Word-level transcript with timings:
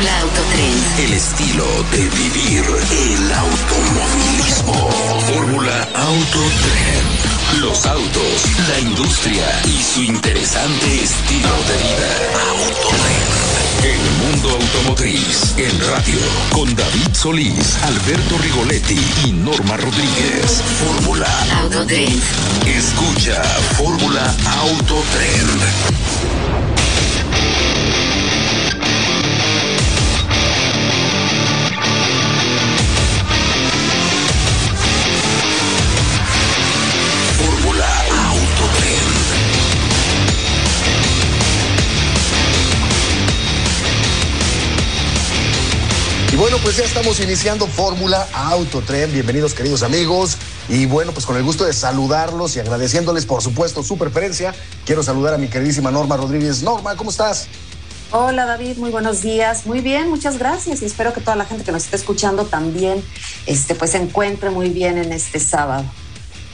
Fórmula. 0.00 0.96
El 0.98 1.12
estilo 1.12 1.66
de 1.92 1.98
vivir 1.98 2.64
el 2.90 3.32
automovilismo. 3.32 4.90
Fórmula 5.34 5.88
Autotrend. 5.94 7.60
Los 7.60 7.84
autos, 7.84 8.46
la 8.68 8.80
industria 8.80 9.44
y 9.66 9.82
su 9.82 10.02
interesante 10.02 11.02
estilo 11.02 11.50
de 11.68 11.76
vida. 11.84 12.08
Autotrend. 12.48 13.50
El 13.84 14.00
mundo 14.24 14.48
automotriz 14.52 15.54
en 15.58 15.80
radio 15.90 16.20
con 16.50 16.74
David 16.74 17.12
Solís, 17.12 17.76
Alberto 17.82 18.38
Rigoletti 18.38 18.98
y 19.26 19.32
Norma 19.32 19.76
Rodríguez. 19.76 20.62
Fórmula 20.80 21.28
Autotrend. 21.60 22.22
Escucha 22.66 23.42
Fórmula 23.76 24.34
Autotrend. 24.62 26.49
Ya 46.80 46.86
estamos 46.86 47.20
iniciando 47.20 47.66
Fórmula 47.66 48.26
Autotren. 48.32 49.12
Bienvenidos, 49.12 49.52
queridos 49.52 49.82
amigos. 49.82 50.38
Y 50.66 50.86
bueno, 50.86 51.12
pues 51.12 51.26
con 51.26 51.36
el 51.36 51.42
gusto 51.42 51.66
de 51.66 51.74
saludarlos 51.74 52.56
y 52.56 52.60
agradeciéndoles, 52.60 53.26
por 53.26 53.42
supuesto, 53.42 53.82
su 53.82 53.98
preferencia. 53.98 54.54
Quiero 54.86 55.02
saludar 55.02 55.34
a 55.34 55.36
mi 55.36 55.48
queridísima 55.48 55.90
Norma 55.90 56.16
Rodríguez. 56.16 56.62
Norma, 56.62 56.96
¿cómo 56.96 57.10
estás? 57.10 57.48
Hola 58.12 58.46
David, 58.46 58.78
muy 58.78 58.90
buenos 58.90 59.20
días. 59.20 59.66
Muy 59.66 59.80
bien, 59.80 60.08
muchas 60.08 60.38
gracias 60.38 60.80
y 60.80 60.86
espero 60.86 61.12
que 61.12 61.20
toda 61.20 61.36
la 61.36 61.44
gente 61.44 61.64
que 61.64 61.72
nos 61.72 61.84
esté 61.84 61.96
escuchando 61.96 62.46
también 62.46 63.04
este, 63.44 63.74
pues 63.74 63.90
se 63.90 63.98
encuentre 63.98 64.48
muy 64.48 64.70
bien 64.70 64.96
en 64.96 65.12
este 65.12 65.38
sábado. 65.38 65.84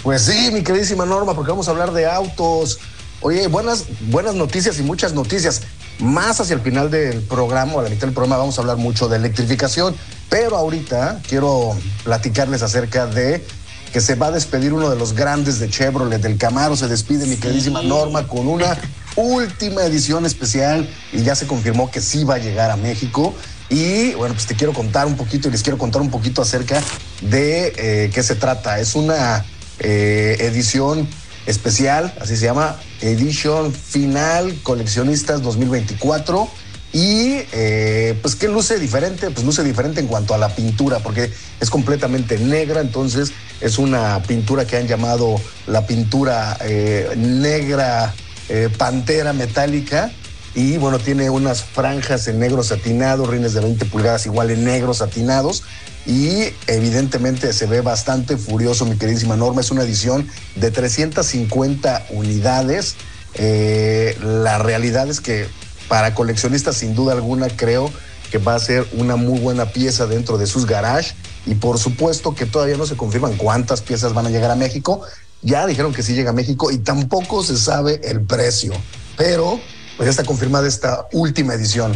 Pues 0.02 0.22
sí, 0.22 0.50
mi 0.52 0.64
queridísima 0.64 1.06
Norma, 1.06 1.34
porque 1.34 1.52
vamos 1.52 1.68
a 1.68 1.70
hablar 1.70 1.92
de 1.92 2.04
autos. 2.10 2.80
Oye, 3.20 3.46
buenas, 3.46 3.84
buenas 4.08 4.34
noticias 4.34 4.76
y 4.80 4.82
muchas 4.82 5.12
noticias. 5.12 5.62
Más 6.00 6.40
hacia 6.40 6.54
el 6.54 6.60
final 6.60 6.90
del 6.90 7.22
programa, 7.22 7.74
o 7.74 7.80
a 7.80 7.84
la 7.84 7.88
mitad 7.88 8.08
del 8.08 8.12
programa, 8.12 8.36
vamos 8.36 8.58
a 8.58 8.60
hablar 8.60 8.76
mucho 8.76 9.08
de 9.08 9.18
electrificación. 9.18 9.94
Pero 10.28 10.56
ahorita 10.56 11.20
quiero 11.28 11.76
platicarles 12.04 12.62
acerca 12.62 13.06
de 13.06 13.44
que 13.92 14.00
se 14.00 14.14
va 14.14 14.26
a 14.26 14.30
despedir 14.30 14.72
uno 14.72 14.90
de 14.90 14.96
los 14.96 15.14
grandes 15.14 15.58
de 15.58 15.70
Chevrolet, 15.70 16.20
del 16.20 16.36
Camaro. 16.36 16.76
Se 16.76 16.88
despide 16.88 17.26
mi 17.26 17.36
queridísima 17.36 17.82
Norma 17.82 18.26
con 18.26 18.46
una 18.46 18.76
última 19.16 19.84
edición 19.84 20.26
especial 20.26 20.88
y 21.12 21.22
ya 21.22 21.34
se 21.34 21.46
confirmó 21.46 21.90
que 21.90 22.00
sí 22.00 22.24
va 22.24 22.34
a 22.34 22.38
llegar 22.38 22.70
a 22.70 22.76
México. 22.76 23.34
Y 23.68 24.12
bueno, 24.14 24.34
pues 24.34 24.46
te 24.46 24.54
quiero 24.54 24.72
contar 24.72 25.06
un 25.06 25.16
poquito 25.16 25.48
y 25.48 25.50
les 25.50 25.62
quiero 25.62 25.78
contar 25.78 26.02
un 26.02 26.10
poquito 26.10 26.42
acerca 26.42 26.82
de 27.22 27.72
eh, 27.76 28.10
qué 28.12 28.22
se 28.22 28.34
trata. 28.34 28.78
Es 28.78 28.94
una 28.94 29.44
eh, 29.78 30.36
edición 30.40 31.08
especial, 31.46 32.12
así 32.20 32.36
se 32.36 32.44
llama, 32.44 32.76
Edition 33.00 33.72
Final 33.72 34.58
Coleccionistas 34.62 35.42
2024. 35.42 36.48
Y 36.96 37.42
eh, 37.52 38.18
pues 38.22 38.36
que 38.36 38.48
luce 38.48 38.78
diferente, 38.78 39.30
pues 39.30 39.44
luce 39.44 39.62
diferente 39.62 40.00
en 40.00 40.06
cuanto 40.06 40.32
a 40.32 40.38
la 40.38 40.48
pintura, 40.48 41.00
porque 41.00 41.30
es 41.60 41.68
completamente 41.68 42.38
negra, 42.38 42.80
entonces 42.80 43.32
es 43.60 43.76
una 43.76 44.22
pintura 44.22 44.66
que 44.66 44.78
han 44.78 44.88
llamado 44.88 45.38
la 45.66 45.86
pintura 45.86 46.56
eh, 46.62 47.12
negra 47.14 48.14
eh, 48.48 48.70
pantera 48.78 49.34
metálica. 49.34 50.10
Y 50.54 50.78
bueno, 50.78 50.98
tiene 50.98 51.28
unas 51.28 51.62
franjas 51.62 52.28
en 52.28 52.38
negro 52.38 52.62
satinado, 52.62 53.26
rines 53.26 53.52
de 53.52 53.60
20 53.60 53.84
pulgadas 53.84 54.24
igual 54.24 54.50
en 54.50 54.64
negros 54.64 54.96
satinados. 54.96 55.64
Y 56.06 56.44
evidentemente 56.66 57.52
se 57.52 57.66
ve 57.66 57.82
bastante 57.82 58.38
furioso, 58.38 58.86
mi 58.86 58.96
queridísima 58.96 59.36
Norma. 59.36 59.60
Es 59.60 59.70
una 59.70 59.82
edición 59.82 60.26
de 60.54 60.70
350 60.70 62.06
unidades. 62.08 62.96
La 63.38 64.56
realidad 64.56 65.10
es 65.10 65.20
que 65.20 65.46
para 65.88 66.14
coleccionistas, 66.14 66.76
sin 66.76 66.94
duda 66.94 67.12
alguna, 67.12 67.48
creo 67.48 67.90
que 68.30 68.38
va 68.38 68.54
a 68.54 68.58
ser 68.58 68.86
una 68.92 69.16
muy 69.16 69.38
buena 69.38 69.66
pieza 69.66 70.06
dentro 70.06 70.38
de 70.38 70.46
sus 70.46 70.66
garages. 70.66 71.14
Y 71.46 71.54
por 71.54 71.78
supuesto 71.78 72.34
que 72.34 72.46
todavía 72.46 72.76
no 72.76 72.86
se 72.86 72.96
confirman 72.96 73.36
cuántas 73.36 73.80
piezas 73.80 74.14
van 74.14 74.26
a 74.26 74.30
llegar 74.30 74.50
a 74.50 74.56
México. 74.56 75.02
Ya 75.42 75.66
dijeron 75.66 75.92
que 75.92 76.02
sí 76.02 76.14
llega 76.14 76.30
a 76.30 76.32
México 76.32 76.70
y 76.70 76.78
tampoco 76.78 77.42
se 77.44 77.56
sabe 77.56 78.00
el 78.04 78.22
precio. 78.22 78.72
Pero 79.16 79.60
pues 79.96 80.06
ya 80.06 80.10
está 80.10 80.24
confirmada 80.24 80.66
esta 80.66 81.06
última 81.12 81.54
edición. 81.54 81.92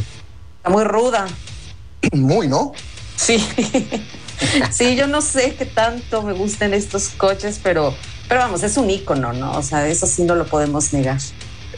Está 0.58 0.70
muy 0.70 0.84
ruda. 0.84 1.26
Muy, 2.12 2.48
¿no? 2.48 2.72
Sí. 3.16 3.46
sí, 4.70 4.96
yo 4.96 5.06
no 5.06 5.20
sé 5.20 5.54
qué 5.54 5.66
tanto 5.66 6.22
me 6.22 6.32
gusten 6.32 6.72
estos 6.72 7.08
coches, 7.10 7.60
pero, 7.62 7.94
pero 8.26 8.40
vamos, 8.40 8.62
es 8.62 8.78
un 8.78 8.88
ícono, 8.88 9.34
¿no? 9.34 9.52
O 9.52 9.62
sea, 9.62 9.86
eso 9.86 10.06
sí 10.06 10.22
no 10.22 10.34
lo 10.34 10.46
podemos 10.46 10.94
negar. 10.94 11.18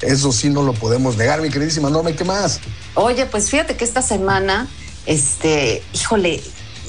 Eso 0.02 0.32
sí 0.32 0.50
no 0.50 0.62
lo 0.62 0.72
podemos 0.72 1.16
negar, 1.16 1.40
mi 1.40 1.50
queridísima 1.50 1.88
Norma. 1.88 2.10
¿Y 2.10 2.14
qué 2.14 2.24
más? 2.24 2.60
Oye, 2.94 3.26
pues 3.26 3.50
fíjate 3.50 3.76
que 3.76 3.84
esta 3.84 4.02
semana, 4.02 4.68
este, 5.06 5.82
híjole, 5.94 6.42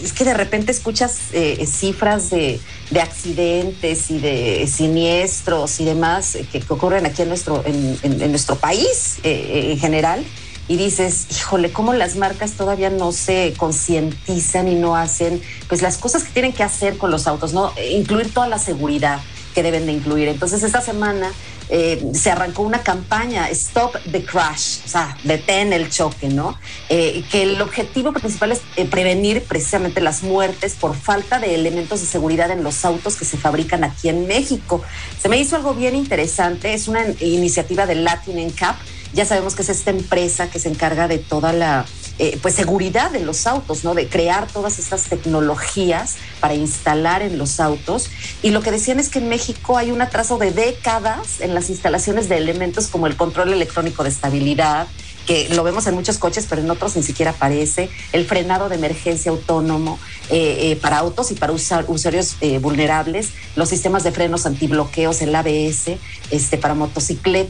es 0.03 0.11
que 0.13 0.25
de 0.25 0.33
repente 0.33 0.71
escuchas 0.71 1.17
eh, 1.31 1.65
cifras 1.65 2.29
de, 2.29 2.59
de, 2.89 3.01
accidentes 3.01 4.09
y 4.09 4.19
de 4.19 4.67
siniestros 4.67 5.79
y 5.79 5.85
demás 5.85 6.35
eh, 6.35 6.47
que, 6.51 6.59
que, 6.59 6.73
ocurren 6.73 7.05
aquí 7.05 7.21
en 7.21 7.29
nuestro, 7.29 7.63
en, 7.65 7.97
en, 8.01 8.21
en 8.21 8.31
nuestro 8.31 8.55
país 8.55 9.19
eh, 9.23 9.71
en 9.71 9.79
general. 9.79 10.25
Y 10.67 10.77
dices, 10.77 11.27
híjole, 11.29 11.73
cómo 11.73 11.93
las 11.93 12.15
marcas 12.15 12.53
todavía 12.53 12.89
no 12.89 13.11
se 13.11 13.53
concientizan 13.57 14.69
y 14.69 14.75
no 14.75 14.95
hacen 14.95 15.41
pues 15.67 15.81
las 15.81 15.97
cosas 15.97 16.23
que 16.23 16.31
tienen 16.31 16.53
que 16.53 16.63
hacer 16.63 16.97
con 16.97 17.11
los 17.11 17.27
autos, 17.27 17.51
¿no? 17.51 17.73
Incluir 17.91 18.33
toda 18.33 18.47
la 18.47 18.57
seguridad 18.57 19.19
que 19.53 19.63
deben 19.63 19.85
de 19.85 19.93
incluir. 19.93 20.27
Entonces, 20.27 20.63
esta 20.63 20.81
semana 20.81 21.31
eh, 21.69 22.11
se 22.13 22.29
arrancó 22.29 22.63
una 22.63 22.83
campaña, 22.83 23.49
Stop 23.49 23.97
the 24.11 24.23
Crash, 24.23 24.79
o 24.85 24.87
sea, 24.87 25.17
detén 25.23 25.71
el 25.73 25.89
choque, 25.89 26.27
¿no? 26.27 26.57
Eh, 26.89 27.23
que 27.31 27.43
el 27.43 27.61
objetivo 27.61 28.11
principal 28.11 28.51
es 28.51 28.61
eh, 28.75 28.85
prevenir 28.85 29.43
precisamente 29.43 30.01
las 30.01 30.23
muertes 30.23 30.73
por 30.73 30.95
falta 30.95 31.39
de 31.39 31.55
elementos 31.55 32.01
de 32.01 32.07
seguridad 32.07 32.51
en 32.51 32.63
los 32.63 32.83
autos 32.83 33.15
que 33.15 33.25
se 33.25 33.37
fabrican 33.37 33.83
aquí 33.83 34.09
en 34.09 34.27
México. 34.27 34.83
Se 35.21 35.29
me 35.29 35.37
hizo 35.37 35.55
algo 35.55 35.73
bien 35.73 35.95
interesante, 35.95 36.73
es 36.73 36.87
una 36.87 37.05
iniciativa 37.19 37.85
de 37.85 37.95
Latin 37.95 38.45
NCAP. 38.47 38.75
Ya 39.13 39.25
sabemos 39.25 39.55
que 39.55 39.61
es 39.61 39.69
esta 39.69 39.91
empresa 39.91 40.49
que 40.49 40.59
se 40.59 40.69
encarga 40.69 41.07
de 41.07 41.19
toda 41.19 41.53
la 41.53 41.85
eh, 42.19 42.37
pues 42.41 42.53
seguridad 42.53 43.11
de 43.11 43.21
los 43.21 43.47
autos, 43.47 43.83
¿no? 43.83 43.95
De 43.95 44.07
crear 44.07 44.47
todas 44.47 44.77
estas 44.77 45.03
tecnologías 45.05 46.17
para 46.39 46.53
instalar 46.53 47.23
en 47.23 47.37
los 47.37 47.59
autos. 47.59 48.09
Y 48.41 48.51
lo 48.51 48.61
que 48.61 48.71
decían 48.71 48.99
es 48.99 49.09
que 49.09 49.19
en 49.19 49.29
México 49.29 49.77
hay 49.77 49.91
un 49.91 50.01
atraso 50.01 50.37
de 50.37 50.51
décadas 50.51 51.41
en 51.41 51.55
las 51.55 51.69
instalaciones 51.69 52.29
de 52.29 52.37
elementos 52.37 52.87
como 52.87 53.07
el 53.07 53.15
control 53.15 53.51
electrónico 53.53 54.03
de 54.03 54.09
estabilidad, 54.09 54.87
que 55.25 55.49
lo 55.49 55.63
vemos 55.63 55.87
en 55.87 55.95
muchos 55.95 56.17
coches, 56.17 56.45
pero 56.49 56.61
en 56.61 56.69
otros 56.69 56.95
ni 56.95 57.03
siquiera 57.03 57.31
aparece, 57.31 57.89
el 58.11 58.25
frenado 58.25 58.69
de 58.69 58.75
emergencia 58.75 59.31
autónomo 59.31 59.99
eh, 60.29 60.71
eh, 60.71 60.75
para 60.77 60.97
autos 60.97 61.31
y 61.31 61.35
para 61.35 61.53
usuarios 61.53 62.35
eh, 62.41 62.59
vulnerables, 62.59 63.29
los 63.55 63.69
sistemas 63.69 64.03
de 64.03 64.11
frenos 64.11 64.45
antibloqueos, 64.45 65.21
el 65.21 65.35
ABS, 65.35 65.97
este, 66.31 66.57
para, 66.57 66.73
motociclet, 66.73 67.49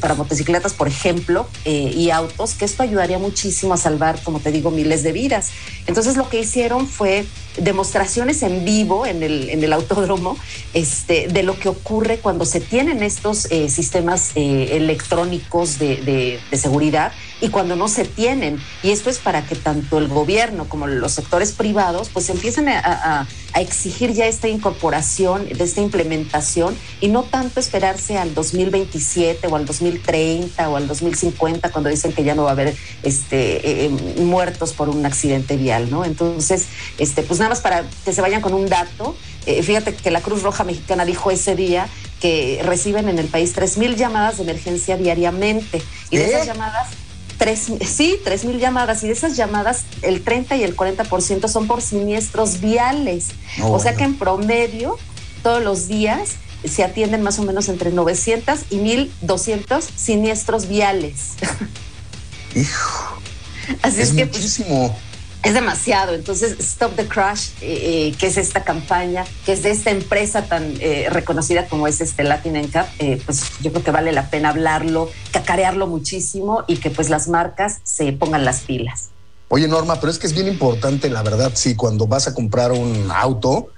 para 0.00 0.14
motocicletas, 0.14 0.72
por 0.72 0.88
ejemplo, 0.88 1.46
y 1.64 2.10
autos, 2.10 2.54
que 2.54 2.64
esto 2.64 2.82
ayudaría 2.82 3.18
muchísimo 3.18 3.74
a 3.74 3.76
salvar, 3.76 4.20
como 4.22 4.40
te 4.40 4.50
digo, 4.50 4.70
miles 4.70 5.02
de 5.02 5.12
vidas. 5.12 5.50
Entonces 5.86 6.16
lo 6.16 6.28
que 6.28 6.40
hicieron 6.40 6.88
fue 6.88 7.26
demostraciones 7.58 8.42
en 8.42 8.64
vivo 8.64 9.06
en 9.06 9.22
el, 9.22 9.50
en 9.50 9.62
el 9.62 9.72
autódromo 9.72 10.36
este, 10.74 11.28
de 11.28 11.42
lo 11.42 11.58
que 11.58 11.68
ocurre 11.68 12.18
cuando 12.18 12.44
se 12.44 12.60
tienen 12.60 13.02
estos 13.02 13.50
eh, 13.50 13.68
sistemas 13.68 14.32
eh, 14.34 14.76
electrónicos 14.76 15.78
de, 15.78 15.96
de, 15.96 16.40
de, 16.50 16.56
seguridad 16.56 17.12
y 17.40 17.48
cuando 17.48 17.76
no 17.76 17.88
se 17.88 18.04
tienen. 18.04 18.58
Y 18.82 18.90
esto 18.90 19.10
es 19.10 19.18
para 19.18 19.46
que 19.46 19.56
tanto 19.56 19.98
el 19.98 20.08
gobierno 20.08 20.68
como 20.68 20.86
los 20.86 21.12
sectores 21.12 21.52
privados 21.52 22.08
pues 22.12 22.30
empiecen 22.30 22.68
a, 22.68 22.80
a, 22.80 23.26
a 23.52 23.60
exigir 23.60 24.12
ya 24.12 24.26
esta 24.26 24.48
incorporación, 24.48 25.48
de 25.48 25.64
esta 25.64 25.80
implementación 25.80 26.76
y 27.00 27.08
no 27.08 27.22
tanto 27.22 27.60
esperarse 27.60 28.18
al 28.18 28.34
2027 28.34 29.46
o 29.46 29.56
al 29.56 29.66
2030 29.66 30.68
o 30.68 30.76
al 30.76 30.86
2050 30.86 31.70
cuando 31.70 31.90
dicen 31.90 32.12
que 32.12 32.24
ya 32.24 32.34
no 32.34 32.44
va 32.44 32.50
a 32.50 32.52
haber 32.52 32.76
este, 33.02 33.84
eh, 33.84 33.88
muertos 33.88 34.72
por 34.72 34.88
un 34.88 35.04
accidente 35.06 35.56
vial, 35.56 35.90
¿no? 35.90 36.04
Entonces, 36.04 36.66
este, 36.98 37.22
pues 37.22 37.38
nada 37.38 37.50
más 37.50 37.60
para 37.60 37.84
que 38.04 38.12
se 38.12 38.20
vayan 38.20 38.40
con 38.40 38.54
un 38.54 38.66
dato. 38.66 39.16
Eh, 39.46 39.62
fíjate 39.62 39.94
que 39.94 40.10
la 40.10 40.20
Cruz 40.20 40.42
Roja 40.42 40.64
Mexicana 40.64 41.04
dijo 41.04 41.30
ese 41.30 41.54
día 41.54 41.88
que 42.20 42.60
reciben 42.64 43.08
en 43.08 43.18
el 43.18 43.26
país 43.26 43.54
3.000 43.54 43.96
llamadas 43.96 44.38
de 44.38 44.42
emergencia 44.42 44.96
diariamente. 44.96 45.82
Y 46.10 46.16
de 46.16 46.26
esas 46.26 46.46
llamadas, 46.46 46.88
Tres, 47.38 47.70
sí, 47.86 48.16
tres 48.24 48.44
mil 48.44 48.58
llamadas 48.58 49.04
y 49.04 49.08
de 49.08 49.12
esas 49.12 49.36
llamadas 49.36 49.82
el 50.02 50.22
30 50.22 50.56
y 50.56 50.64
el 50.64 50.74
40% 50.74 51.48
son 51.48 51.66
por 51.66 51.82
siniestros 51.82 52.60
viales. 52.60 53.28
No, 53.58 53.72
o 53.72 53.80
sea 53.80 53.94
que 53.94 54.04
en 54.04 54.16
promedio 54.16 54.96
todos 55.42 55.62
los 55.62 55.86
días 55.86 56.36
se 56.64 56.82
atienden 56.82 57.22
más 57.22 57.38
o 57.38 57.42
menos 57.42 57.68
entre 57.68 57.92
900 57.92 58.60
y 58.70 58.76
1200 58.76 59.84
siniestros 59.84 60.68
viales. 60.68 61.34
Hijo, 62.54 63.18
Así 63.82 64.00
es, 64.00 64.08
es 64.08 64.14
que 64.14 64.26
pues, 64.26 64.38
muchísimo. 64.38 64.96
Es 65.46 65.54
demasiado. 65.54 66.14
Entonces, 66.14 66.56
Stop 66.58 66.96
the 66.96 67.06
Crash, 67.06 67.50
eh, 67.60 68.08
eh, 68.08 68.14
que 68.18 68.26
es 68.26 68.36
esta 68.36 68.64
campaña, 68.64 69.24
que 69.44 69.52
es 69.52 69.62
de 69.62 69.70
esta 69.70 69.90
empresa 69.90 70.42
tan 70.42 70.74
eh, 70.80 71.06
reconocida 71.10 71.66
como 71.66 71.86
es 71.86 72.00
este 72.00 72.24
Latin 72.24 72.56
NCAP, 72.56 72.88
eh, 72.98 73.22
pues 73.24 73.44
yo 73.60 73.70
creo 73.70 73.84
que 73.84 73.90
vale 73.92 74.12
la 74.12 74.28
pena 74.28 74.50
hablarlo, 74.50 75.08
cacarearlo 75.30 75.86
muchísimo 75.86 76.64
y 76.66 76.78
que 76.78 76.90
pues 76.90 77.10
las 77.10 77.28
marcas 77.28 77.78
se 77.84 78.12
pongan 78.12 78.44
las 78.44 78.60
pilas. 78.60 79.10
Oye, 79.48 79.68
Norma, 79.68 80.00
pero 80.00 80.10
es 80.10 80.18
que 80.18 80.26
es 80.26 80.34
bien 80.34 80.48
importante, 80.48 81.08
la 81.08 81.22
verdad, 81.22 81.52
sí, 81.54 81.76
cuando 81.76 82.08
vas 82.08 82.26
a 82.26 82.34
comprar 82.34 82.72
un 82.72 83.10
auto, 83.14 83.68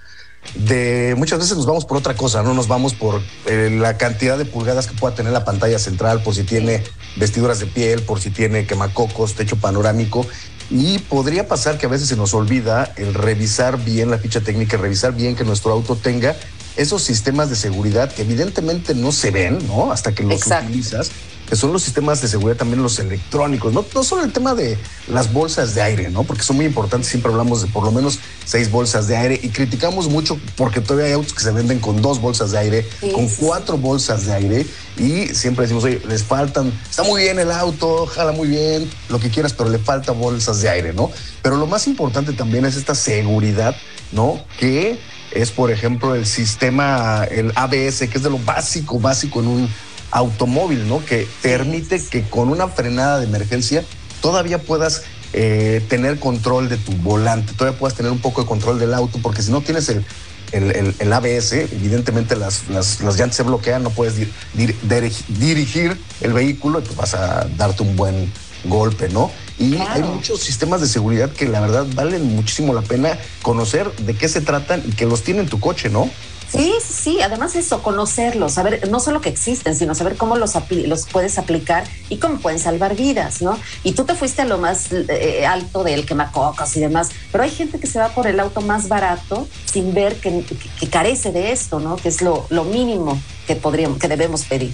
de 0.55 1.15
muchas 1.19 1.38
veces 1.38 1.59
nos 1.59 1.67
vamos 1.67 1.85
por 1.85 1.99
otra 1.99 2.15
cosa, 2.15 2.43
no 2.43 2.55
nos 2.55 2.69
vamos 2.69 2.94
por 2.94 3.20
la 3.44 3.99
cantidad 3.99 4.38
de 4.38 4.47
pulgadas 4.47 4.87
que 4.87 4.97
pueda 4.97 5.15
tener 5.15 5.32
la 5.32 5.44
pantalla 5.44 5.79
central, 5.79 6.23
por 6.23 6.35
si 6.35 6.44
tiene 6.44 6.82
vestiduras 7.17 7.59
de 7.59 7.67
piel, 7.67 8.00
por 8.03 8.19
si 8.19 8.31
tiene 8.31 8.67
quemacocos, 8.67 9.35
techo 9.35 9.56
panorámico. 9.56 10.26
Y 10.70 10.99
podría 10.99 11.49
pasar 11.49 11.79
que 11.79 11.87
a 11.87 11.88
veces 11.88 12.09
se 12.09 12.17
nos 12.17 12.35
olvida 12.35 12.93
el 12.97 13.15
revisar 13.15 13.82
bien 13.82 14.11
la 14.11 14.19
ficha 14.19 14.41
técnica, 14.41 14.76
revisar 14.76 15.15
bien 15.15 15.35
que 15.35 15.44
nuestro 15.44 15.73
auto 15.73 15.97
tenga 15.97 16.37
esos 16.76 17.03
sistemas 17.03 17.50
de 17.50 17.56
seguridad 17.56 18.12
que 18.12 18.23
evidentemente 18.23 18.94
no 18.94 19.11
se 19.11 19.31
ven, 19.31 19.67
¿no? 19.67 19.91
Hasta 19.91 20.15
que 20.15 20.23
los 20.23 20.35
Exacto. 20.35 20.67
utilizas, 20.67 21.11
que 21.49 21.56
son 21.56 21.73
los 21.73 21.83
sistemas 21.83 22.21
de 22.21 22.29
seguridad, 22.29 22.56
también 22.56 22.83
los 22.83 22.99
electrónicos, 22.99 23.73
no, 23.73 23.85
no 23.95 24.05
solo 24.05 24.25
el 24.25 24.33
tema 24.33 24.55
de 24.55 24.79
las 25.09 25.33
bolsas 25.33 25.75
de 25.75 25.83
aire, 25.83 26.11
¿no? 26.11 26.25
Porque 26.25 26.43
son 26.43 26.56
muy 26.56 26.67
importantes, 26.67 27.09
siempre 27.09 27.31
hablamos 27.31 27.62
de 27.62 27.69
por 27.69 27.85
lo 27.85 27.91
menos 27.91 28.19
seis 28.45 28.71
bolsas 28.71 29.09
de 29.09 29.17
aire 29.17 29.41
y 29.43 29.49
criticamos 29.49 30.09
mucho 30.09 30.39
porque 30.56 30.81
todavía 30.81 31.06
hay 31.06 31.12
autos 31.12 31.33
que 31.33 31.43
se 31.43 31.50
venden 31.50 31.79
con 31.79 32.03
dos 32.03 32.21
bolsas 32.21 32.50
de 32.50 32.59
aire, 32.59 32.87
Sí, 33.00 33.11
con 33.12 33.29
sí, 33.29 33.37
cuatro 33.41 33.79
bolsas 33.79 34.27
de 34.27 34.35
aire 34.35 34.67
y 34.99 35.29
siempre 35.35 35.62
decimos, 35.62 35.85
oye, 35.85 36.03
les 36.09 36.23
faltan, 36.23 36.73
está 36.89 37.03
muy 37.03 37.23
bien 37.23 37.39
el 37.39 37.51
auto, 37.51 38.06
jala 38.06 38.33
muy 38.33 38.49
bien, 38.49 38.91
lo 39.09 39.19
que 39.19 39.31
quieras, 39.31 39.53
pero 39.53 39.71
le 39.71 39.79
falta 39.79 40.12
bolsas 40.12 40.61
de 40.61 40.69
aire, 40.69 40.93
¿no? 40.93 41.11
Pero 41.43 41.56
lo 41.56 41.67
más 41.67 41.87
importante 41.87 42.33
también 42.33 42.67
es 42.67 42.77
esta 42.77 42.94
seguridad, 42.94 43.75
¿no? 44.12 44.44
Que 44.59 44.99
es, 45.33 45.51
por 45.51 45.71
ejemplo, 45.71 46.15
el 46.15 46.27
sistema, 46.27 47.25
el 47.31 47.53
ABS, 47.55 48.09
que 48.09 48.17
es 48.17 48.23
de 48.23 48.31
lo 48.31 48.39
básico, 48.39 48.99
básico 48.99 49.41
en 49.41 49.49
un 49.49 49.69
automóvil, 50.10 50.88
¿no? 50.88 51.05
Que 51.05 51.28
permite 51.43 52.05
que 52.05 52.22
con 52.28 52.49
una 52.49 52.69
frenada 52.69 53.19
de 53.20 53.26
emergencia 53.26 53.84
todavía 54.20 54.62
puedas 54.62 55.02
eh, 55.32 55.84
tener 55.88 56.19
control 56.19 56.69
de 56.69 56.76
tu 56.78 56.93
volante, 56.93 57.52
todavía 57.52 57.78
puedas 57.78 57.96
tener 57.96 58.10
un 58.12 58.19
poco 58.20 58.40
de 58.43 58.46
control 58.46 58.78
del 58.78 58.94
auto, 58.94 59.19
porque 59.22 59.43
si 59.43 59.50
no 59.50 59.60
tienes 59.60 59.88
el, 59.90 60.05
el, 60.52 60.70
el- 60.75 60.94
el 60.99 61.12
ABS, 61.12 61.52
evidentemente 61.52 62.34
las, 62.37 62.69
las, 62.70 63.00
las 63.02 63.16
llantas 63.19 63.37
se 63.37 63.43
bloquean, 63.43 63.82
no 63.82 63.90
puedes 63.90 64.16
dir- 64.19 64.31
dir- 64.56 64.75
dirigi- 64.88 65.25
dirigir 65.28 66.00
el 66.22 66.32
vehículo 66.32 66.78
y 66.78 66.82
pues 66.82 66.96
vas 66.96 67.14
a 67.14 67.46
darte 67.56 67.82
un 67.82 67.94
buen 67.96 68.32
golpe, 68.64 69.08
¿no? 69.10 69.31
Y 69.58 69.75
Claro. 69.75 69.90
hay 69.93 70.02
muchos 70.02 70.40
sistemas 70.40 70.81
de 70.81 70.87
seguridad 70.88 71.31
que 71.32 71.46
la 71.46 71.60
verdad 71.60 71.87
valen 71.94 72.25
muchísimo 72.34 72.72
la 72.72 72.82
pena 72.82 73.19
conocer 73.43 73.90
de 73.96 74.14
qué 74.14 74.28
se 74.28 74.40
tratan 74.40 74.82
y 74.87 74.93
que 74.93 75.05
los 75.05 75.22
tiene 75.25 75.40
en 75.40 75.49
tu 75.49 75.60
coche, 75.60 75.90
¿no? 75.90 76.08
Sí, 76.50 76.73
sí, 76.81 77.21
además 77.21 77.55
eso, 77.56 77.83
conocerlos, 77.83 78.55
saber 78.55 78.89
no 78.89 79.00
solo 79.00 79.21
que 79.21 79.29
existen, 79.29 79.75
sino 79.75 79.95
saber 79.95 80.17
cómo 80.17 80.37
los, 80.37 80.55
los 80.71 81.06
puedes 81.06 81.37
aplicar 81.39 81.85
y 82.09 82.17
cómo 82.17 82.39
pueden 82.39 82.59
salvar 82.59 82.97
vidas, 82.97 83.43
¿no? 83.43 83.59
Y 83.85 83.93
tú 83.93 84.05
te 84.05 84.15
fuiste 84.15 84.43
a 84.43 84.45
lo 84.47 84.56
más 84.56 84.89
eh, 84.91 85.45
alto 85.47 85.85
del 85.85 86.06
quemacocos 86.06 86.75
y 86.77 86.81
demás, 86.81 87.11
pero 87.31 87.45
hay 87.45 87.50
gente 87.50 87.79
que 87.79 87.87
se 87.87 87.99
va 87.99 88.09
por 88.09 88.27
el 88.27 88.41
auto 88.41 88.62
más 88.62 88.89
barato 88.89 89.47
sin 89.71 89.93
ver 89.93 90.17
que, 90.17 90.43
carece 90.91 91.33
de 91.33 91.53
esto, 91.53 91.81
¿no? 91.81 91.97
Que 91.97 92.09
es 92.09 92.23
lo, 92.23 92.47
lo 92.49 92.65
mínimo 92.65 93.21
que 93.47 93.55
podríamos, 93.55 93.99
que 93.99 94.09
debemos 94.09 94.44
pedir. 94.44 94.73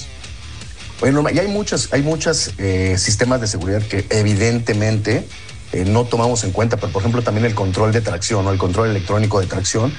Bueno, 1.00 1.28
y 1.28 1.38
hay 1.38 1.48
muchos, 1.48 1.92
hay 1.92 2.02
muchos 2.02 2.52
eh, 2.58 2.96
sistemas 2.98 3.40
de 3.40 3.48
seguridad 3.48 3.82
que 3.82 4.06
evidentemente 4.10 5.26
eh, 5.72 5.84
no 5.84 6.04
tomamos 6.04 6.44
en 6.44 6.52
cuenta, 6.52 6.76
pero 6.76 6.92
por 6.92 7.02
ejemplo 7.02 7.22
también 7.22 7.44
el 7.44 7.54
control 7.54 7.92
de 7.92 8.00
tracción 8.00 8.46
o 8.46 8.52
el 8.52 8.58
control 8.58 8.90
electrónico 8.90 9.40
de 9.40 9.48
tracción 9.48 9.92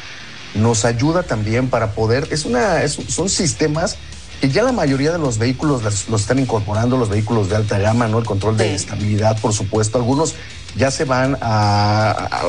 nos 0.56 0.86
ayuda 0.86 1.24
también 1.24 1.70
para 1.70 1.92
poder, 1.94 2.28
es 2.32 2.46
una, 2.46 2.84
es- 2.84 2.98
son 3.10 3.30
sistemas 3.30 3.98
que 4.42 4.50
ya 4.50 4.64
la 4.64 4.72
mayoría 4.74 5.12
de 5.12 5.18
los 5.18 5.38
vehículos 5.38 5.82
los 6.10 6.22
están 6.22 6.40
incorporando, 6.40 6.98
los 6.98 7.10
vehículos 7.10 7.50
de 7.50 7.56
alta 7.56 7.80
gama, 7.80 8.08
¿no? 8.08 8.20
El 8.20 8.26
control 8.26 8.58
de 8.58 8.70
Sí. 8.70 8.76
estabilidad, 8.76 9.40
por 9.40 9.54
supuesto. 9.54 9.98
Algunos 9.98 10.36
ya 10.76 10.92
se 10.92 11.06
van 11.06 11.38
a, 11.40 12.12
a- 12.12 12.12
a- 12.12 12.44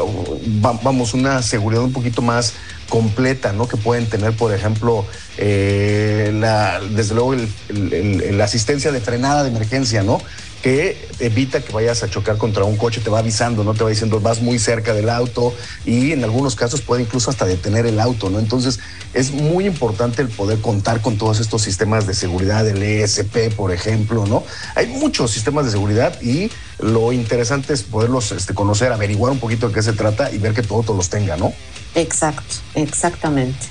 va- 0.65 0.79
vamos, 0.83 1.15
una 1.15 1.43
seguridad 1.43 1.85
un 1.85 1.93
poquito 1.93 2.23
más 2.23 2.55
completa, 2.89 3.53
¿no? 3.53 3.69
Que 3.69 3.77
pueden 3.77 4.07
tener, 4.09 4.33
por 4.37 4.53
ejemplo, 4.53 5.07
eh, 5.39 6.33
la, 6.35 6.81
desde 6.91 7.15
luego 7.15 7.35
el- 7.35 7.49
el- 7.69 7.93
el- 8.23 8.39
la 8.39 8.45
asistencia 8.45 8.91
de 8.91 9.01
frenada 9.01 9.43
de 9.45 9.51
emergencia, 9.51 10.03
¿no? 10.03 10.21
Que 10.63 11.09
evita 11.21 11.61
que 11.61 11.73
vayas 11.73 12.03
a 12.03 12.11
chocar 12.11 12.37
contra 12.39 12.65
un 12.65 12.77
coche, 12.77 13.01
te 13.01 13.11
va 13.11 13.21
avisando, 13.21 13.65
no 13.65 13.75
te 13.75 13.85
va 13.85 13.91
diciendo 13.91 14.21
vas 14.21 14.41
muy 14.41 14.59
cerca 14.59 14.95
del 14.95 15.09
auto 15.09 15.55
y 15.85 16.13
en 16.13 16.25
algunos 16.25 16.57
casos 16.57 16.81
puede 16.81 17.03
incluso 17.03 17.31
hasta 17.31 17.45
detener 17.45 17.87
el 17.87 18.01
auto, 18.01 18.31
¿no? 18.31 18.39
Entonces 18.39 18.81
es 19.15 19.31
muy 19.33 19.67
importante 19.67 20.23
el 20.23 20.29
poder 20.29 20.61
contar 20.61 21.01
con 21.01 21.19
todos 21.19 21.41
estos 21.41 21.63
sistemas 21.63 22.07
de 22.07 22.15
seguridad, 22.15 22.67
el 22.67 22.83
ESP, 22.83 23.55
por 23.55 23.73
ejemplo, 23.73 24.27
¿no? 24.27 24.45
Hay 24.75 24.87
muchos 24.89 25.31
sistemas 25.31 25.67
de 25.67 25.71
seguridad 25.71 26.21
y 26.21 26.51
lo 26.79 27.13
interesante 27.13 27.73
es 27.73 27.83
poderlos 27.83 28.33
este, 28.33 28.55
conocer, 28.55 28.93
averiguar 28.93 29.33
un 29.33 29.39
poquito 29.39 29.69
de 29.69 29.75
qué 29.75 29.83
se 29.83 29.93
trata 29.93 30.31
y 30.33 30.39
ver 30.39 30.53
que 30.53 30.63
todo, 30.63 30.83
todo 30.83 30.97
los 30.97 31.09
tenga, 31.09 31.37
¿no? 31.37 31.53
Exacto, 31.95 32.57
exactamente. 32.75 33.67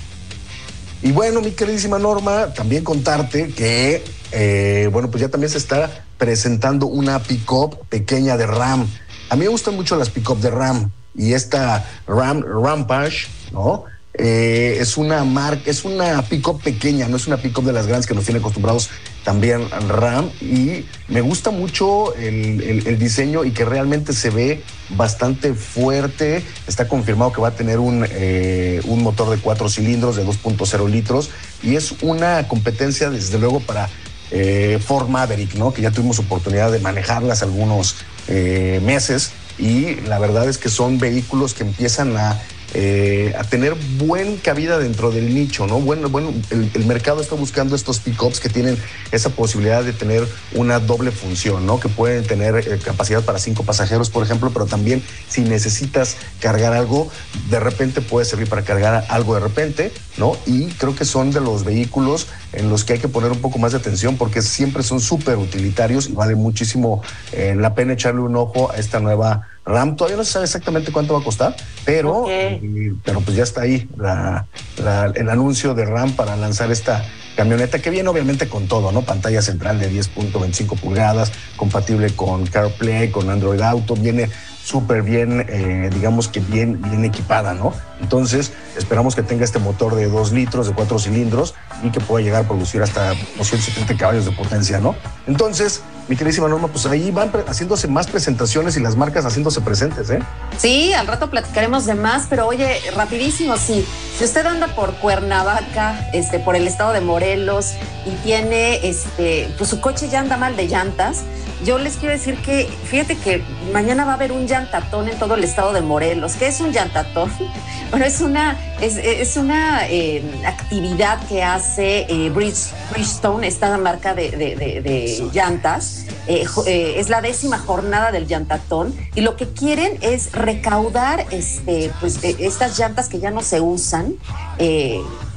Y 1.02 1.12
bueno, 1.12 1.40
mi 1.40 1.52
queridísima 1.52 1.98
Norma, 1.98 2.54
también 2.54 2.82
contarte 2.82 3.48
que, 3.50 4.02
eh, 4.32 4.88
bueno, 4.90 5.10
pues 5.10 5.20
ya 5.20 5.28
también 5.28 5.50
se 5.50 5.58
está 5.58 6.05
presentando 6.18 6.86
una 6.86 7.18
pick-up 7.20 7.78
pequeña 7.88 8.36
de 8.36 8.46
RAM. 8.46 8.86
A 9.28 9.36
mí 9.36 9.44
me 9.44 9.48
gustan 9.48 9.76
mucho 9.76 9.96
las 9.96 10.10
pick-up 10.10 10.38
de 10.40 10.50
RAM 10.50 10.90
y 11.14 11.32
esta 11.32 11.84
RAM 12.06 12.42
Rampage, 12.42 13.28
¿no? 13.52 13.84
Eh, 14.18 14.78
es 14.80 14.96
una 14.96 15.24
marca, 15.24 15.70
es 15.70 15.84
una 15.84 16.22
pick-up 16.22 16.62
pequeña, 16.62 17.06
no 17.06 17.16
es 17.16 17.26
una 17.26 17.36
pick-up 17.36 17.64
de 17.64 17.72
las 17.74 17.86
grandes 17.86 18.06
que 18.06 18.14
nos 18.14 18.24
tiene 18.24 18.40
acostumbrados 18.40 18.88
también 19.24 19.68
RAM 19.88 20.30
y 20.40 20.86
me 21.08 21.20
gusta 21.20 21.50
mucho 21.50 22.14
el, 22.14 22.96
diseño 22.98 23.44
y 23.44 23.50
que 23.50 23.64
realmente 23.64 24.12
se 24.12 24.30
ve 24.30 24.62
bastante 24.90 25.52
fuerte. 25.52 26.44
Está 26.66 26.88
confirmado 26.88 27.32
que 27.32 27.40
va 27.40 27.48
a 27.48 27.54
tener 27.54 27.78
un, 27.78 28.06
eh, 28.08 28.80
un 28.84 29.02
motor 29.02 29.28
de 29.28 29.38
cuatro 29.38 29.68
cilindros 29.68 30.16
de 30.16 30.24
2.0 30.24 30.88
litros 30.88 31.30
y 31.62 31.74
es 31.74 31.92
una 32.02 32.46
competencia 32.48 33.10
desde 33.10 33.38
luego 33.38 33.60
para 33.60 33.90
eh, 34.30 34.78
Ford 34.84 35.08
Maverick, 35.08 35.54
¿no? 35.54 35.72
Que 35.72 35.82
ya 35.82 35.90
tuvimos 35.90 36.18
oportunidad 36.18 36.72
de 36.72 36.80
manejarlas 36.80 37.42
algunos 37.42 37.96
eh, 38.28 38.80
meses 38.84 39.32
y 39.58 39.96
la 40.02 40.18
verdad 40.18 40.48
es 40.48 40.58
que 40.58 40.68
son 40.68 40.98
vehículos 40.98 41.54
que 41.54 41.62
empiezan 41.62 42.16
a 42.16 42.40
eh, 42.78 43.34
a 43.38 43.44
tener 43.44 43.74
buen 43.96 44.36
cabida 44.36 44.78
dentro 44.78 45.10
del 45.10 45.34
nicho, 45.34 45.66
¿no? 45.66 45.80
Bueno, 45.80 46.10
bueno, 46.10 46.30
el, 46.50 46.84
mercado 46.84 47.22
está 47.22 47.34
buscando 47.34 47.74
estos 47.74 48.00
pickups 48.00 48.38
que 48.38 48.50
tienen 48.50 48.76
esa 49.12 49.30
posibilidad 49.30 49.82
de 49.82 49.94
tener 49.94 50.28
una 50.52 50.78
doble 50.78 51.10
función, 51.10 51.64
¿no? 51.64 51.80
Que 51.80 51.88
pueden 51.88 52.26
tener 52.26 52.54
eh, 52.56 52.78
capacidad 52.84 53.24
para 53.24 53.38
cinco 53.38 53.62
pasajeros, 53.62 54.10
por 54.10 54.22
ejemplo, 54.22 54.50
pero 54.52 54.66
también 54.66 55.02
si 55.26 55.40
necesitas 55.40 56.18
cargar 56.38 56.74
algo, 56.74 57.10
de 57.48 57.60
repente 57.60 58.02
puede 58.02 58.26
servir 58.26 58.46
para 58.46 58.60
cargar 58.60 59.06
algo 59.08 59.32
de 59.32 59.40
repente, 59.40 59.90
¿no? 60.18 60.36
Y 60.44 60.66
creo 60.72 60.94
que 60.94 61.06
son 61.06 61.30
de 61.30 61.40
los 61.40 61.64
vehículos 61.64 62.26
en 62.52 62.68
los 62.68 62.84
que 62.84 62.92
hay 62.92 62.98
que 62.98 63.08
poner 63.08 63.32
un 63.32 63.40
poco 63.40 63.58
más 63.58 63.72
de 63.72 63.78
atención 63.78 64.18
porque 64.18 64.42
siempre 64.42 64.82
son 64.82 65.00
súper 65.00 65.38
utilitarios 65.38 66.10
y 66.10 66.12
vale 66.12 66.34
muchísimo 66.34 67.00
eh, 67.32 67.54
la 67.56 67.74
pena 67.74 67.94
echarle 67.94 68.20
un 68.20 68.36
ojo 68.36 68.70
a 68.70 68.76
esta 68.76 69.00
nueva 69.00 69.48
RAM. 69.66 69.96
Todavía 69.96 70.16
no 70.16 70.24
se 70.24 70.32
sabe 70.32 70.44
exactamente 70.44 70.92
cuánto 70.92 71.14
va 71.14 71.20
a 71.20 71.24
costar, 71.24 71.54
pero, 71.84 72.24
eh, 72.62 72.92
pero 73.04 73.20
pues 73.20 73.36
ya 73.36 73.42
está 73.42 73.62
ahí 73.62 73.88
la- 73.96 74.46
la- 74.82 75.12
el 75.14 75.28
anuncio 75.28 75.74
de 75.74 75.84
RAM 75.84 76.12
para 76.12 76.36
lanzar 76.36 76.70
esta 76.70 77.04
camioneta 77.36 77.80
que 77.80 77.90
viene 77.90 78.08
obviamente 78.08 78.48
con 78.48 78.66
todo, 78.68 78.92
¿no? 78.92 79.02
Pantalla 79.02 79.42
central 79.42 79.78
de 79.78 79.90
10.25 79.90 80.76
pulgadas, 80.76 81.32
compatible 81.56 82.10
con 82.14 82.46
CarPlay, 82.46 83.10
con 83.10 83.28
Android 83.28 83.60
Auto, 83.60 83.94
viene 83.94 84.30
súper 84.64 85.02
bien, 85.02 85.44
eh, 85.48 85.90
digamos 85.92 86.28
que 86.28 86.40
bien, 86.40 86.80
bien 86.82 87.04
equipada, 87.04 87.52
¿no? 87.54 87.72
Entonces, 88.00 88.52
esperamos 88.76 89.14
que 89.14 89.22
tenga 89.22 89.44
este 89.44 89.58
motor 89.58 89.94
de 89.94 90.08
2 90.08 90.32
litros, 90.32 90.66
de 90.66 90.72
4 90.74 90.98
cilindros 90.98 91.54
y 91.84 91.90
que 91.90 92.00
pueda 92.00 92.24
llegar 92.24 92.44
a 92.44 92.48
producir 92.48 92.82
hasta 92.82 93.10
270 93.36 93.96
caballos 93.96 94.24
de 94.24 94.32
potencia, 94.32 94.80
¿no? 94.80 94.96
Entonces, 95.28 95.82
mi 96.08 96.16
queridísima 96.16 96.48
Norma, 96.48 96.68
pues 96.68 96.86
ahí 96.86 97.10
van 97.10 97.32
haciéndose 97.46 97.88
más 97.88 98.06
presentaciones 98.06 98.76
y 98.76 98.80
las 98.80 98.96
marcas 98.96 99.24
haciéndose 99.24 99.60
presentes, 99.60 100.08
¿eh? 100.10 100.20
Sí, 100.56 100.92
al 100.92 101.06
rato 101.06 101.30
platicaremos 101.30 101.84
de 101.86 101.94
más, 101.94 102.26
pero 102.28 102.46
oye, 102.46 102.80
rapidísimo, 102.94 103.56
sí. 103.56 103.84
Si 104.16 104.24
usted 104.24 104.46
anda 104.46 104.68
por 104.68 104.94
Cuernavaca, 104.94 106.08
este, 106.12 106.38
por 106.38 106.54
el 106.54 106.66
estado 106.66 106.92
de 106.92 107.00
Morelos 107.00 107.72
y 108.06 108.10
tiene, 108.24 108.88
este, 108.88 109.52
pues 109.58 109.70
su 109.70 109.80
coche 109.80 110.08
ya 110.08 110.20
anda 110.20 110.36
mal 110.36 110.56
de 110.56 110.68
llantas, 110.68 111.24
yo 111.64 111.78
les 111.78 111.96
quiero 111.96 112.12
decir 112.12 112.36
que, 112.38 112.68
fíjate 112.84 113.16
que 113.16 113.42
mañana 113.72 114.04
va 114.04 114.12
a 114.12 114.14
haber 114.14 114.30
un 114.30 114.46
llantatón 114.46 115.08
en 115.08 115.18
todo 115.18 115.34
el 115.34 115.44
estado 115.44 115.72
de 115.72 115.80
Morelos. 115.80 116.34
¿Qué 116.34 116.48
es 116.48 116.60
un 116.60 116.72
llantatón? 116.72 117.30
Bueno, 117.88 118.04
es 118.04 118.20
una, 118.20 118.56
es, 118.80 119.36
una 119.36 119.88
eh, 119.88 120.22
actividad 120.44 121.26
que 121.28 121.42
hace 121.42 122.06
eh, 122.08 122.30
Bridgestone, 122.30 123.46
esta 123.46 123.76
marca 123.78 124.14
de, 124.14 125.28
llantas. 125.32 126.04
Eh, 126.26 126.44
eh, 126.66 126.94
es 126.96 127.08
la 127.08 127.20
décima 127.20 127.58
jornada 127.58 128.10
del 128.10 128.26
llantatón 128.26 128.94
y 129.14 129.20
lo 129.20 129.36
que 129.36 129.48
quieren 129.48 129.96
es 130.00 130.32
recaudar 130.32 131.24
este, 131.30 131.92
pues, 132.00 132.18
estas 132.22 132.78
llantas 132.78 133.08
que 133.08 133.20
ya 133.20 133.30
no 133.30 133.42
se 133.42 133.60
usan. 133.60 134.16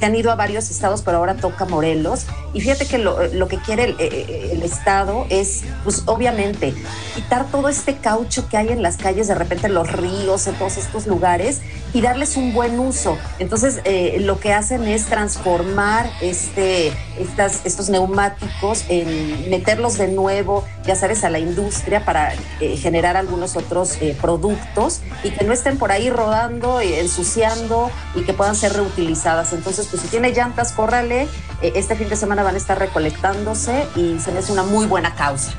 que 0.00 0.06
han 0.06 0.16
ido 0.16 0.30
a 0.30 0.34
varios 0.34 0.70
estados, 0.70 1.02
pero 1.02 1.18
ahora 1.18 1.34
toca 1.34 1.66
Morelos. 1.66 2.26
Y 2.54 2.60
fíjate 2.60 2.86
que 2.86 2.98
lo, 2.98 3.48
que 3.48 3.58
quiere 3.58 3.84
el, 3.84 4.00
el, 4.00 4.62
Estado 4.62 5.26
es, 5.28 5.62
pues 5.84 6.02
obviamente, 6.06 6.74
quitar 7.14 7.46
todo 7.50 7.68
este 7.68 7.96
caucho 7.96 8.48
que 8.48 8.56
hay 8.56 8.68
en 8.68 8.82
las 8.82 8.96
calles, 8.96 9.28
de 9.28 9.34
repente 9.34 9.66
en 9.66 9.74
los 9.74 9.92
ríos, 9.92 10.46
en 10.46 10.54
todos 10.54 10.76
estos 10.78 11.06
lugares, 11.06 11.60
y 11.92 12.00
darles 12.00 12.36
un 12.36 12.52
buen 12.52 12.78
uso. 12.78 13.18
Entonces, 13.38 13.80
eh, 13.84 14.18
lo 14.20 14.40
que 14.40 14.52
hacen 14.52 14.86
es 14.86 15.06
transformar 15.06 16.10
este, 16.20 16.92
estas, 17.18 17.60
estos 17.64 17.88
neumáticos, 17.88 18.84
en 18.88 19.50
meterlos 19.50 19.98
de 19.98 20.08
nuevo, 20.08 20.64
ya 20.84 20.96
sabes, 20.96 21.24
a 21.24 21.30
la 21.30 21.38
industria 21.38 22.04
para 22.04 22.32
eh, 22.60 22.76
generar 22.76 23.16
algunos 23.16 23.56
otros 23.56 23.96
eh, 24.00 24.16
productos 24.20 25.00
y 25.22 25.30
que 25.30 25.44
no 25.44 25.52
estén 25.52 25.78
por 25.78 25.92
ahí 25.92 26.10
rodando, 26.10 26.82
y 26.82 26.94
ensuciando 26.94 27.90
y 28.14 28.22
que 28.22 28.32
puedan 28.32 28.56
ser 28.56 28.72
reutilizadas. 28.72 29.52
Entonces, 29.52 29.89
pues 29.90 30.02
si 30.02 30.08
tiene 30.08 30.32
llantas, 30.32 30.72
córrale. 30.72 31.28
este 31.60 31.96
fin 31.96 32.08
de 32.08 32.16
semana 32.16 32.42
van 32.42 32.54
a 32.54 32.58
estar 32.58 32.78
recolectándose 32.78 33.86
y 33.96 34.18
se 34.18 34.32
les 34.32 34.50
una 34.50 34.62
muy 34.62 34.86
buena 34.86 35.14
causa. 35.14 35.52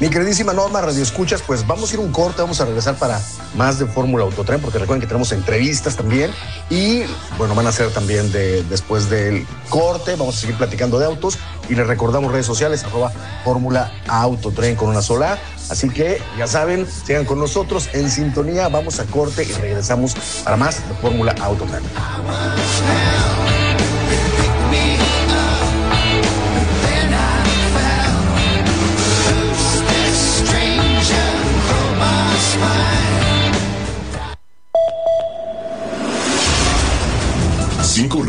Mi 0.00 0.08
queridísima 0.10 0.52
Norma, 0.52 0.80
Radio 0.80 1.02
Escuchas, 1.02 1.42
pues 1.44 1.66
vamos 1.66 1.90
a 1.90 1.94
ir 1.94 1.98
un 1.98 2.12
corte, 2.12 2.40
vamos 2.40 2.60
a 2.60 2.64
regresar 2.64 2.94
para 2.94 3.20
más 3.56 3.80
de 3.80 3.86
Fórmula 3.86 4.22
Autotren, 4.22 4.60
porque 4.60 4.78
recuerden 4.78 5.00
que 5.00 5.08
tenemos 5.08 5.32
entrevistas 5.32 5.96
también 5.96 6.30
y 6.70 7.02
bueno, 7.36 7.56
van 7.56 7.66
a 7.66 7.72
ser 7.72 7.90
también 7.90 8.30
de, 8.30 8.62
después 8.62 9.10
del 9.10 9.44
corte, 9.68 10.14
vamos 10.14 10.36
a 10.36 10.40
seguir 10.40 10.56
platicando 10.56 11.00
de 11.00 11.06
autos 11.06 11.36
y 11.68 11.74
les 11.74 11.84
recordamos 11.84 12.30
redes 12.30 12.46
sociales, 12.46 12.84
arroba 12.84 13.10
Fórmula 13.42 13.90
Autotren 14.06 14.76
con 14.76 14.88
una 14.88 15.02
sola. 15.02 15.36
Así 15.68 15.90
que 15.90 16.22
ya 16.38 16.46
saben, 16.46 16.86
sigan 16.86 17.24
con 17.24 17.40
nosotros 17.40 17.90
en 17.92 18.08
sintonía, 18.08 18.68
vamos 18.68 19.00
a 19.00 19.04
corte 19.04 19.42
y 19.42 19.52
regresamos 19.52 20.14
para 20.44 20.56
más 20.56 20.88
de 20.88 20.94
Fórmula 20.94 21.34
Autotren. 21.40 21.82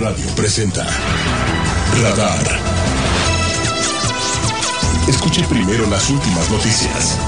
Radio 0.09 0.25
presenta 0.35 0.87
Radar. 2.01 2.43
Escuche 5.07 5.43
primero 5.47 5.87
las 5.87 6.09
últimas 6.09 6.49
noticias. 6.49 7.19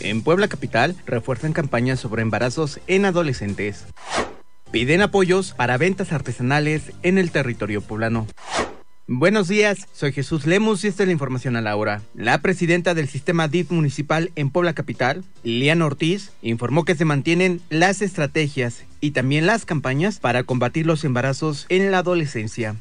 En 0.00 0.22
Puebla 0.22 0.48
Capital 0.48 0.96
refuerzan 1.04 1.52
campañas 1.52 2.00
sobre 2.00 2.22
embarazos 2.22 2.80
en 2.86 3.04
adolescentes. 3.04 3.84
Piden 4.70 5.02
apoyos 5.02 5.52
para 5.52 5.76
ventas 5.76 6.10
artesanales 6.10 6.92
en 7.02 7.18
el 7.18 7.30
territorio 7.30 7.82
poblano. 7.82 8.26
Buenos 9.08 9.46
días, 9.46 9.86
soy 9.92 10.12
Jesús 10.12 10.46
Lemus 10.46 10.82
y 10.82 10.88
esta 10.88 11.04
es 11.04 11.06
la 11.06 11.12
información 11.12 11.54
a 11.54 11.60
la 11.60 11.76
hora. 11.76 12.02
La 12.16 12.42
presidenta 12.42 12.92
del 12.92 13.08
sistema 13.08 13.46
DIF 13.46 13.70
municipal 13.70 14.32
en 14.34 14.50
Puebla 14.50 14.72
Capital, 14.72 15.22
Liliana 15.44 15.86
Ortiz, 15.86 16.32
informó 16.42 16.84
que 16.84 16.96
se 16.96 17.04
mantienen 17.04 17.60
las 17.70 18.02
estrategias 18.02 18.84
y 19.00 19.12
también 19.12 19.46
las 19.46 19.64
campañas 19.64 20.18
para 20.18 20.42
combatir 20.42 20.86
los 20.86 21.04
embarazos 21.04 21.66
en 21.68 21.92
la 21.92 21.98
adolescencia 21.98 22.74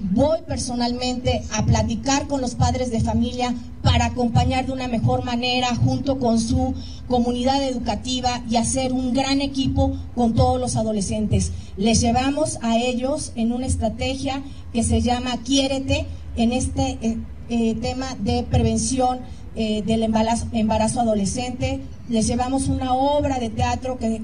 voy 0.00 0.38
personalmente 0.46 1.42
a 1.52 1.64
platicar 1.64 2.28
con 2.28 2.40
los 2.40 2.54
padres 2.54 2.92
de 2.92 3.00
familia 3.00 3.54
para 3.82 4.06
acompañar 4.06 4.66
de 4.66 4.72
una 4.72 4.86
mejor 4.86 5.24
manera 5.24 5.74
junto 5.74 6.18
con 6.18 6.38
su 6.38 6.74
comunidad 7.08 7.62
educativa 7.64 8.42
y 8.48 8.56
hacer 8.56 8.92
un 8.92 9.12
gran 9.12 9.40
equipo 9.40 9.96
con 10.14 10.34
todos 10.34 10.60
los 10.60 10.76
adolescentes. 10.76 11.50
Les 11.76 12.00
llevamos 12.00 12.58
a 12.62 12.76
ellos 12.76 13.32
en 13.34 13.52
una 13.52 13.66
estrategia 13.66 14.42
que 14.72 14.84
se 14.84 15.00
llama 15.00 15.38
Quiérete 15.44 16.06
en 16.36 16.52
este 16.52 16.98
eh, 17.02 17.18
eh, 17.48 17.74
tema 17.76 18.14
de 18.20 18.44
prevención 18.44 19.20
eh, 19.56 19.82
del 19.82 20.04
embarazo, 20.04 20.46
embarazo, 20.52 21.00
adolescente. 21.00 21.80
Les 22.08 22.28
llevamos 22.28 22.68
una 22.68 22.94
obra 22.94 23.40
de 23.40 23.50
teatro 23.50 23.98
que 23.98 24.22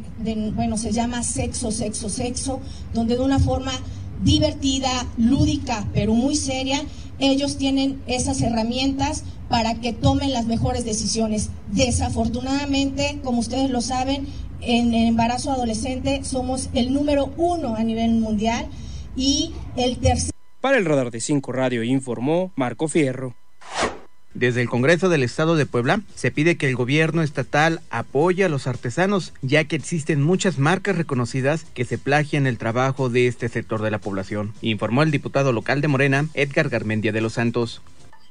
bueno, 0.55 0.79
se 0.79 0.93
llama 0.93 1.25
Sexo, 1.25 1.73
Sexo, 1.73 2.09
Sexo, 2.09 2.61
donde 2.93 3.17
de 3.17 3.23
una 3.23 3.41
forma 3.41 3.73
divertida, 4.23 5.07
lúdica, 5.17 5.87
pero 5.93 6.15
muy 6.15 6.37
seria, 6.37 6.83
ellos 7.19 7.59
tienen 7.59 8.01
esas 8.07 8.41
herramientas 8.43 9.25
para 9.49 9.75
que 9.75 9.93
tomen 9.93 10.33
las 10.33 10.47
mejores 10.47 10.85
decisiones. 10.85 11.51
Desafortunadamente, 11.71 13.21
como 13.23 13.41
ustedes 13.41 13.71
lo 13.71 13.81
saben, 13.81 14.27
en 14.61 14.95
el 14.95 15.09
embarazo 15.09 15.53
adolescente 15.53 16.25
somos 16.25 16.71
el 16.75 16.93
número 16.93 17.33
uno 17.37 17.77
a 17.77 17.85
nivel 17.85 18.13
mundial 18.13 18.67
y 19.17 19.53
el 19.77 19.99
tercer. 19.99 20.33
Para 20.61 20.79
el 20.79 20.87
radar 20.87 21.11
de 21.11 21.21
5 21.21 21.53
Radio 21.53 21.83
informó 21.83 22.53
Marco 22.57 22.89
Fierro. 22.89 23.35
Desde 24.35 24.63
el 24.63 24.69
Congreso 24.69 25.09
del 25.09 25.23
Estado 25.23 25.55
de 25.55 25.65
Puebla 25.65 26.01
se 26.17 26.33
pide 26.33 26.57
que 26.57 26.69
el 26.69 26.75
gobierno 26.75 27.23
estatal 27.23 27.81
apoye 27.89 28.45
a 28.45 28.49
los 28.49 28.67
artesanos, 28.67 29.33
ya 29.43 29.63
que 29.63 29.77
existen 29.77 30.21
muchas 30.21 30.59
marcas 30.59 30.97
reconocidas 30.97 31.67
que 31.73 31.85
se 31.85 31.99
plagian 31.99 32.49
el 32.49 32.59
trabajo 32.59 33.09
de 33.09 33.29
este 33.29 33.49
sector 33.49 33.81
de 33.81 33.93
la 33.93 34.01
población, 34.01 34.53
informó 34.61 35.05
el 35.05 35.13
diputado 35.13 35.53
local 35.53 35.81
de 35.81 35.89
Morena, 35.89 36.27
Edgar 36.35 36.69
Garmendia 36.69 37.13
de 37.13 37.21
los 37.21 37.35
Santos 37.35 37.81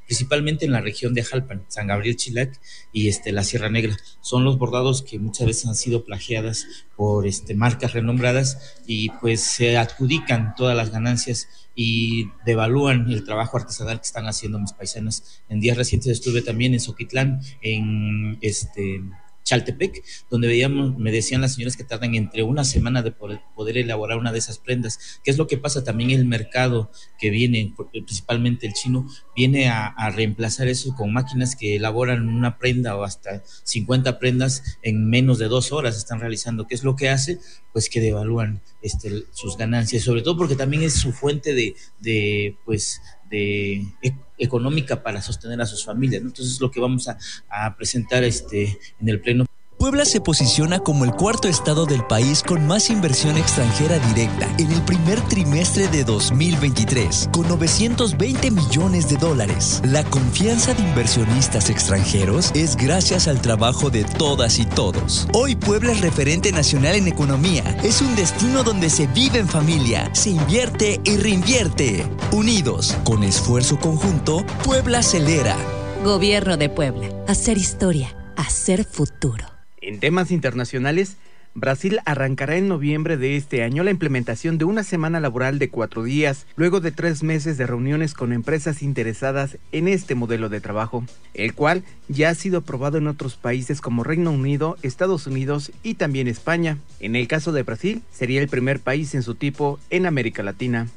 principalmente 0.06 0.66
en 0.66 0.72
la 0.72 0.82
región 0.82 1.14
de 1.14 1.24
Jalpan, 1.24 1.66
San 1.68 1.88
Gabriel 1.88 2.16
Chilac 2.16 2.60
y 2.92 3.08
este, 3.08 3.32
la 3.32 3.44
Sierra 3.44 3.70
Negra. 3.70 3.98
Son 4.22 4.44
los 4.44 4.58
bordados 4.58 5.02
que 5.02 5.20
muchas 5.20 5.48
veces 5.48 5.66
han 5.66 5.76
sido 5.76 6.06
plagiadas 6.06 6.68
por 6.96 7.28
este, 7.28 7.56
marcas 7.56 7.94
renombradas 7.94 8.76
y 8.86 9.10
pues 9.10 9.42
se 9.42 9.78
adjudican 9.78 10.54
todas 10.56 10.76
las 10.76 10.92
ganancias 10.92 11.48
y 11.76 12.30
devalúan 12.46 13.10
el 13.10 13.24
trabajo 13.24 13.58
artesanal 13.58 14.00
que 14.00 14.06
están 14.06 14.28
haciendo 14.28 14.60
mis 14.60 14.74
paisanos. 14.74 15.42
En 15.50 15.60
días 15.60 15.78
recientes 15.78 16.12
estuve 16.12 16.42
también 16.42 16.74
en 16.74 16.80
Soquitlán, 16.80 17.42
en 17.62 18.38
este 18.42 19.02
Chaltepec, 19.44 20.04
donde 20.30 20.48
veíamos, 20.48 20.98
me 20.98 21.12
decían 21.12 21.42
las 21.42 21.56
señoras 21.56 21.78
que 21.78 21.84
tardan 21.84 22.16
entre 22.16 22.44
una 22.44 22.64
semana 22.64 23.02
de 23.02 23.12
poder, 23.12 23.78
elaborar 23.78 24.18
una 24.18 24.32
de 24.32 24.40
esas 24.40 24.58
prendas. 24.58 25.20
¿Qué 25.24 25.32
es 25.32 25.38
lo 25.38 25.48
que 25.48 25.58
pasa? 25.58 25.84
También 25.84 26.12
el 26.12 26.26
mercado 26.26 26.92
que 27.20 27.30
viene, 27.30 27.74
principalmente 27.92 28.68
el 28.68 28.74
chino, 28.74 29.08
viene 29.36 29.70
a, 29.70 29.88
a, 29.88 30.10
reemplazar 30.12 30.68
eso 30.68 30.96
con 30.96 31.14
máquinas 31.14 31.56
que 31.56 31.76
elaboran 31.76 32.30
una 32.30 32.58
prenda 32.58 32.96
o 32.96 33.04
hasta 33.04 33.44
50 33.64 34.20
prendas 34.20 34.78
en 34.82 35.10
menos 35.10 35.40
de 35.40 35.48
dos 35.48 35.72
horas 35.72 35.98
están 35.98 36.20
realizando. 36.20 36.68
¿Qué 36.68 36.76
es 36.76 36.84
lo 36.84 36.96
que 36.96 37.10
hace? 37.10 37.40
Pues 37.72 37.90
que 37.90 38.00
devalúan 38.00 38.62
este, 38.82 39.24
sus 39.32 39.58
ganancias, 39.58 40.04
sobre 40.04 40.22
todo 40.22 40.38
porque 40.38 40.56
también 40.56 40.84
es 40.84 40.94
su 40.94 41.12
fuente 41.12 41.54
de, 41.54 41.76
de 42.00 42.58
pues, 42.66 43.02
de 43.34 44.14
económica 44.38 45.02
para 45.02 45.22
sostener 45.22 45.60
a 45.62 45.66
sus 45.66 45.84
familias. 45.84 46.22
Entonces, 46.22 46.62
lo 46.62 46.70
que 46.70 46.80
vamos 46.80 47.08
a, 47.08 47.18
a 47.50 47.76
presentar 47.76 48.24
este, 48.24 48.78
en 49.00 49.10
el 49.10 49.20
Pleno 49.22 49.46
Puebla 49.84 50.06
se 50.06 50.22
posiciona 50.22 50.80
como 50.80 51.04
el 51.04 51.12
cuarto 51.12 51.50
estado 51.50 51.86
del 51.86 52.06
país 52.06 52.42
con 52.42 52.66
más 52.66 52.90
inversión 52.90 53.38
extranjera 53.38 54.00
directa 54.00 54.48
en 54.58 54.72
el 54.72 54.82
primer 54.84 55.20
trimestre 55.28 55.90
de 55.90 56.06
2023, 56.06 57.28
con 57.34 57.50
920 57.50 58.52
millones 58.52 59.10
de 59.10 59.18
dólares. 59.18 59.82
La 59.84 60.06
confianza 60.06 60.74
de 60.74 60.84
inversionistas 60.84 61.70
extranjeros 61.70 62.52
es 62.56 62.78
gracias 62.78 63.28
al 63.28 63.42
trabajo 63.42 63.90
de 63.90 64.06
todas 64.06 64.58
y 64.58 64.66
todos. 64.66 65.28
Hoy 65.34 65.58
Puebla 65.58 65.92
es 65.92 66.00
referente 66.00 66.54
nacional 66.54 66.96
en 66.96 67.10
economía. 67.10 67.78
Es 67.84 68.02
un 68.02 68.16
destino 68.16 68.64
donde 68.64 68.90
se 68.90 69.08
vive 69.08 69.40
en 69.40 69.50
familia, 69.50 70.10
se 70.16 70.30
invierte 70.30 71.02
y 71.04 71.18
reinvierte. 71.18 72.08
Unidos, 72.32 72.96
con 73.04 73.22
esfuerzo 73.26 73.78
conjunto, 73.82 74.46
Puebla 74.64 75.00
acelera. 75.00 75.58
Gobierno 76.06 76.56
de 76.56 76.70
Puebla. 76.70 77.10
Hacer 77.28 77.58
historia. 77.58 78.16
Hacer 78.38 78.86
futuro. 78.86 79.53
En 79.86 80.00
temas 80.00 80.32
internacionales, 80.32 81.18
Brasil 81.56 82.00
arrancará 82.06 82.56
en 82.56 82.70
noviembre 82.70 83.18
de 83.18 83.36
este 83.36 83.64
año 83.64 83.84
la 83.84 83.92
implementación 83.92 84.58
de 84.58 84.64
una 84.64 84.82
semana 84.82 85.20
laboral 85.20 85.60
de 85.60 85.70
cuatro 85.70 86.04
días, 86.04 86.48
luego 86.56 86.80
de 86.80 86.94
tres 86.94 87.22
meses 87.22 87.58
de 87.58 87.68
reuniones 87.68 88.14
con 88.14 88.32
empresas 88.32 88.82
interesadas 88.82 89.58
en 89.74 89.90
este 89.90 90.16
modelo 90.16 90.48
de 90.48 90.62
trabajo, 90.62 91.04
el 91.34 91.54
cual 91.54 91.84
ya 92.08 92.30
ha 92.30 92.36
sido 92.36 92.60
aprobado 92.60 92.98
en 92.98 93.08
otros 93.08 93.36
países 93.36 93.82
como 93.82 94.06
Reino 94.06 94.32
Unido, 94.32 94.78
Estados 94.84 95.28
Unidos 95.28 95.74
y 95.84 95.96
también 95.96 96.30
España. 96.30 96.78
En 97.02 97.18
el 97.18 97.28
caso 97.28 97.52
de 97.52 97.64
Brasil, 97.64 98.02
sería 98.10 98.42
el 98.42 98.48
primer 98.48 98.80
país 98.80 99.14
en 99.16 99.22
su 99.22 99.36
tipo 99.36 99.82
en 99.90 100.06
América 100.06 100.44
Latina. 100.44 100.88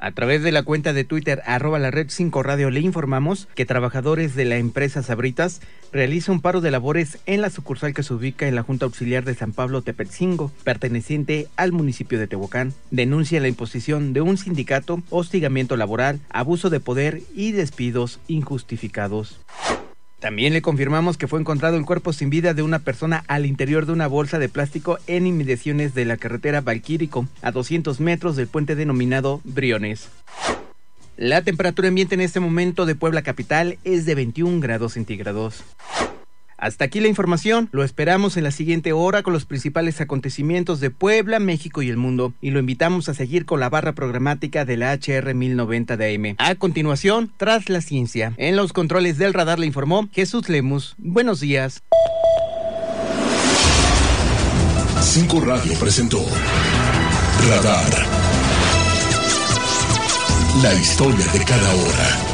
A 0.00 0.12
través 0.12 0.44
de 0.44 0.52
la 0.52 0.62
cuenta 0.62 0.92
de 0.92 1.02
Twitter 1.02 1.42
arroba 1.44 1.80
la 1.80 1.90
red 1.90 2.06
5 2.08 2.44
radio 2.44 2.70
le 2.70 2.78
informamos 2.78 3.48
que 3.56 3.66
trabajadores 3.66 4.36
de 4.36 4.44
la 4.44 4.56
empresa 4.56 5.02
Sabritas 5.02 5.60
realizan 5.92 6.36
un 6.36 6.40
paro 6.40 6.60
de 6.60 6.70
labores 6.70 7.18
en 7.26 7.40
la 7.40 7.50
sucursal 7.50 7.94
que 7.94 8.04
se 8.04 8.14
ubica 8.14 8.46
en 8.46 8.54
la 8.54 8.62
Junta 8.62 8.84
Auxiliar 8.84 9.24
de 9.24 9.34
San 9.34 9.52
Pablo 9.52 9.82
Tepetzingo, 9.82 10.52
perteneciente 10.62 11.48
al 11.56 11.72
municipio 11.72 12.20
de 12.20 12.28
Tehuacán. 12.28 12.74
Denuncia 12.92 13.40
la 13.40 13.48
imposición 13.48 14.12
de 14.12 14.20
un 14.20 14.38
sindicato, 14.38 15.02
hostigamiento 15.10 15.76
laboral, 15.76 16.20
abuso 16.30 16.70
de 16.70 16.78
poder 16.78 17.22
y 17.34 17.50
despidos 17.50 18.20
injustificados. 18.28 19.40
También 20.20 20.52
le 20.52 20.62
confirmamos 20.62 21.16
que 21.16 21.28
fue 21.28 21.38
encontrado 21.38 21.76
el 21.76 21.84
cuerpo 21.84 22.12
sin 22.12 22.28
vida 22.28 22.52
de 22.52 22.62
una 22.62 22.80
persona 22.80 23.22
al 23.28 23.46
interior 23.46 23.86
de 23.86 23.92
una 23.92 24.08
bolsa 24.08 24.40
de 24.40 24.48
plástico 24.48 24.98
en 25.06 25.28
inmediaciones 25.28 25.94
de 25.94 26.04
la 26.04 26.16
carretera 26.16 26.60
Valquírico, 26.60 27.28
a 27.40 27.52
200 27.52 28.00
metros 28.00 28.34
del 28.34 28.48
puente 28.48 28.74
denominado 28.74 29.40
Briones. 29.44 30.08
La 31.16 31.42
temperatura 31.42 31.88
ambiente 31.88 32.16
en 32.16 32.20
este 32.20 32.40
momento 32.40 32.84
de 32.84 32.96
Puebla 32.96 33.22
Capital 33.22 33.78
es 33.84 34.06
de 34.06 34.16
21 34.16 34.60
grados 34.60 34.94
centígrados. 34.94 35.62
Hasta 36.58 36.84
aquí 36.84 37.00
la 37.00 37.08
información. 37.08 37.68
Lo 37.72 37.84
esperamos 37.84 38.36
en 38.36 38.44
la 38.44 38.50
siguiente 38.50 38.92
hora 38.92 39.22
con 39.22 39.32
los 39.32 39.44
principales 39.44 40.00
acontecimientos 40.00 40.80
de 40.80 40.90
Puebla, 40.90 41.38
México 41.38 41.82
y 41.82 41.88
el 41.88 41.96
mundo. 41.96 42.34
Y 42.40 42.50
lo 42.50 42.58
invitamos 42.58 43.08
a 43.08 43.14
seguir 43.14 43.46
con 43.46 43.60
la 43.60 43.70
barra 43.70 43.92
programática 43.92 44.64
de 44.64 44.76
la 44.76 44.92
HR 44.92 45.34
1090 45.34 45.96
de 45.96 46.14
AM. 46.14 46.34
A 46.38 46.56
continuación, 46.56 47.32
tras 47.36 47.68
la 47.68 47.80
ciencia. 47.80 48.34
En 48.36 48.56
los 48.56 48.72
controles 48.72 49.18
del 49.18 49.34
radar 49.34 49.58
le 49.60 49.66
informó 49.66 50.08
Jesús 50.12 50.48
Lemus. 50.48 50.94
Buenos 50.98 51.40
días. 51.40 51.82
Cinco 55.00 55.40
Radio 55.40 55.72
presentó 55.78 56.24
Radar. 57.48 58.06
La 60.62 60.74
historia 60.74 61.26
de 61.32 61.44
cada 61.44 61.74
hora. 61.74 62.27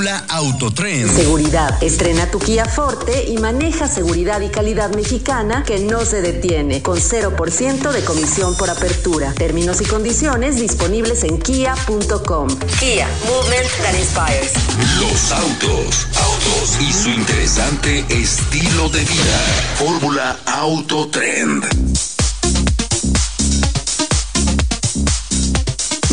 Fórmula 0.00 0.24
Autotren. 0.30 1.14
Seguridad. 1.14 1.82
Estrena 1.82 2.30
tu 2.30 2.38
Kia 2.38 2.64
Forte 2.64 3.28
y 3.28 3.36
maneja 3.36 3.86
seguridad 3.86 4.40
y 4.40 4.48
calidad 4.48 4.94
mexicana 4.94 5.62
que 5.62 5.78
no 5.78 6.06
se 6.06 6.22
detiene, 6.22 6.80
con 6.80 6.96
0% 6.96 7.92
de 7.92 8.04
comisión 8.04 8.56
por 8.56 8.70
apertura. 8.70 9.34
Términos 9.34 9.82
y 9.82 9.84
condiciones 9.84 10.58
disponibles 10.58 11.22
en 11.24 11.38
kia.com. 11.38 12.48
Kia, 12.78 13.08
movement 13.28 13.70
that 13.82 13.94
inspires. 13.98 14.52
Los 15.00 15.32
autos, 15.32 16.06
autos 16.16 16.80
y 16.80 16.90
su 16.90 17.10
interesante 17.10 18.06
estilo 18.08 18.88
de 18.88 19.00
vida. 19.00 19.38
Fórmula 19.76 20.38
Autotrend. 20.46 22.19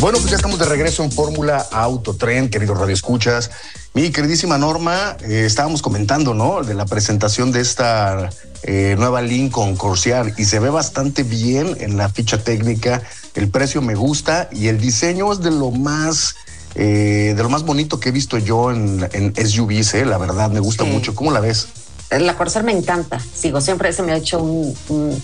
Bueno, 0.00 0.18
pues 0.18 0.30
ya 0.30 0.36
estamos 0.36 0.58
de 0.60 0.64
regreso 0.64 1.02
en 1.02 1.10
Fórmula 1.10 1.66
Autotren, 1.72 2.48
queridos 2.50 2.78
radioescuchas. 2.78 3.50
Mi 3.94 4.10
queridísima 4.10 4.56
Norma, 4.56 5.16
eh, 5.22 5.42
estábamos 5.44 5.82
comentando, 5.82 6.34
¿no? 6.34 6.62
De 6.62 6.74
la 6.74 6.84
presentación 6.86 7.50
de 7.50 7.60
esta 7.60 8.30
eh, 8.62 8.94
nueva 8.96 9.22
Lincoln 9.22 9.74
Corsair 9.76 10.34
y 10.36 10.44
se 10.44 10.60
ve 10.60 10.70
bastante 10.70 11.24
bien 11.24 11.76
en 11.80 11.96
la 11.96 12.08
ficha 12.08 12.38
técnica. 12.38 13.02
El 13.34 13.48
precio 13.50 13.82
me 13.82 13.96
gusta 13.96 14.48
y 14.52 14.68
el 14.68 14.78
diseño 14.80 15.32
es 15.32 15.40
de 15.40 15.50
lo 15.50 15.72
más, 15.72 16.36
eh, 16.76 17.34
de 17.36 17.42
lo 17.42 17.48
más 17.48 17.64
bonito 17.64 17.98
que 17.98 18.10
he 18.10 18.12
visto 18.12 18.38
yo 18.38 18.70
en, 18.70 19.08
en 19.12 19.34
SUVs, 19.48 19.94
¿eh? 19.94 20.06
La 20.06 20.18
verdad, 20.18 20.48
me 20.48 20.60
gusta 20.60 20.84
Sí. 20.84 20.90
mucho. 20.90 21.16
¿Cómo 21.16 21.32
la 21.32 21.40
ves? 21.40 21.66
La 22.10 22.36
Corsair 22.36 22.64
me 22.64 22.72
encanta. 22.72 23.20
Sigo, 23.34 23.60
siempre 23.60 23.92
se 23.92 24.02
me 24.02 24.12
ha 24.12 24.16
hecho 24.16 24.38
un, 24.40 24.74
un- 24.90 25.22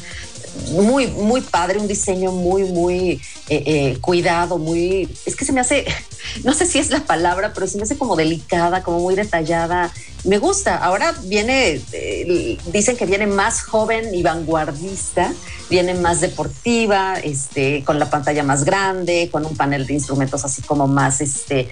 muy, 0.71 1.07
muy 1.09 1.41
padre, 1.41 1.79
un 1.79 1.89
diseño 1.89 2.33
muy, 2.33 2.65
muy 2.65 3.21
eh, 3.49 3.63
eh, 3.67 3.99
cuidado, 4.01 4.59
muy. 4.59 5.09
Es 5.27 5.37
que 5.37 5.45
se 5.45 5.53
me 5.53 5.61
hace, 5.61 5.85
no 6.45 6.55
sé 6.55 6.67
si 6.67 6.79
es 6.79 6.91
la 6.91 7.01
palabra, 7.01 7.53
pero 7.53 7.67
se 7.67 7.77
me 7.77 7.83
hace 7.83 7.99
como 7.99 8.17
delicada, 8.17 8.83
como 8.83 9.01
muy 9.01 9.15
detallada. 9.15 9.93
Me 10.25 10.39
gusta. 10.39 10.79
Ahora 10.79 11.15
viene, 11.25 11.83
eh, 11.93 12.59
dicen 12.73 12.97
que 12.97 13.05
viene 13.05 13.27
más 13.27 13.61
joven 13.61 14.15
y 14.15 14.23
vanguardista, 14.23 15.31
viene 15.69 15.93
más 15.93 16.23
deportiva, 16.23 17.17
este, 17.23 17.85
con 17.85 17.99
la 17.99 18.09
pantalla 18.09 18.43
más 18.43 18.65
grande, 18.65 19.29
con 19.31 19.45
un 19.45 19.55
panel 19.55 19.87
de 19.87 19.93
instrumentos 19.93 20.43
así 20.47 20.63
como 20.63 20.87
más 20.87 21.21
este, 21.21 21.69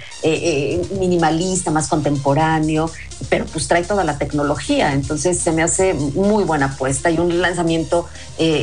minimalista, 0.99 1.71
más 1.71 1.89
contemporáneo, 1.89 2.91
pero 3.31 3.47
pues 3.47 3.69
trae 3.69 3.85
toda 3.85 4.05
la 4.05 4.19
tecnología. 4.19 4.93
Entonces 4.93 5.39
se 5.39 5.53
me 5.53 5.63
hace 5.63 5.95
muy 5.95 6.45
buena 6.45 6.67
apuesta 6.67 7.11
y 7.11 7.19
un 7.19 7.41
lanzamiento 7.41 8.07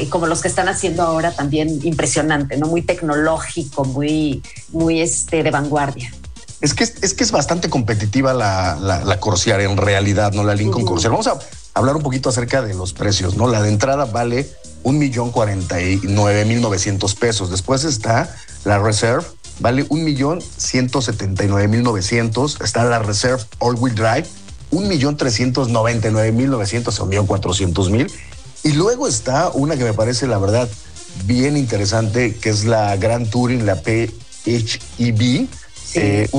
como 0.10 0.28
los 0.28 0.42
que 0.42 0.48
están 0.48 0.68
haciendo 0.68 1.04
ahora 1.04 1.32
también 1.32 1.80
impresionante, 1.84 2.58
¿no? 2.58 2.68
Muy 2.68 2.82
tecnológico, 2.82 3.86
muy, 3.86 4.44
muy 4.72 5.02
este, 5.02 5.44
de 5.44 5.52
vanguardia. 5.52 6.14
Es 6.62 6.74
que 6.74 6.84
es, 6.84 6.96
es 7.02 7.14
que 7.14 7.24
es 7.24 7.32
bastante 7.32 7.70
competitiva 7.70 8.34
la, 8.34 8.78
la, 8.82 9.06
la 9.06 9.20
Corsair 9.20 9.62
en 9.62 9.78
realidad, 9.78 10.34
¿no? 10.34 10.44
La 10.44 10.56
Lincoln. 10.56 10.86
Corsair. 10.86 11.12
Vamos 11.12 11.28
a 11.28 11.40
hablar 11.74 11.96
un 11.96 12.04
poquito 12.04 12.28
acerca 12.28 12.62
de 12.62 12.74
los 12.74 12.92
precios, 12.92 13.38
¿no? 13.38 13.48
La 13.48 13.62
de 13.62 13.70
entrada 13.70 14.06
vale 14.06 14.50
un 14.84 14.98
millón 14.98 15.32
cuarenta 15.32 15.82
y 15.82 16.02
nueve 16.04 16.44
mil 16.44 16.60
novecientos 16.62 17.16
pesos. 17.16 17.50
Después 17.50 17.86
está 17.86 18.36
la 18.66 18.78
Reserve, 18.80 19.26
vale 19.60 19.86
un 19.88 20.04
millón 20.04 20.42
ciento 20.42 21.02
setenta 21.02 21.46
y 21.46 21.48
nueve 21.48 21.70
mil 21.70 21.82
novecientos. 21.82 22.60
Está 22.62 22.84
la 22.84 23.00
Reserve 23.00 23.44
All 23.60 23.76
Wheel 23.76 23.96
Drive, 23.96 24.28
un 24.72 24.90
millón 24.90 25.16
trescientos 25.16 25.70
noventa 25.70 26.10
y 26.10 26.12
nueve 26.12 26.34
mil 26.34 26.50
novecientos, 26.50 27.00
un 27.00 27.08
millón 27.08 27.26
cuatrocientos 27.26 27.90
mil. 27.90 28.12
Y 28.64 28.74
luego 28.74 29.08
está 29.08 29.50
una 29.50 29.78
que 29.78 29.84
me 29.84 29.94
parece, 29.94 30.28
la 30.28 30.38
verdad, 30.38 30.70
bien 31.26 31.58
interesante, 31.58 32.36
que 32.36 32.50
es 32.50 32.66
la 32.66 32.96
Grand 32.98 33.30
Touring, 33.30 33.66
la 33.66 33.76
PHEV. 33.76 35.48
Eh, 35.96 36.30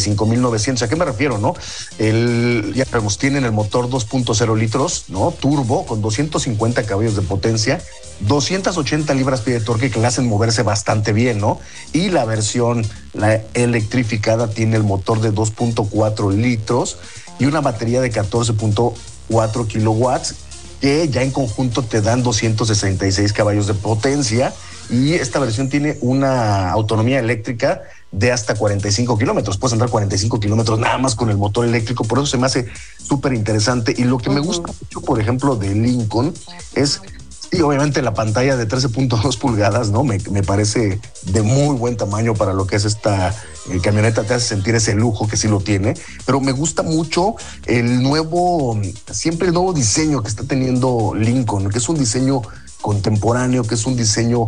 cinco 0.00 0.26
mil 0.26 0.40
novecientos. 0.40 0.82
¿A 0.82 0.88
qué 0.88 0.96
me 0.96 1.04
refiero, 1.04 1.38
no? 1.38 1.54
El, 1.98 2.72
ya 2.74 2.86
sabemos, 2.86 3.18
tienen 3.18 3.44
el 3.44 3.52
motor 3.52 3.90
2.0 3.90 4.56
litros, 4.56 5.04
¿no? 5.08 5.30
Turbo, 5.30 5.84
con 5.84 6.00
250 6.00 6.84
caballos 6.84 7.16
de 7.16 7.22
potencia, 7.22 7.80
280 8.20 9.12
libras 9.14 9.42
pie 9.42 9.54
de 9.54 9.60
torque 9.60 9.90
que 9.90 10.00
le 10.00 10.06
hacen 10.06 10.26
moverse 10.26 10.62
bastante 10.62 11.12
bien, 11.12 11.38
¿no? 11.38 11.60
Y 11.92 12.08
la 12.08 12.24
versión, 12.24 12.86
la 13.12 13.42
electrificada, 13.52 14.48
tiene 14.48 14.76
el 14.76 14.84
motor 14.84 15.20
de 15.20 15.34
2.4 15.34 16.32
litros 16.32 16.96
y 17.38 17.44
una 17.44 17.60
batería 17.60 18.00
de 18.00 18.10
14.4 18.10 19.66
kilowatts 19.66 20.34
que 20.80 21.08
ya 21.08 21.22
en 21.22 21.30
conjunto 21.30 21.82
te 21.82 22.00
dan 22.00 22.22
266 22.22 23.32
caballos 23.32 23.66
de 23.66 23.74
potencia 23.74 24.52
y 24.88 25.14
esta 25.14 25.38
versión 25.38 25.68
tiene 25.68 25.98
una 26.00 26.70
autonomía 26.70 27.18
eléctrica 27.18 27.82
de 28.12 28.32
hasta 28.32 28.54
45 28.54 29.18
kilómetros. 29.18 29.58
Puedes 29.58 29.72
andar 29.72 29.88
45 29.90 30.38
kilómetros 30.40 30.78
nada 30.78 30.98
más 30.98 31.14
con 31.14 31.28
el 31.30 31.36
motor 31.36 31.66
eléctrico, 31.66 32.04
por 32.04 32.18
eso 32.18 32.26
se 32.26 32.38
me 32.38 32.46
hace 32.46 32.66
súper 32.98 33.32
interesante. 33.32 33.94
Y 33.96 34.04
lo 34.04 34.18
que 34.18 34.30
me 34.30 34.40
gusta 34.40 34.72
mucho, 34.80 35.00
por 35.00 35.20
ejemplo, 35.20 35.56
de 35.56 35.74
Lincoln 35.74 36.32
es, 36.74 37.02
sí, 37.50 37.60
obviamente 37.60 38.02
la 38.02 38.14
pantalla 38.14 38.56
de 38.56 38.68
13.2 38.68 39.38
pulgadas, 39.38 39.90
¿no? 39.90 40.04
Me, 40.04 40.18
me 40.30 40.42
parece 40.42 41.00
de 41.22 41.42
muy 41.42 41.76
buen 41.76 41.96
tamaño 41.96 42.34
para 42.34 42.52
lo 42.52 42.66
que 42.66 42.76
es 42.76 42.84
esta 42.84 43.34
eh, 43.70 43.80
camioneta, 43.82 44.22
te 44.22 44.34
hace 44.34 44.48
sentir 44.48 44.74
ese 44.74 44.94
lujo 44.94 45.26
que 45.26 45.36
sí 45.36 45.48
lo 45.48 45.60
tiene, 45.60 45.94
pero 46.24 46.40
me 46.40 46.52
gusta 46.52 46.82
mucho 46.82 47.34
el 47.66 48.02
nuevo, 48.02 48.80
siempre 49.10 49.48
el 49.48 49.54
nuevo 49.54 49.72
diseño 49.72 50.22
que 50.22 50.28
está 50.28 50.44
teniendo 50.44 51.14
Lincoln, 51.16 51.70
que 51.70 51.78
es 51.78 51.88
un 51.88 51.98
diseño 51.98 52.42
contemporáneo, 52.80 53.64
que 53.64 53.74
es 53.74 53.84
un 53.84 53.96
diseño, 53.96 54.46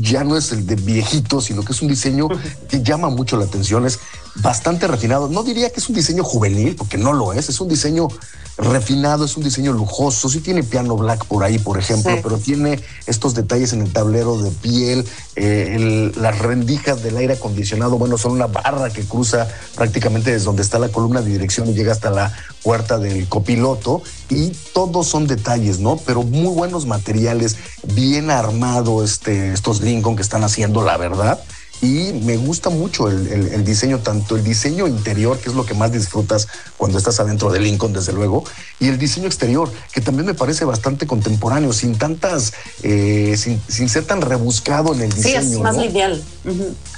ya 0.00 0.24
no 0.24 0.38
es 0.38 0.52
el 0.52 0.66
de 0.66 0.76
viejito, 0.76 1.42
sino 1.42 1.62
que 1.62 1.72
es 1.72 1.82
un 1.82 1.88
diseño 1.88 2.28
que 2.68 2.82
llama 2.82 3.10
mucho 3.10 3.36
la 3.36 3.44
atención, 3.44 3.84
es 3.84 3.98
bastante 4.36 4.86
refinado. 4.86 5.28
No 5.28 5.42
diría 5.42 5.70
que 5.70 5.80
es 5.80 5.88
un 5.90 5.94
diseño 5.94 6.24
juvenil, 6.24 6.76
porque 6.76 6.96
no 6.96 7.12
lo 7.12 7.34
es, 7.34 7.50
es 7.50 7.60
un 7.60 7.68
diseño 7.68 8.08
refinado, 8.56 9.24
es 9.24 9.36
un 9.36 9.42
diseño 9.44 9.72
lujoso, 9.72 10.28
sí 10.28 10.40
tiene 10.40 10.62
piano 10.62 10.96
black 10.96 11.24
por 11.26 11.42
ahí, 11.44 11.58
por 11.58 11.78
ejemplo, 11.78 12.12
Sí. 12.14 12.20
pero 12.22 12.38
tiene 12.38 12.80
estos 13.06 13.34
detalles 13.34 13.72
en 13.72 13.82
el 13.82 13.92
tablero 13.92 14.40
de 14.40 14.50
piel, 14.50 15.04
eh, 15.36 15.72
el- 15.74 16.12
las 16.22 16.38
rendijas 16.38 17.02
del 17.02 17.16
aire 17.16 17.34
acondicionado, 17.34 17.98
bueno, 17.98 18.16
son 18.16 18.32
una 18.32 18.46
barra 18.46 18.90
que 18.90 19.02
cruza 19.02 19.48
prácticamente 19.74 20.30
desde 20.32 20.44
donde 20.44 20.62
está 20.62 20.78
la 20.78 20.88
columna 20.88 21.20
de 21.20 21.30
dirección 21.30 21.68
y 21.68 21.74
llega 21.74 21.92
hasta 21.92 22.10
la 22.10 22.32
puerta 22.62 22.98
del 22.98 23.28
copiloto 23.28 24.02
y 24.30 24.50
todos 24.72 25.08
son 25.08 25.26
detalles, 25.26 25.80
¿no? 25.80 25.96
Pero 25.96 26.22
muy 26.22 26.54
buenos 26.54 26.86
materiales, 26.86 27.56
bien 27.94 28.30
armado 28.30 29.02
este, 29.04 29.52
estos 29.52 29.80
Lincoln 29.80 30.16
que 30.16 30.22
están 30.22 30.44
haciendo, 30.44 30.82
la 30.84 30.96
verdad. 30.96 31.40
Y 31.82 32.12
me 32.12 32.36
gusta 32.36 32.70
mucho 32.70 33.08
el, 33.08 33.26
el, 33.28 33.64
diseño, 33.64 33.98
tanto 33.98 34.36
el 34.36 34.44
diseño 34.44 34.86
interior, 34.86 35.38
que 35.38 35.50
es 35.50 35.54
lo 35.54 35.66
que 35.66 35.74
más 35.74 35.92
disfrutas 35.92 36.48
cuando 36.76 36.98
estás 36.98 37.20
adentro 37.20 37.50
de 37.52 37.60
Lincoln, 37.60 37.92
desde 37.92 38.12
luego, 38.12 38.44
y 38.80 38.88
el 38.88 38.98
diseño 38.98 39.26
exterior, 39.26 39.70
que 39.92 40.00
también 40.00 40.26
me 40.26 40.34
parece 40.34 40.64
bastante 40.64 41.06
contemporáneo, 41.06 41.72
sin 41.72 41.98
tantas, 41.98 42.52
eh, 42.82 43.34
sin, 43.36 43.60
sin, 43.68 43.88
ser 43.88 44.04
tan 44.04 44.22
rebuscado 44.22 44.94
en 44.94 45.02
el 45.02 45.12
diseño. 45.12 45.42
Sí, 45.42 45.52
es 45.54 45.60
más 45.60 45.76
lineal 45.76 46.22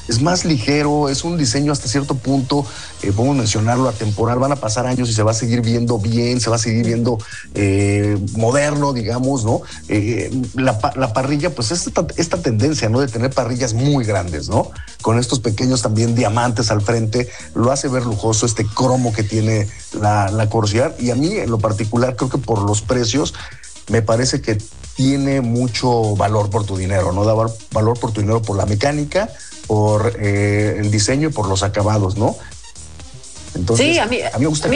es 0.09 0.23
más 0.23 0.45
ligero, 0.45 1.09
es 1.09 1.25
un 1.25 1.37
diseño 1.37 1.73
hasta 1.73 1.88
cierto 1.88 2.14
punto, 2.14 2.64
eh, 3.03 3.12
podemos 3.12 3.37
mencionarlo, 3.37 3.88
atemporal, 3.88 4.38
van 4.38 4.53
a 4.53 4.57
pasar 4.57 4.87
años 4.87 5.09
y 5.09 5.12
se 5.12 5.23
va 5.23 5.33
a 5.33 5.35
seguir 5.35 5.62
viendo 5.62 5.99
bien, 5.99 6.40
se 6.40 6.51
va 6.51 6.57
a 6.57 6.59
seguir 6.59 6.87
viendo 6.87 7.19
eh, 7.55 8.19
moderno, 8.37 8.92
digamos, 8.92 9.45
¿no? 9.45 9.62
Eh, 9.88 10.31
la, 10.55 10.79
parrilla, 11.12 11.55
pues 11.55 11.71
es 11.71 11.90
esta, 12.16 12.37
tendencia, 12.38 12.88
¿no? 12.88 13.01
De 13.01 13.09
tener 13.09 13.31
parrillas 13.31 13.75
muy 13.75 14.05
grandes, 14.05 14.49
¿no? 14.49 14.71
Con 15.03 15.19
estos 15.19 15.40
pequeños 15.40 15.83
también 15.83 16.14
diamantes 16.14 16.71
al 16.71 16.83
frente, 16.83 17.29
lo 17.55 17.73
hace 17.73 17.88
ver 17.88 18.05
lujoso 18.05 18.47
este 18.47 18.64
cromo 18.66 19.12
que 19.12 19.23
tiene 19.23 19.69
la, 20.01 20.31
la 20.31 20.49
Corsair 20.49 20.95
y 20.99 21.11
a 21.11 21.14
mí 21.14 21.33
en 21.37 21.51
lo 21.51 21.59
particular 21.59 22.16
creo 22.16 22.31
que 22.31 22.38
por 22.38 22.62
los 22.62 22.83
precios 22.83 23.35
me 23.88 24.03
parece 24.03 24.40
que 24.40 24.59
tiene 24.97 25.42
mucho 25.42 26.16
valor 26.16 26.49
por 26.51 26.64
tu 26.64 26.77
dinero, 26.77 27.12
¿no? 27.12 27.25
Da 27.25 27.35
valor 27.71 28.01
por 28.01 28.12
tu 28.12 28.23
dinero 28.23 28.40
por 28.40 28.57
la 28.57 28.64
mecánica, 28.64 29.29
por 29.66 30.16
eh, 30.20 30.76
el 30.79 30.90
diseño 30.90 31.29
y 31.29 31.33
por 31.33 31.48
los 31.48 31.62
acabados, 31.62 32.16
¿no? 32.16 32.37
Entonces, 33.55 33.94
sí, 33.94 33.98
a 33.98 34.07
mí, 34.07 34.20
a 34.20 34.38
mí 34.38 34.44
me 34.44 34.46
gusta 34.46 34.68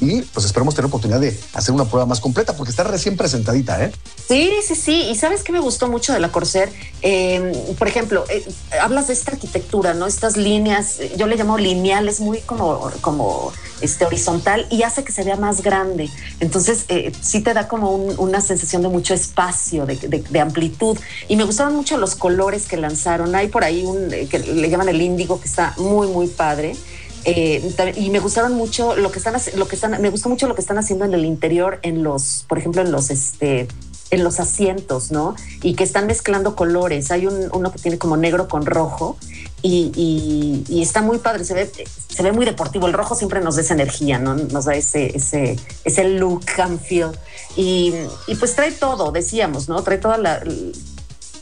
y 0.00 0.22
pues 0.22 0.46
esperemos 0.46 0.74
tener 0.74 0.86
oportunidad 0.86 1.20
de 1.20 1.38
hacer 1.54 1.74
una 1.74 1.84
prueba 1.84 2.06
más 2.06 2.20
completa 2.20 2.56
porque 2.56 2.70
está 2.70 2.84
recién 2.84 3.16
presentadita, 3.16 3.82
¿eh? 3.84 3.92
Sí, 4.26 4.52
sí, 4.66 4.74
sí. 4.74 5.08
Y 5.10 5.14
sabes 5.14 5.42
que 5.42 5.52
me 5.52 5.60
gustó 5.60 5.88
mucho 5.88 6.12
de 6.12 6.20
la 6.20 6.30
Corsair. 6.30 6.70
Em, 7.02 7.52
por 7.78 7.88
ejemplo, 7.88 8.24
eh, 8.28 8.46
hablas 8.80 9.06
de 9.06 9.12
esta 9.14 9.32
arquitectura, 9.32 9.94
¿no? 9.94 10.06
Estas 10.06 10.36
líneas, 10.36 10.98
yo 11.16 11.26
le 11.26 11.36
llamo 11.36 11.56
lineales, 11.56 12.20
muy 12.20 12.40
como, 12.40 12.90
como 13.00 13.52
este 13.80 14.04
horizontal 14.04 14.66
y 14.70 14.82
hace 14.82 15.04
que 15.04 15.12
se 15.12 15.24
vea 15.24 15.36
más 15.36 15.62
grande. 15.62 16.10
Entonces, 16.40 16.84
eh, 16.88 17.12
sí 17.20 17.40
te 17.40 17.54
da 17.54 17.68
como 17.68 17.94
una 17.94 18.40
sensación 18.40 18.82
de 18.82 18.88
mucho 18.88 19.14
espacio, 19.14 19.86
de, 19.86 19.96
de, 19.96 20.40
amplitud. 20.40 20.98
Y 21.28 21.36
me 21.36 21.44
gustaron 21.44 21.74
mucho 21.74 21.96
los 21.96 22.14
colores 22.14 22.66
que 22.66 22.76
lanzaron. 22.76 23.34
Hay 23.34 23.48
por 23.48 23.64
ahí 23.64 23.84
un 23.84 24.12
eh, 24.12 24.26
que 24.28 24.38
le 24.38 24.68
llaman 24.70 24.88
el 24.88 25.00
índigo, 25.00 25.40
que 25.40 25.46
está 25.46 25.74
muy, 25.78 26.08
muy 26.08 26.26
padre. 26.28 26.76
Eh, 27.24 27.74
y 27.96 28.10
me 28.10 28.20
gustaron 28.20 28.54
mucho 28.54 28.96
lo 28.96 29.10
que 29.10 29.18
están 29.18 29.34
lo 29.56 29.66
que 29.66 29.74
están 29.74 30.00
me 30.00 30.08
gustó 30.08 30.28
mucho 30.28 30.46
lo 30.46 30.54
que 30.54 30.60
están 30.60 30.78
haciendo 30.78 31.04
en 31.04 31.12
el 31.12 31.24
interior 31.24 31.80
en 31.82 32.04
los 32.04 32.44
por 32.48 32.58
ejemplo 32.58 32.80
en 32.80 32.92
los 32.92 33.10
este 33.10 33.66
en 34.10 34.24
los 34.24 34.40
asientos, 34.40 35.10
¿no? 35.10 35.34
Y 35.62 35.74
que 35.74 35.84
están 35.84 36.06
mezclando 36.06 36.56
colores. 36.56 37.10
Hay 37.10 37.26
un, 37.26 37.50
uno 37.52 37.72
que 37.72 37.78
tiene 37.78 37.98
como 37.98 38.16
negro 38.16 38.48
con 38.48 38.64
rojo 38.64 39.18
y, 39.62 40.80
está 40.82 41.02
muy 41.02 41.18
padre. 41.18 41.44
Se 41.44 41.54
ve, 41.54 41.70
se 42.08 42.22
ve 42.22 42.32
muy 42.32 42.44
deportivo. 42.44 42.86
El 42.86 42.92
rojo 42.92 43.14
siempre 43.14 43.40
nos 43.40 43.56
da 43.56 43.62
esa 43.62 43.74
energía, 43.74 44.18
¿no? 44.18 44.34
Nos 44.34 44.64
da 44.64 44.74
ese, 44.74 45.16
ese, 45.16 45.56
ese 45.84 46.04
look 46.04 46.44
and 46.58 46.80
feel. 46.80 47.10
Y, 47.56 47.92
y 48.26 48.34
pues 48.36 48.54
trae 48.54 48.72
todo, 48.72 49.10
decíamos, 49.12 49.68
¿no? 49.68 49.82
Trae 49.82 49.98
toda 49.98 50.18
la. 50.18 50.42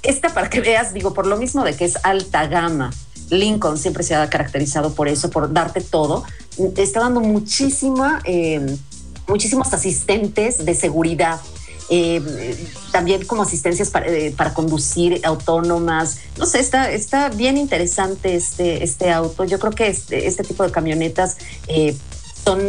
Esta 0.02 0.32
para 0.32 0.48
que 0.48 0.60
veas, 0.60 0.92
digo, 0.92 1.14
por 1.14 1.26
lo 1.26 1.36
mismo 1.36 1.64
de 1.64 1.74
que 1.74 1.84
es 1.84 1.98
alta 2.04 2.46
gama 2.46 2.90
Lincoln 3.30 3.78
siempre 3.78 4.02
se 4.02 4.14
ha 4.14 4.28
caracterizado 4.28 4.94
por 4.94 5.08
eso, 5.08 5.30
por 5.30 5.52
darte 5.52 5.80
todo. 5.80 6.24
Está 6.76 7.00
dando 7.00 7.20
muchísima, 7.20 8.20
eh, 8.24 8.76
muchísimos 9.26 9.72
asistentes 9.72 10.64
de 10.64 10.74
seguridad. 10.74 11.40
Eh, 11.88 12.66
también 12.90 13.24
como 13.26 13.42
asistencias 13.42 13.92
eh, 14.06 14.34
para, 14.36 14.54
conducir 14.54 15.20
autónomas. 15.24 16.18
No 16.36 16.46
sé, 16.46 16.60
está, 16.60 16.90
está 16.90 17.28
bien 17.28 17.56
interesante 17.56 18.34
este, 18.34 18.82
este 18.82 19.10
auto. 19.10 19.44
Yo 19.44 19.58
creo 19.58 19.72
que 19.72 19.88
este, 19.88 20.26
este 20.26 20.42
tipo 20.42 20.64
de 20.64 20.70
camionetas 20.72 21.36
son 22.46 22.60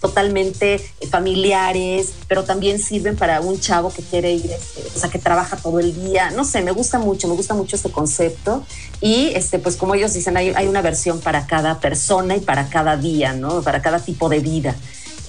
totalmente 0.00 0.80
familiares, 1.10 2.12
pero 2.26 2.44
también 2.44 2.78
sirven 2.78 3.16
para 3.16 3.42
un 3.42 3.60
chavo 3.60 3.92
que 3.92 4.02
quiere 4.02 4.32
ir, 4.32 4.50
este, 4.50 4.80
o 4.96 4.98
sea, 4.98 5.10
que 5.10 5.18
trabaja 5.18 5.58
todo 5.58 5.78
el 5.78 5.94
día. 5.94 6.30
No 6.30 6.42
sé, 6.42 6.62
me 6.62 6.70
gusta 6.70 6.98
mucho, 6.98 7.28
me 7.28 7.34
gusta 7.34 7.52
mucho 7.52 7.76
este 7.76 7.90
concepto. 7.90 8.64
Y 9.02 9.26
este, 9.34 9.58
pues 9.58 9.76
como 9.76 9.94
ellos 9.94 10.14
dicen, 10.14 10.38
hay, 10.38 10.54
hay 10.56 10.68
una 10.68 10.80
versión 10.80 11.20
para 11.20 11.46
cada 11.46 11.80
persona 11.80 12.34
y 12.34 12.40
para 12.40 12.70
cada 12.70 12.96
día, 12.96 13.34
¿no? 13.34 13.60
Para 13.60 13.82
cada 13.82 13.98
tipo 13.98 14.30
de 14.30 14.38
vida. 14.38 14.74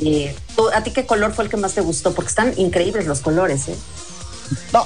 Eh, 0.02 0.36
¿A 0.74 0.84
ti 0.84 0.92
qué 0.92 1.06
color 1.06 1.34
fue 1.34 1.46
el 1.46 1.50
que 1.50 1.58
más 1.58 1.74
te 1.74 1.82
gustó? 1.82 2.14
Porque 2.14 2.30
están 2.30 2.54
increíbles 2.58 3.06
los 3.06 3.20
colores, 3.20 3.68
¿eh? 3.68 3.76
No, 4.74 4.86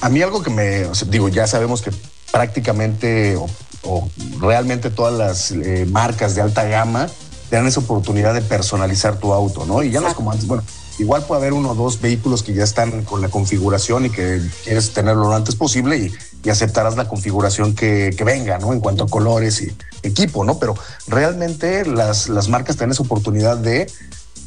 a, 0.00 0.08
mí 0.08 0.22
algo 0.22 0.42
que 0.42 0.50
me, 0.50 0.86
digo, 1.06 1.28
ya 1.28 1.46
sabemos 1.46 1.82
que 1.82 1.92
prácticamente 2.32 3.38
o, 3.82 4.10
realmente 4.40 4.90
todas 4.90 5.14
las 5.14 5.50
eh, 5.52 5.86
marcas 5.88 6.34
de 6.34 6.42
alta 6.42 6.64
gama 6.64 7.08
te 7.48 7.56
dan 7.56 7.66
esa 7.66 7.80
oportunidad 7.80 8.34
de 8.34 8.42
personalizar 8.42 9.18
tu 9.18 9.32
auto, 9.32 9.64
¿no? 9.66 9.82
Y 9.82 9.90
ya 9.90 10.00
no 10.00 10.08
es 10.08 10.14
como 10.14 10.32
antes, 10.32 10.46
bueno, 10.46 10.64
igual 10.98 11.24
puede 11.24 11.42
haber 11.42 11.52
uno 11.52 11.70
o 11.70 11.74
dos 11.74 12.00
vehículos 12.00 12.42
que 12.42 12.52
ya 12.54 12.64
están 12.64 13.04
con 13.04 13.20
la 13.20 13.28
configuración 13.28 14.06
y 14.06 14.10
que 14.10 14.42
quieres 14.64 14.92
tenerlo 14.92 15.28
lo 15.28 15.34
antes 15.34 15.54
posible 15.54 15.96
y, 15.96 16.12
aceptarás 16.48 16.96
la 16.96 17.06
configuración 17.06 17.74
que, 17.74 18.16
venga, 18.24 18.56
¿no? 18.56 18.72
En 18.72 18.80
cuanto 18.80 19.04
a 19.04 19.06
colores 19.06 19.60
y 19.60 19.76
equipo, 20.02 20.44
¿no? 20.44 20.58
Pero 20.58 20.74
realmente 21.06 21.84
las, 21.84 22.30
las 22.30 22.48
marcas 22.48 22.76
tienen 22.76 22.92
esa 22.92 23.02
oportunidad 23.02 23.58
de 23.58 23.86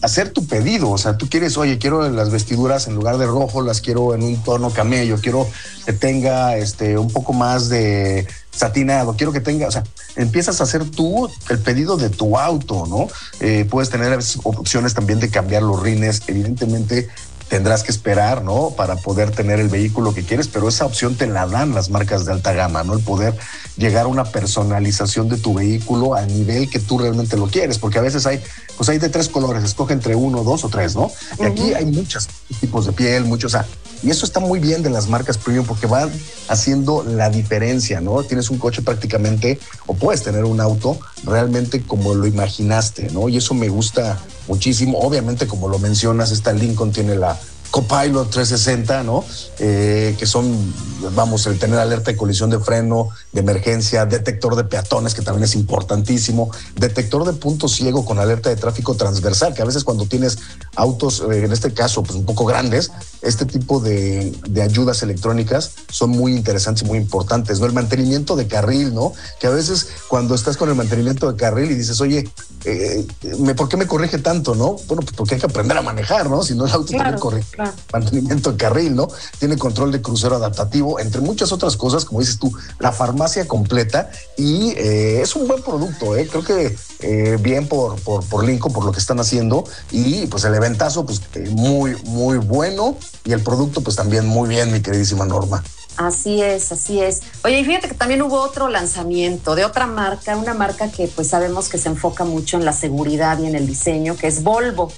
hacer 0.02 0.32
tu 0.32 0.46
pedido. 0.46 0.90
O 0.90 0.98
sea, 0.98 1.18
tú 1.18 1.30
quieres, 1.30 1.58
oye, 1.58 1.78
quiero 1.78 2.10
las 2.10 2.32
vestiduras 2.32 2.88
en 2.88 2.96
lugar 2.96 3.18
de 3.18 3.26
rojo, 3.26 3.62
las 3.62 3.82
quiero 3.82 4.14
en 4.14 4.24
un 4.24 4.42
tono 4.44 4.72
camello, 4.72 5.18
quiero 5.22 5.48
que 5.86 5.94
tenga 5.94 6.58
este 6.58 6.98
un 6.98 7.12
poco 7.12 7.34
más 7.34 7.70
de 7.70 8.28
satinado, 8.52 9.16
quiero 9.16 9.32
que 9.32 9.40
tenga, 9.40 9.68
o 9.68 9.72
sea, 9.72 9.84
empiezas 10.16 10.60
a 10.60 10.66
hacer 10.66 10.90
tú 10.90 11.30
el 11.50 11.60
pedido 11.60 11.98
de 11.98 12.10
tu 12.10 12.38
auto, 12.38 12.86
¿no? 12.88 13.08
Eh, 13.40 13.66
puedes 13.70 13.90
tener 13.90 14.18
opciones 14.44 14.94
también 14.94 15.20
de 15.20 15.30
cambiar 15.30 15.64
los 15.64 15.82
rines, 15.82 16.22
evidentemente 16.28 17.08
tendrás 17.52 17.84
que 17.84 17.92
esperar, 17.92 18.46
¿no? 18.46 18.70
Para 18.78 18.96
poder 18.96 19.32
tener 19.32 19.60
el 19.60 19.68
vehículo 19.68 20.14
que 20.14 20.24
quieres, 20.24 20.48
pero 20.48 20.70
esa 20.70 20.86
opción 20.86 21.16
te 21.16 21.28
la 21.28 21.46
dan 21.48 21.76
las 21.76 21.90
marcas 21.90 22.26
de 22.26 22.32
alta 22.32 22.54
gama, 22.54 22.84
¿no? 22.84 22.94
El 22.94 23.04
poder 23.04 23.36
llegar 23.76 24.06
a 24.06 24.08
una 24.08 24.24
personalización 24.24 25.28
de 25.28 25.36
tu 25.36 25.54
vehículo 25.54 26.16
al 26.16 26.30
nivel 26.30 26.70
que 26.70 26.80
tú 26.80 26.98
realmente 26.98 27.36
lo 27.36 27.48
quieres, 27.48 27.78
porque 27.78 28.00
a 28.00 28.02
veces 28.02 28.26
hay, 28.26 28.42
pues 28.82 28.90
hay 28.90 28.98
de 28.98 29.10
tres 29.10 29.30
colores, 29.30 29.64
escoge 29.64 29.94
entre 29.94 30.16
uno, 30.16 30.44
dos 30.44 30.64
o 30.64 30.70
tres, 30.70 30.96
¿no? 30.96 31.12
Y 31.40 31.44
aquí 31.44 31.76
hay 31.76 31.86
muchos 31.86 32.28
tipos 32.60 32.88
de 32.88 32.92
piel, 32.92 33.26
muchos, 33.26 33.54
o 33.54 33.60
sea, 33.60 33.68
y 34.02 34.10
eso 34.10 34.26
está 34.26 34.40
muy 34.40 34.58
bien 34.58 34.82
de 34.82 34.90
las 34.90 35.08
marcas 35.08 35.38
premium 35.38 35.68
porque 35.68 35.86
van 35.86 36.12
haciendo 36.48 37.04
la 37.04 37.30
diferencia, 37.30 38.02
¿no? 38.02 38.24
Tienes 38.24 38.50
un 38.50 38.58
coche 38.58 38.82
prácticamente, 38.82 39.60
o 39.86 39.94
puedes 39.94 40.24
tener 40.24 40.46
un 40.46 40.60
auto 40.60 41.00
realmente 41.24 41.84
como 41.84 42.16
lo 42.16 42.26
imaginaste, 42.26 43.12
¿no? 43.12 43.30
Y 43.30 43.38
eso 43.38 43.54
me 43.54 43.70
gusta 43.70 44.18
muchísimo. 44.48 44.98
Obviamente, 44.98 45.46
como 45.46 45.70
lo 45.70 45.78
mencionas, 45.78 46.32
esta 46.32 46.52
Lincoln 46.52 46.92
tiene 46.92 47.16
la 47.16 47.38
Copilot 47.72 48.30
360, 48.30 49.04
¿no? 49.04 49.24
Eh, 49.60 50.16
que 50.20 50.26
son, 50.26 50.74
vamos, 51.16 51.48
el 51.48 51.58
tener 51.58 51.80
alerta 51.80 52.12
de 52.12 52.18
colisión 52.18 52.50
de 52.50 52.60
freno, 52.60 53.10
de 53.32 53.40
emergencia, 53.40 54.06
detector 54.06 54.58
de 54.58 54.66
peatones, 54.66 55.14
que 55.14 55.22
también 55.22 55.46
es 55.46 55.56
importantísimo, 55.56 56.52
detector 56.76 57.26
de 57.26 57.32
punto 57.32 57.70
ciego 57.70 58.04
con 58.04 58.20
alerta 58.20 58.50
de 58.50 58.58
tráfico 58.58 58.96
transversal, 58.96 59.54
que 59.54 59.62
a 59.62 59.66
veces 59.66 59.86
cuando 59.86 60.06
tienes 60.06 60.38
autos, 60.76 61.24
eh, 61.32 61.46
en 61.46 61.52
este 61.54 61.74
caso, 61.74 62.04
pues 62.04 62.16
un 62.18 62.26
poco 62.26 62.44
grandes, 62.46 62.92
este 63.22 63.46
tipo 63.46 63.80
de, 63.80 64.34
de, 64.50 64.62
ayudas 64.62 65.02
electrónicas 65.02 65.72
son 65.90 66.10
muy 66.10 66.36
interesantes 66.36 66.84
y 66.84 66.86
muy 66.86 66.98
importantes, 66.98 67.62
¿no? 67.62 67.68
El 67.68 67.74
mantenimiento 67.74 68.36
de 68.36 68.48
carril, 68.48 68.94
¿no? 68.94 69.14
Que 69.40 69.48
a 69.48 69.52
veces 69.52 69.88
cuando 70.10 70.36
estás 70.36 70.58
con 70.58 70.68
el 70.68 70.76
mantenimiento 70.76 71.32
de 71.32 71.38
carril 71.38 71.72
y 71.72 71.76
dices, 71.76 72.02
oye, 72.02 72.30
eh, 72.66 73.08
¿por 73.56 73.70
qué 73.70 73.78
me 73.78 73.88
corrige 73.88 74.18
tanto, 74.18 74.56
no? 74.56 74.76
Bueno, 74.88 75.04
pues 75.04 75.14
porque 75.16 75.36
hay 75.36 75.40
que 75.40 75.48
aprender 75.48 75.78
a 75.78 75.82
manejar, 75.82 76.30
¿no? 76.30 76.44
Si 76.44 76.54
no, 76.54 76.66
el 76.66 76.72
auto 76.74 76.92
también 76.92 77.18
corrige 77.18 77.61
mantenimiento 77.92 78.52
de 78.52 78.58
carril, 78.58 78.96
¿no? 78.96 79.08
Tiene 79.40 79.58
control 79.58 79.92
de 79.92 80.02
crucero 80.02 80.36
adaptativo, 80.36 81.00
entre 81.00 81.22
muchas 81.22 81.52
otras 81.52 81.78
cosas, 81.78 82.06
como 82.06 82.20
dices 82.20 82.40
tú, 82.40 82.52
la 82.80 82.92
farmacia 82.92 83.48
completa 83.48 84.10
y 84.38 84.72
eh, 84.72 85.22
es 85.22 85.36
un 85.36 85.48
buen 85.48 85.62
producto, 85.62 86.16
¿eh? 86.16 86.28
Creo 86.28 86.44
que 86.44 86.76
eh, 87.00 87.38
bien 87.42 87.68
por, 87.68 88.00
por, 88.02 88.24
por 88.26 88.44
Lincoln, 88.44 88.74
por 88.74 88.86
lo 88.86 88.92
que 88.92 89.00
están 89.00 89.20
haciendo 89.20 89.64
y 89.92 90.28
pues 90.28 90.44
el 90.44 90.56
eventazo, 90.56 91.06
pues 91.06 91.22
eh, 91.36 91.50
muy, 91.50 91.96
muy 92.06 92.38
bueno 92.38 92.98
y 93.26 93.34
el 93.34 93.42
producto, 93.42 93.82
pues 93.82 93.96
también 93.96 94.26
muy 94.28 94.50
bien, 94.50 94.72
mi 94.72 94.82
queridísima 94.82 95.26
Norma. 95.26 95.64
Así 95.98 96.42
es, 96.42 96.72
así 96.72 97.02
es. 97.02 97.22
Oye, 97.44 97.60
y 97.60 97.66
fíjate 97.66 97.90
que 97.90 97.94
también 97.94 98.22
hubo 98.22 98.42
otro 98.42 98.70
lanzamiento 98.70 99.56
de 99.56 99.66
otra 99.66 99.88
marca, 99.88 100.36
una 100.38 100.54
marca 100.54 100.90
que 100.90 101.08
pues 101.08 101.28
sabemos 101.28 101.70
que 101.70 101.78
se 101.78 101.90
enfoca 101.90 102.24
mucho 102.24 102.58
en 102.58 102.66
la 102.66 102.74
seguridad 102.74 103.38
y 103.40 103.46
en 103.46 103.56
el 103.56 103.68
diseño, 103.68 104.16
que 104.16 104.28
es 104.28 104.44
Volvo. 104.44 104.92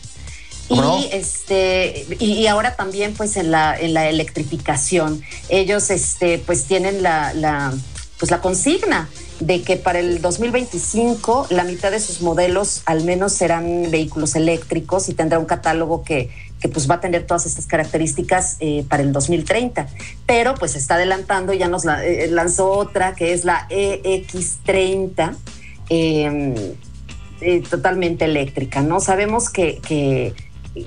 Y 0.69 1.09
este 1.11 2.05
y, 2.19 2.47
ahora 2.47 2.75
también 2.75 3.13
pues 3.13 3.35
en 3.37 3.51
la 3.51 3.77
en 3.77 3.93
la 3.93 4.09
electrificación. 4.09 5.21
Ellos 5.49 5.89
este 5.89 6.39
pues 6.39 6.65
tienen 6.65 7.03
la, 7.03 7.33
la 7.33 7.73
pues 8.17 8.31
la 8.31 8.41
consigna 8.41 9.09
de 9.39 9.61
que 9.61 9.75
para 9.75 9.99
el 9.99 10.21
2025 10.21 11.47
la 11.49 11.63
mitad 11.65 11.91
de 11.91 11.99
sus 11.99 12.21
modelos 12.21 12.81
al 12.85 13.03
menos 13.03 13.33
serán 13.33 13.91
vehículos 13.91 14.35
eléctricos 14.35 15.09
y 15.09 15.13
tendrá 15.13 15.39
un 15.39 15.45
catálogo 15.45 16.03
que, 16.03 16.29
que 16.63 16.69
pues 16.69 16.89
va 16.89 16.95
a 16.95 17.01
tener 17.01 17.25
todas 17.27 17.45
estas 17.45 17.65
características 17.65 18.55
eh, 18.61 18.85
para 18.87 19.03
el 19.03 19.11
2030. 19.11 19.87
Pero 20.25 20.55
pues 20.55 20.77
está 20.77 20.95
adelantando, 20.95 21.51
ya 21.51 21.67
nos 21.67 21.85
eh, 21.85 22.29
lanzó 22.31 22.71
otra 22.71 23.15
que 23.15 23.33
es 23.33 23.43
la 23.43 23.67
EX30, 23.67 25.35
em, 25.89 26.55
eh, 27.41 27.61
totalmente 27.69 28.23
eléctrica, 28.23 28.81
¿no? 28.81 29.01
Sabemos 29.01 29.49
que, 29.49 29.79
que 29.79 30.33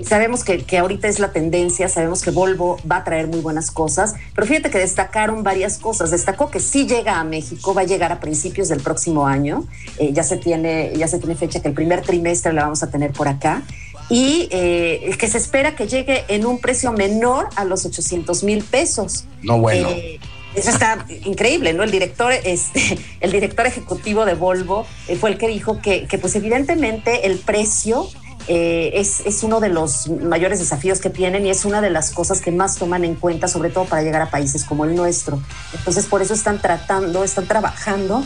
sabemos 0.05 0.42
que, 0.42 0.64
que, 0.64 0.79
ahorita 0.79 1.09
es 1.09 1.18
la 1.18 1.33
tendencia, 1.33 1.88
sabemos 1.88 2.22
que 2.22 2.31
Volvo 2.31 2.79
va 2.90 2.99
a 2.99 3.05
traer 3.05 3.29
muy 3.29 3.40
buenas 3.40 3.70
cosas, 3.70 4.14
pero 4.35 4.46
fíjate 4.46 4.70
que 4.70 4.79
destacaron 4.79 5.42
varias 5.44 5.79
cosas. 5.79 6.11
Destacó 6.11 6.51
que 6.51 6.61
sí 6.61 6.87
llega 6.87 7.20
a 7.20 7.25
México, 7.25 7.72
va 7.72 7.83
a 7.83 7.85
llegar 7.85 8.11
a 8.12 8.20
principios 8.20 8.68
del 8.68 8.81
próximo 8.81 9.27
año. 9.27 9.64
Eh, 9.99 10.12
ya, 10.12 10.25
se 10.25 10.37
tiene, 10.37 10.92
ya 10.96 11.07
se 11.07 11.18
tiene 11.18 11.37
fecha 11.37 11.61
que 11.61 11.68
el 11.68 11.75
primer 11.75 12.03
trimestre 12.03 12.53
la 12.53 12.62
vamos 12.62 12.83
a 12.83 12.90
tener 12.90 13.12
por 13.12 13.29
acá. 13.29 13.62
Y 14.09 14.49
eh, 14.51 15.16
que 15.18 15.29
se 15.29 15.38
espera 15.38 15.75
que 15.75 15.88
llegue 15.88 16.25
en 16.29 16.46
un 16.46 16.61
precio 16.61 16.92
menor 16.92 17.49
a 17.57 17.64
los 17.64 17.85
800 17.85 18.44
mil 18.44 18.62
pesos. 18.62 19.25
No, 19.42 19.59
bueno. 19.59 19.88
Eh, 19.88 20.18
eso 20.55 20.70
está 20.70 21.05
increíble, 21.25 21.75
¿no? 21.75 21.83
El 21.83 21.90
director, 21.90 22.33
este, 22.33 22.99
el 23.20 23.31
director 23.31 23.66
ejecutivo 23.66 24.25
de 24.25 24.35
Volvo 24.35 24.87
fue 25.20 25.31
el 25.31 25.38
que 25.38 25.49
dijo 25.49 25.83
que, 25.83 26.07
que 26.07 26.18
pues 26.18 26.35
evidentemente 26.35 27.27
el 27.27 27.38
precio 27.38 28.09
eh, 28.48 28.92
es, 28.94 29.20
es, 29.20 29.42
uno 29.42 29.61
de 29.61 29.68
los 29.68 30.09
mayores 30.09 30.59
desafíos 30.59 31.00
que 31.00 31.11
tienen 31.11 31.46
y 31.46 31.50
es 31.50 31.64
una 31.64 31.80
de 31.80 31.90
las 31.90 32.11
cosas 32.11 32.40
que 32.40 32.52
más 32.52 32.76
toman 32.76 33.04
en 33.04 33.14
cuenta, 33.16 33.48
sobre 33.48 33.70
todo 33.70 33.87
para 33.87 34.02
llegar 34.02 34.22
a 34.22 34.30
países 34.30 34.64
como 34.64 34.85
el 34.85 34.94
nuestro. 34.94 35.40
Entonces, 35.72 36.06
por 36.06 36.22
eso 36.22 36.35
están 36.35 36.61
tratando, 36.61 37.24
están 37.24 37.46
trabajando 37.46 38.24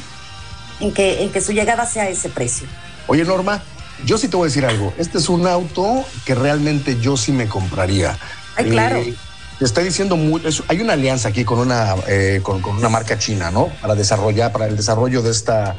en 0.80 0.92
que, 0.92 1.22
en 1.22 1.33
que 1.33 1.40
su 1.40 1.52
llegada 1.52 1.87
sea 1.87 2.09
ese 2.09 2.28
precio. 2.28 2.66
Oye, 3.06 3.24
Norma, 3.24 3.62
yo 4.04 4.18
sí 4.18 4.28
te 4.28 4.37
voy 4.37 4.44
a 4.44 4.48
decir 4.48 4.66
algo. 4.66 4.92
Este 4.98 5.18
es 5.18 5.28
un 5.28 5.46
auto 5.46 6.04
que 6.24 6.35
realmente 6.35 6.98
yo 7.00 7.16
sí 7.16 7.33
me 7.33 7.48
compraría. 7.48 8.18
Ay, 8.56 8.70
claro. 8.70 8.98
Eh, 8.98 9.14
te 9.59 9.64
estoy 9.64 9.85
diciendo, 9.85 10.16
muy, 10.16 10.40
es, 10.46 10.62
hay 10.68 10.80
una 10.80 10.94
alianza 10.94 11.28
aquí 11.28 11.44
con 11.44 11.59
una, 11.59 11.94
eh, 12.09 12.40
con, 12.42 12.62
con, 12.62 12.76
una 12.76 12.88
marca 12.88 13.18
china, 13.18 13.50
¿no? 13.50 13.68
Para 13.83 13.94
desarrollar, 13.94 14.52
para 14.52 14.66
el 14.66 14.76
desarrollo 14.76 15.20
de 15.22 15.30
esta, 15.30 15.76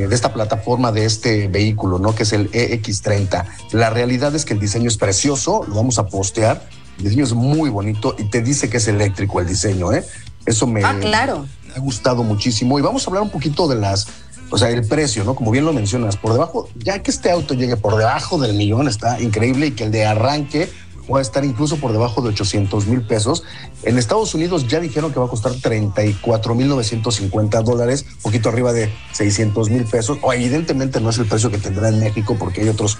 de 0.00 0.14
esta 0.14 0.32
plataforma, 0.32 0.92
de 0.92 1.04
este 1.04 1.48
vehículo, 1.48 1.98
¿no? 1.98 2.14
Que 2.14 2.24
es 2.24 2.32
el 2.32 2.50
EX30. 2.52 3.44
La 3.72 3.90
realidad 3.90 4.34
es 4.34 4.44
que 4.44 4.54
el 4.54 4.60
diseño 4.60 4.88
es 4.88 4.96
precioso, 4.96 5.64
lo 5.66 5.74
vamos 5.74 5.98
a 5.98 6.06
postear. 6.06 6.62
El 6.98 7.04
diseño 7.04 7.24
es 7.24 7.32
muy 7.34 7.70
bonito 7.70 8.14
y 8.18 8.24
te 8.24 8.42
dice 8.42 8.70
que 8.70 8.78
es 8.78 8.88
eléctrico 8.88 9.40
el 9.40 9.46
diseño, 9.46 9.92
¿eh? 9.92 10.04
Eso 10.44 10.66
me, 10.66 10.84
ah, 10.84 10.96
claro. 11.00 11.46
me 11.66 11.74
ha 11.74 11.80
gustado 11.80 12.22
muchísimo. 12.22 12.78
Y 12.78 12.82
vamos 12.82 13.04
a 13.04 13.10
hablar 13.10 13.22
un 13.22 13.30
poquito 13.30 13.66
de 13.68 13.76
las 13.76 14.06
o 14.50 14.58
sea, 14.58 14.70
el 14.70 14.86
precio, 14.86 15.24
¿no? 15.24 15.34
Como 15.34 15.50
bien 15.50 15.64
lo 15.64 15.72
mencionas, 15.72 16.16
por 16.16 16.32
debajo, 16.32 16.68
ya 16.76 17.02
que 17.02 17.10
este 17.10 17.30
auto 17.30 17.54
llegue 17.54 17.76
por 17.76 17.96
debajo 17.96 18.38
del 18.38 18.54
millón, 18.54 18.86
está 18.86 19.20
increíble 19.20 19.66
y 19.66 19.70
que 19.72 19.84
el 19.84 19.90
de 19.90 20.06
arranque 20.06 20.70
pueda 21.06 21.22
estar 21.22 21.44
incluso 21.44 21.76
por 21.76 21.92
debajo 21.92 22.20
de 22.22 22.28
800 22.28 22.86
mil 22.86 23.02
pesos. 23.02 23.44
En 23.82 23.98
Estados 23.98 24.34
Unidos 24.34 24.66
ya 24.66 24.80
dijeron 24.80 25.12
que 25.12 25.20
va 25.20 25.26
a 25.26 25.28
costar 25.28 25.52
34 25.54 26.54
mil 26.54 26.68
950 26.68 27.62
dólares, 27.62 28.04
poquito 28.22 28.48
arriba 28.48 28.72
de 28.72 28.92
600 29.12 29.70
mil 29.70 29.84
pesos. 29.84 30.18
O 30.22 30.32
evidentemente 30.32 31.00
no 31.00 31.10
es 31.10 31.18
el 31.18 31.26
precio 31.26 31.50
que 31.50 31.58
tendrá 31.58 31.88
en 31.88 32.00
México 32.00 32.36
porque 32.38 32.62
hay 32.62 32.68
otros 32.68 32.98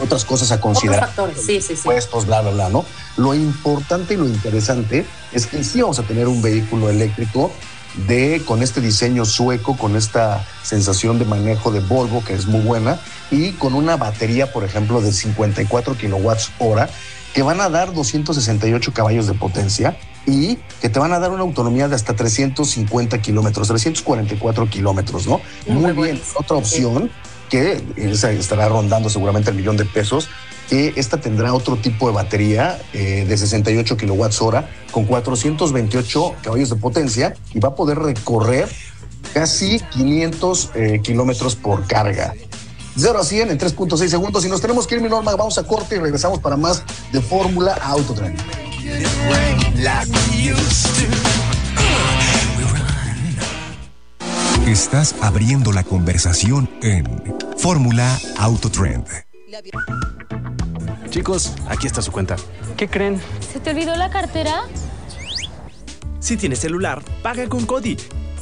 otras 0.00 0.24
cosas 0.24 0.50
a 0.52 0.60
considerar. 0.60 1.04
Otros 1.04 1.14
factores, 1.14 1.44
sí, 1.44 1.60
sí, 1.60 1.76
sí. 1.76 1.82
Puestos, 1.84 2.26
bla, 2.26 2.40
bla, 2.40 2.50
bla, 2.50 2.68
¿no? 2.70 2.84
Lo 3.16 3.34
importante 3.34 4.14
y 4.14 4.16
lo 4.16 4.26
interesante 4.26 5.04
es 5.32 5.46
que 5.46 5.62
sí 5.64 5.82
vamos 5.82 5.98
a 5.98 6.02
tener 6.02 6.28
un 6.28 6.40
vehículo 6.40 6.88
eléctrico 6.88 7.52
de 8.06 8.42
con 8.46 8.62
este 8.62 8.80
diseño 8.80 9.24
sueco, 9.24 9.76
con 9.76 9.96
esta 9.96 10.46
sensación 10.62 11.18
de 11.18 11.26
manejo 11.26 11.70
de 11.70 11.80
Volvo 11.80 12.24
que 12.24 12.32
es 12.32 12.46
muy 12.46 12.62
buena 12.62 12.98
y 13.30 13.52
con 13.52 13.74
una 13.74 13.96
batería, 13.96 14.50
por 14.50 14.64
ejemplo, 14.64 15.00
de 15.00 15.12
54 15.12 15.96
kilowatts 15.96 16.50
hora 16.58 16.88
que 17.34 17.42
van 17.42 17.60
a 17.60 17.68
dar 17.68 17.92
268 17.92 18.92
caballos 18.92 19.26
de 19.26 19.34
potencia 19.34 19.96
y 20.26 20.56
que 20.80 20.88
te 20.88 20.98
van 20.98 21.12
a 21.12 21.18
dar 21.18 21.30
una 21.30 21.42
autonomía 21.42 21.88
de 21.88 21.94
hasta 21.94 22.14
350 22.14 23.20
kilómetros, 23.20 23.68
344 23.68 24.68
kilómetros, 24.68 25.26
¿no? 25.26 25.40
Muy, 25.66 25.92
muy 25.92 26.04
bien. 26.04 26.20
Otra 26.36 26.56
opción 26.56 27.10
que 27.48 27.82
estará 27.96 28.68
rondando 28.68 29.10
seguramente 29.10 29.50
el 29.50 29.56
millón 29.56 29.76
de 29.76 29.84
pesos 29.84 30.28
que 30.70 30.94
esta 30.96 31.20
tendrá 31.20 31.52
otro 31.52 31.76
tipo 31.76 32.08
de 32.08 32.14
batería 32.14 32.80
eh, 32.94 33.26
de 33.28 33.36
68 33.36 33.96
kilowatts 33.96 34.40
hora 34.40 34.70
con 34.90 35.04
428 35.04 36.36
caballos 36.42 36.70
de 36.70 36.76
potencia 36.76 37.34
y 37.52 37.60
va 37.60 37.70
a 37.70 37.74
poder 37.74 37.98
recorrer 37.98 38.70
casi 39.34 39.80
500 39.90 40.70
eh, 40.74 41.00
kilómetros 41.02 41.56
por 41.56 41.86
carga. 41.86 42.32
0 42.96 43.18
a 43.18 43.24
100 43.24 43.50
en 43.50 43.58
3.6 43.58 44.08
segundos. 44.08 44.44
Y 44.44 44.48
nos 44.48 44.60
tenemos 44.60 44.86
que 44.86 44.96
ir, 44.96 45.00
mi 45.00 45.08
norma, 45.08 45.34
vamos 45.36 45.58
a 45.58 45.64
corte 45.64 45.96
y 45.96 45.98
regresamos 45.98 46.40
para 46.40 46.56
más 46.56 46.82
de 47.12 47.20
Fórmula 47.20 47.74
Autotren. 47.82 48.36
Estás 54.66 55.14
abriendo 55.20 55.72
la 55.72 55.82
conversación 55.84 56.70
en 56.82 57.34
Fórmula 57.58 58.18
Autotrend. 58.38 59.06
Chicos, 61.10 61.52
aquí 61.68 61.86
está 61.86 62.00
su 62.00 62.10
cuenta. 62.10 62.36
¿Qué 62.76 62.88
creen? 62.88 63.20
¿Se 63.52 63.60
te 63.60 63.70
olvidó 63.70 63.94
la 63.96 64.08
cartera? 64.10 64.62
Si 66.20 66.36
tienes 66.36 66.60
celular, 66.60 67.02
paga 67.22 67.48
con 67.48 67.66
Cody. 67.66 67.96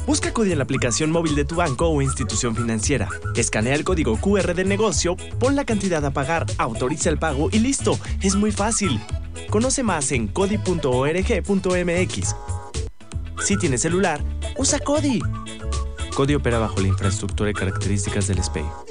Busca 0.05 0.33
Cody 0.33 0.51
en 0.51 0.57
la 0.57 0.63
aplicación 0.63 1.11
móvil 1.11 1.35
de 1.35 1.45
tu 1.45 1.55
banco 1.55 1.87
o 1.87 2.01
institución 2.01 2.55
financiera. 2.55 3.07
Escanea 3.35 3.75
el 3.75 3.83
código 3.83 4.17
QR 4.17 4.55
del 4.55 4.67
negocio, 4.67 5.15
pon 5.39 5.55
la 5.55 5.65
cantidad 5.65 6.03
a 6.05 6.11
pagar, 6.11 6.45
autoriza 6.57 7.09
el 7.09 7.17
pago 7.19 7.49
y 7.51 7.59
listo. 7.59 7.99
Es 8.21 8.35
muy 8.35 8.51
fácil. 8.51 8.99
Conoce 9.49 9.83
más 9.83 10.11
en 10.11 10.27
cody.org.mx. 10.27 11.55
Si 13.41 13.57
tienes 13.57 13.81
celular, 13.81 14.21
usa 14.57 14.79
Cody. 14.79 15.19
Cody 16.15 16.35
opera 16.35 16.59
bajo 16.59 16.81
la 16.81 16.87
infraestructura 16.87 17.49
y 17.51 17.53
características 17.53 18.27
del 18.27 18.43
SPEI. 18.43 18.90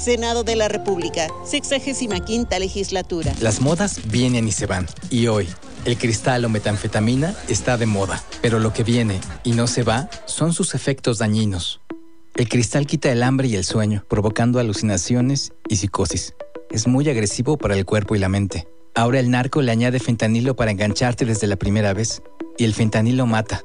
Senado 0.00 0.44
de 0.44 0.56
la 0.56 0.68
República, 0.68 1.28
65 1.44 2.58
legislatura. 2.58 3.34
Las 3.42 3.60
modas 3.60 4.00
vienen 4.08 4.48
y 4.48 4.52
se 4.52 4.64
van. 4.64 4.86
Y 5.10 5.26
hoy, 5.26 5.46
el 5.84 5.98
cristal 5.98 6.42
o 6.46 6.48
metanfetamina 6.48 7.34
está 7.48 7.76
de 7.76 7.84
moda. 7.84 8.24
Pero 8.40 8.60
lo 8.60 8.72
que 8.72 8.82
viene 8.82 9.20
y 9.44 9.52
no 9.52 9.66
se 9.66 9.82
va 9.82 10.08
son 10.24 10.54
sus 10.54 10.74
efectos 10.74 11.18
dañinos. 11.18 11.82
El 12.34 12.48
cristal 12.48 12.86
quita 12.86 13.12
el 13.12 13.22
hambre 13.22 13.48
y 13.48 13.56
el 13.56 13.64
sueño, 13.64 14.02
provocando 14.08 14.58
alucinaciones 14.58 15.52
y 15.68 15.76
psicosis. 15.76 16.32
Es 16.70 16.86
muy 16.86 17.06
agresivo 17.10 17.58
para 17.58 17.76
el 17.76 17.84
cuerpo 17.84 18.16
y 18.16 18.20
la 18.20 18.30
mente. 18.30 18.66
Ahora 18.94 19.20
el 19.20 19.30
narco 19.30 19.60
le 19.60 19.70
añade 19.70 20.00
fentanilo 20.00 20.56
para 20.56 20.70
engancharte 20.70 21.26
desde 21.26 21.46
la 21.46 21.56
primera 21.56 21.92
vez. 21.92 22.22
Y 22.56 22.64
el 22.64 22.72
fentanilo 22.72 23.26
mata. 23.26 23.64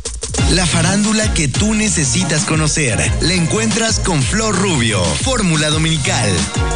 La 0.51 0.65
farándula 0.65 1.33
que 1.33 1.47
tú 1.47 1.73
necesitas 1.73 2.43
conocer 2.43 2.99
la 3.21 3.33
encuentras 3.33 4.01
con 4.01 4.21
Flor 4.21 4.53
Rubio, 4.53 5.01
Fórmula 5.01 5.69
Dominical. 5.69 6.29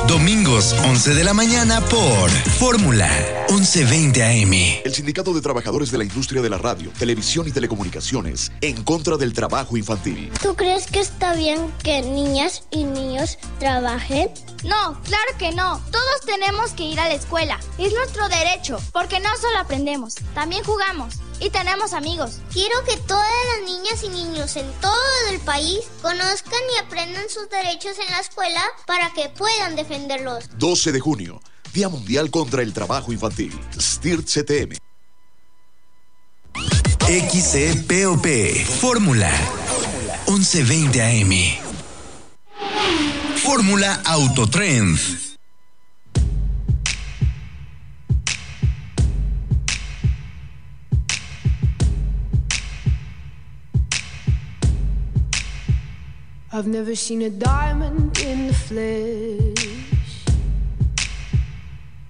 Domingos 0.07 0.73
11 0.85 1.13
de 1.13 1.25
la 1.25 1.33
mañana 1.33 1.81
por 1.81 2.29
Fórmula 2.29 3.09
1120 3.49 4.23
AM. 4.23 4.53
El 4.85 4.93
Sindicato 4.93 5.33
de 5.33 5.41
Trabajadores 5.41 5.91
de 5.91 5.97
la 5.97 6.05
Industria 6.05 6.41
de 6.41 6.49
la 6.49 6.57
Radio, 6.57 6.89
Televisión 6.97 7.49
y 7.49 7.51
Telecomunicaciones 7.51 8.49
en 8.61 8.81
contra 8.81 9.17
del 9.17 9.33
trabajo 9.33 9.75
infantil. 9.75 10.31
¿Tú 10.41 10.55
crees 10.55 10.87
que 10.87 11.01
está 11.01 11.33
bien 11.33 11.59
que 11.83 12.01
niñas 12.01 12.63
y 12.71 12.85
niños 12.85 13.37
trabajen? 13.59 14.29
No, 14.63 15.01
claro 15.03 15.37
que 15.37 15.51
no. 15.51 15.81
Todos 15.91 16.21
tenemos 16.25 16.71
que 16.71 16.83
ir 16.83 16.99
a 17.01 17.09
la 17.09 17.15
escuela. 17.15 17.59
Es 17.77 17.93
nuestro 17.93 18.29
derecho, 18.29 18.79
porque 18.93 19.19
no 19.19 19.29
solo 19.35 19.59
aprendemos, 19.59 20.15
también 20.33 20.63
jugamos 20.63 21.15
y 21.39 21.49
tenemos 21.49 21.93
amigos. 21.93 22.39
Quiero 22.51 22.75
que 22.87 22.97
todas 22.97 23.29
las 23.53 23.69
niñas 23.69 24.03
y 24.03 24.09
niños 24.09 24.55
en 24.55 24.71
todo 24.81 24.93
el 25.31 25.39
país 25.39 25.81
conozcan 26.01 26.59
y 26.73 26.85
aprendan 26.85 27.29
sus 27.29 27.49
derechos 27.49 27.97
en 27.99 28.11
la 28.11 28.19
escuela 28.19 28.61
para 28.85 29.11
que 29.13 29.29
puedan 29.29 29.75
defenderlos. 29.75 30.49
12 30.57 30.91
de 30.91 30.99
junio. 30.99 31.41
Día 31.73 31.89
Mundial 31.89 32.31
contra 32.31 32.61
el 32.61 32.73
Trabajo 32.73 33.11
Infantil. 33.11 33.59
STIRT 33.77 34.27
CTM. 34.27 34.77
XCPOP. 37.05 38.25
Fórmula 38.79 39.31
1120 40.27 41.01
AM. 41.01 41.31
Fórmula 43.43 44.01
Autotrend. 44.05 45.24
I've 56.57 56.67
never 56.67 56.95
seen 56.95 57.21
a 57.23 57.29
diamond 57.29 58.17
in 58.19 58.47
the 58.47 58.53
flesh. 58.53 60.23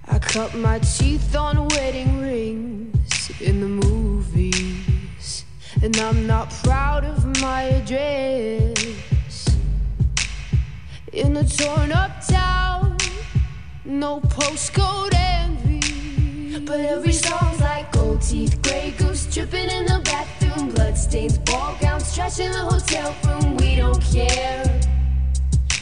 I 0.08 0.20
cut 0.20 0.54
my 0.54 0.78
teeth 0.78 1.36
on 1.36 1.68
wedding 1.70 2.22
rings 2.22 3.32
in 3.42 3.60
the 3.60 3.88
movies, 3.88 5.46
and 5.82 5.98
I'm 5.98 6.28
not 6.28 6.52
proud 6.64 7.06
of 7.06 7.26
my 7.42 7.64
address. 7.64 9.48
In 11.12 11.38
a 11.38 11.44
torn 11.44 11.92
up 11.92 12.24
town, 12.28 12.98
no 13.84 14.20
postcode 14.22 15.16
envy, 15.16 15.85
but 16.64 16.80
every 16.80 17.12
song's 17.12 17.60
like 17.60 17.92
gold 17.92 18.22
teeth, 18.22 18.62
gray 18.62 18.94
goose 18.98 19.26
dripping 19.34 19.70
in 19.70 19.86
the 19.86 20.00
bathroom, 20.06 20.70
bloodstains, 20.70 21.38
ball 21.40 21.76
gowns, 21.82 22.16
trash 22.16 22.40
in 22.40 22.52
the 22.52 22.60
hotel 22.60 23.14
room. 23.26 23.58
We 23.58 23.76
don't 23.76 24.02
care. 24.02 24.64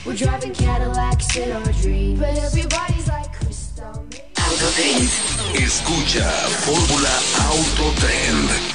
We're 0.05 0.15
driving 0.15 0.53
Cadillacs 0.53 1.35
in 1.37 1.51
our 1.51 1.71
dreams, 1.81 2.19
but 2.19 2.37
everybody's 2.37 3.07
like 3.07 3.31
crystal. 3.33 4.05
Autotrend. 4.35 5.09
Escucha 5.55 6.29
Fórmula 6.65 7.15
Autotrend. 7.47 8.72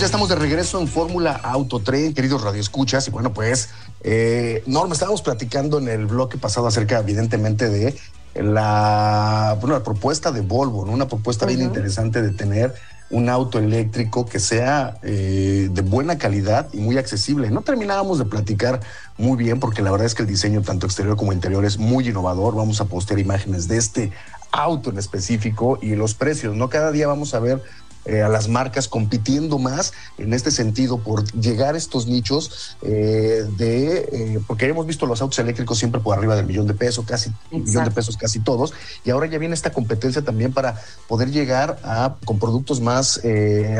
Pues 0.00 0.08
ya 0.08 0.16
estamos 0.16 0.30
de 0.30 0.36
regreso 0.36 0.80
en 0.80 0.88
Fórmula 0.88 1.32
Autotren, 1.32 2.14
queridos 2.14 2.40
radioescuchas. 2.40 3.06
Y 3.06 3.10
bueno, 3.10 3.34
pues, 3.34 3.68
eh, 4.02 4.62
Norma, 4.64 4.94
estábamos 4.94 5.20
platicando 5.20 5.76
en 5.76 5.88
el 5.88 6.06
bloque 6.06 6.38
pasado 6.38 6.66
acerca, 6.66 7.00
evidentemente, 7.00 7.68
de 7.68 7.94
la, 8.34 9.58
bueno, 9.60 9.76
la 9.76 9.84
propuesta 9.84 10.32
de 10.32 10.40
Volvo, 10.40 10.86
¿no? 10.86 10.92
Una 10.92 11.06
propuesta 11.06 11.44
bien 11.44 11.60
interesante 11.60 12.22
de 12.22 12.30
tener 12.30 12.72
un 13.10 13.28
auto 13.28 13.58
eléctrico 13.58 14.24
que 14.24 14.38
sea 14.38 14.96
eh, 15.02 15.68
de 15.70 15.82
buena 15.82 16.16
calidad 16.16 16.68
y 16.72 16.78
muy 16.78 16.96
accesible. 16.96 17.50
No 17.50 17.60
terminábamos 17.60 18.18
de 18.18 18.24
platicar 18.24 18.80
muy 19.18 19.36
bien 19.36 19.60
porque 19.60 19.82
la 19.82 19.90
verdad 19.90 20.06
es 20.06 20.14
que 20.14 20.22
el 20.22 20.28
diseño 20.28 20.62
tanto 20.62 20.86
exterior 20.86 21.18
como 21.18 21.34
interior 21.34 21.66
es 21.66 21.76
muy 21.76 22.08
innovador. 22.08 22.54
Vamos 22.54 22.80
a 22.80 22.86
postear 22.86 23.20
imágenes 23.20 23.68
de 23.68 23.76
este 23.76 24.12
auto 24.50 24.88
en 24.88 24.96
específico 24.96 25.78
y 25.82 25.94
los 25.94 26.14
precios, 26.14 26.56
¿no? 26.56 26.70
Cada 26.70 26.90
día 26.90 27.06
vamos 27.06 27.34
a 27.34 27.40
ver 27.40 27.62
eh, 28.04 28.22
a 28.22 28.28
las 28.28 28.48
marcas 28.48 28.88
compitiendo 28.88 29.58
más 29.58 29.92
en 30.18 30.32
este 30.32 30.50
sentido 30.50 30.98
por 30.98 31.24
llegar 31.32 31.74
a 31.74 31.78
estos 31.78 32.06
nichos 32.06 32.76
eh, 32.82 33.44
de, 33.58 34.08
eh, 34.12 34.40
porque 34.46 34.66
hemos 34.66 34.86
visto 34.86 35.06
los 35.06 35.20
autos 35.20 35.38
eléctricos 35.38 35.78
siempre 35.78 36.00
por 36.00 36.16
arriba 36.16 36.34
del 36.36 36.46
millón 36.46 36.66
de 36.66 36.74
pesos, 36.74 37.04
casi 37.06 37.30
un 37.50 37.64
millón 37.64 37.84
de 37.84 37.90
pesos 37.90 38.16
casi 38.16 38.40
todos, 38.40 38.72
y 39.04 39.10
ahora 39.10 39.26
ya 39.26 39.38
viene 39.38 39.54
esta 39.54 39.72
competencia 39.72 40.22
también 40.22 40.52
para 40.52 40.80
poder 41.08 41.30
llegar 41.30 41.78
a 41.84 42.16
con 42.24 42.38
productos 42.38 42.80
más 42.80 43.20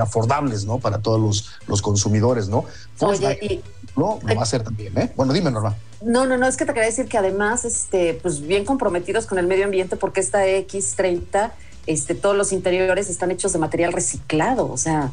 afordables, 0.01 0.65
¿no? 0.65 0.79
Para 0.79 0.99
todos 0.99 1.21
los, 1.21 1.51
los 1.67 1.83
consumidores, 1.83 2.49
¿no? 2.49 2.65
Oye, 3.01 3.39
y- 3.43 3.61
¿no? 3.97 4.19
Lo 4.23 4.35
va 4.35 4.41
a 4.41 4.45
hacer 4.45 4.63
también, 4.63 4.97
¿eh? 4.99 5.13
Bueno, 5.17 5.33
dime, 5.33 5.51
Norma. 5.51 5.77
No, 6.03 6.27
no, 6.27 6.37
no, 6.39 6.47
es 6.47 6.57
que 6.57 6.65
te 6.65 6.73
quería 6.73 6.87
decir 6.89 7.07
que 7.09 7.19
además, 7.19 7.65
este, 7.65 8.15
pues 8.23 8.41
bien 8.41 8.65
comprometidos 8.65 9.27
con 9.27 9.39
el 9.39 9.47
medio 9.47 9.65
ambiente, 9.65 9.97
porque 9.97 10.21
esta 10.21 10.47
X30, 10.47 11.51
este, 11.91 12.15
todos 12.15 12.37
los 12.37 12.53
interiores 12.53 13.11
están 13.11 13.31
hechos 13.31 13.53
de 13.53 13.59
material 13.59 13.93
reciclado, 13.93 14.71
o 14.71 14.77
sea, 14.77 15.11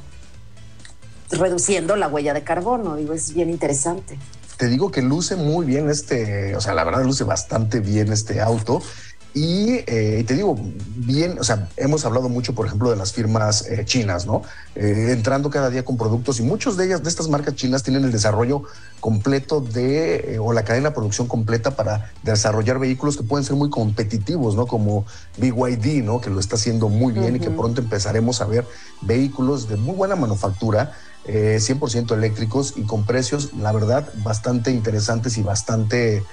reduciendo 1.31 1.95
la 1.95 2.07
huella 2.07 2.33
de 2.33 2.43
carbono, 2.43 2.95
digo, 2.95 3.13
es 3.13 3.33
bien 3.33 3.49
interesante. 3.49 4.17
te 4.57 4.67
digo 4.67 4.91
que 4.91 5.01
luce 5.01 5.35
muy 5.35 5.65
bien 5.65 5.89
este, 5.89 6.55
o 6.55 6.61
sea, 6.61 6.73
la 6.73 6.83
verdad 6.83 7.03
luce 7.03 7.23
bastante 7.23 7.79
bien 7.79 8.11
este 8.11 8.41
auto. 8.41 8.81
Y 9.39 9.83
eh, 9.85 10.23
te 10.25 10.33
digo, 10.33 10.57
bien, 10.95 11.37
o 11.37 11.43
sea, 11.43 11.69
hemos 11.77 12.03
hablado 12.05 12.27
mucho, 12.27 12.55
por 12.55 12.65
ejemplo, 12.65 12.89
de 12.89 12.95
las 12.95 13.13
firmas 13.13 13.67
eh, 13.67 13.85
chinas, 13.85 14.25
¿no? 14.25 14.41
Eh, 14.73 15.11
entrando 15.11 15.51
cada 15.51 15.69
día 15.69 15.85
con 15.85 15.95
productos 15.95 16.39
y 16.39 16.41
muchos 16.41 16.75
de 16.75 16.85
ellas, 16.85 17.03
de 17.03 17.09
estas 17.09 17.29
marcas 17.29 17.53
chinas, 17.53 17.83
tienen 17.83 18.03
el 18.03 18.11
desarrollo 18.11 18.63
completo 18.99 19.61
de, 19.61 20.39
o 20.41 20.53
la 20.53 20.63
cadena 20.63 20.89
de 20.89 20.95
producción 20.95 21.27
completa 21.27 21.75
para 21.75 22.11
desarrollar 22.23 22.79
vehículos 22.79 23.15
que 23.15 23.21
pueden 23.21 23.45
ser 23.45 23.55
muy 23.55 23.69
competitivos, 23.69 24.55
¿no? 24.55 24.65
Como 24.65 25.05
BYD, 25.37 26.03
¿no? 26.03 26.19
Que 26.19 26.31
lo 26.31 26.39
está 26.39 26.55
haciendo 26.55 26.89
muy 26.89 27.13
bien 27.13 27.35
y 27.35 27.39
que 27.39 27.51
pronto 27.51 27.79
empezaremos 27.79 28.41
a 28.41 28.45
ver 28.45 28.65
vehículos 29.01 29.69
de 29.69 29.77
muy 29.77 29.93
buena 29.93 30.15
manufactura, 30.15 30.93
eh, 31.25 31.59
100% 31.59 32.15
eléctricos 32.15 32.73
y 32.75 32.87
con 32.87 33.05
precios, 33.05 33.53
la 33.53 33.71
verdad, 33.71 34.09
bastante 34.23 34.71
interesantes 34.71 35.37
y 35.37 35.43
bastante 35.43 36.23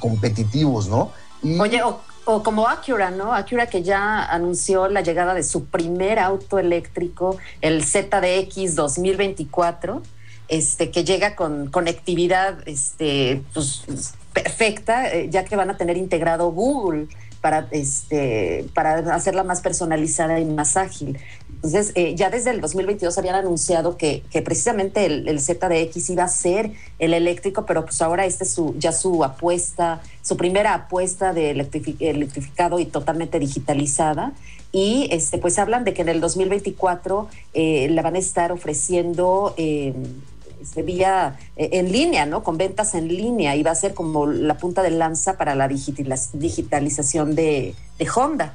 competitivos, 0.00 0.88
¿no? 0.88 1.12
Oye, 1.60 1.82
o, 1.82 2.00
o 2.24 2.42
como 2.42 2.68
Acura, 2.68 3.10
¿no? 3.10 3.34
Acura 3.34 3.66
que 3.66 3.82
ya 3.82 4.24
anunció 4.24 4.88
la 4.88 5.02
llegada 5.02 5.34
de 5.34 5.42
su 5.42 5.66
primer 5.66 6.18
auto 6.18 6.58
eléctrico, 6.58 7.36
el 7.60 7.84
ZDX 7.84 8.74
2024, 8.74 10.02
este, 10.48 10.90
que 10.90 11.04
llega 11.04 11.36
con 11.36 11.70
conectividad 11.70 12.66
este, 12.66 13.42
pues, 13.52 13.84
perfecta, 14.32 15.12
eh, 15.12 15.28
ya 15.30 15.44
que 15.44 15.56
van 15.56 15.70
a 15.70 15.76
tener 15.76 15.96
integrado 15.96 16.50
Google 16.50 17.08
para, 17.40 17.68
este, 17.72 18.66
para 18.72 19.14
hacerla 19.14 19.44
más 19.44 19.60
personalizada 19.60 20.40
y 20.40 20.46
más 20.46 20.78
ágil. 20.78 21.18
Entonces, 21.64 21.92
eh, 21.94 22.14
ya 22.14 22.28
desde 22.28 22.50
el 22.50 22.60
2022 22.60 23.16
habían 23.16 23.36
anunciado 23.36 23.96
que, 23.96 24.22
precisamente 24.44 25.06
el, 25.06 25.26
el 25.26 25.40
ZDX 25.40 26.10
iba 26.10 26.24
a 26.24 26.28
ser 26.28 26.72
el 26.98 27.14
eléctrico, 27.14 27.64
pero 27.64 27.86
pues 27.86 28.02
ahora 28.02 28.26
este 28.26 28.44
es 28.44 28.50
su, 28.50 28.74
ya 28.78 28.92
su 28.92 29.24
apuesta, 29.24 30.02
su 30.20 30.36
primera 30.36 30.74
apuesta 30.74 31.32
de 31.32 31.56
electrifi- 31.56 31.96
electrificado 32.00 32.78
y 32.78 32.84
totalmente 32.84 33.38
digitalizada. 33.38 34.34
Y 34.72 35.08
este, 35.10 35.38
pues 35.38 35.58
hablan 35.58 35.84
de 35.84 35.94
que 35.94 36.02
en 36.02 36.10
el 36.10 36.20
2024 36.20 37.28
eh, 37.54 37.88
la 37.90 38.02
van 38.02 38.16
a 38.16 38.18
estar 38.18 38.52
ofreciendo 38.52 39.54
eh, 39.56 39.94
este, 40.60 40.82
vía 40.82 41.38
eh, 41.56 41.70
en 41.72 41.90
línea, 41.90 42.26
¿no? 42.26 42.42
Con 42.42 42.58
ventas 42.58 42.94
en 42.94 43.08
línea 43.08 43.56
y 43.56 43.62
va 43.62 43.70
a 43.70 43.74
ser 43.74 43.94
como 43.94 44.26
la 44.26 44.58
punta 44.58 44.82
de 44.82 44.90
lanza 44.90 45.38
para 45.38 45.54
la 45.54 45.66
digitaliz- 45.70 46.32
digitalización 46.34 47.34
de 47.34 47.74
Honda. 48.14 48.54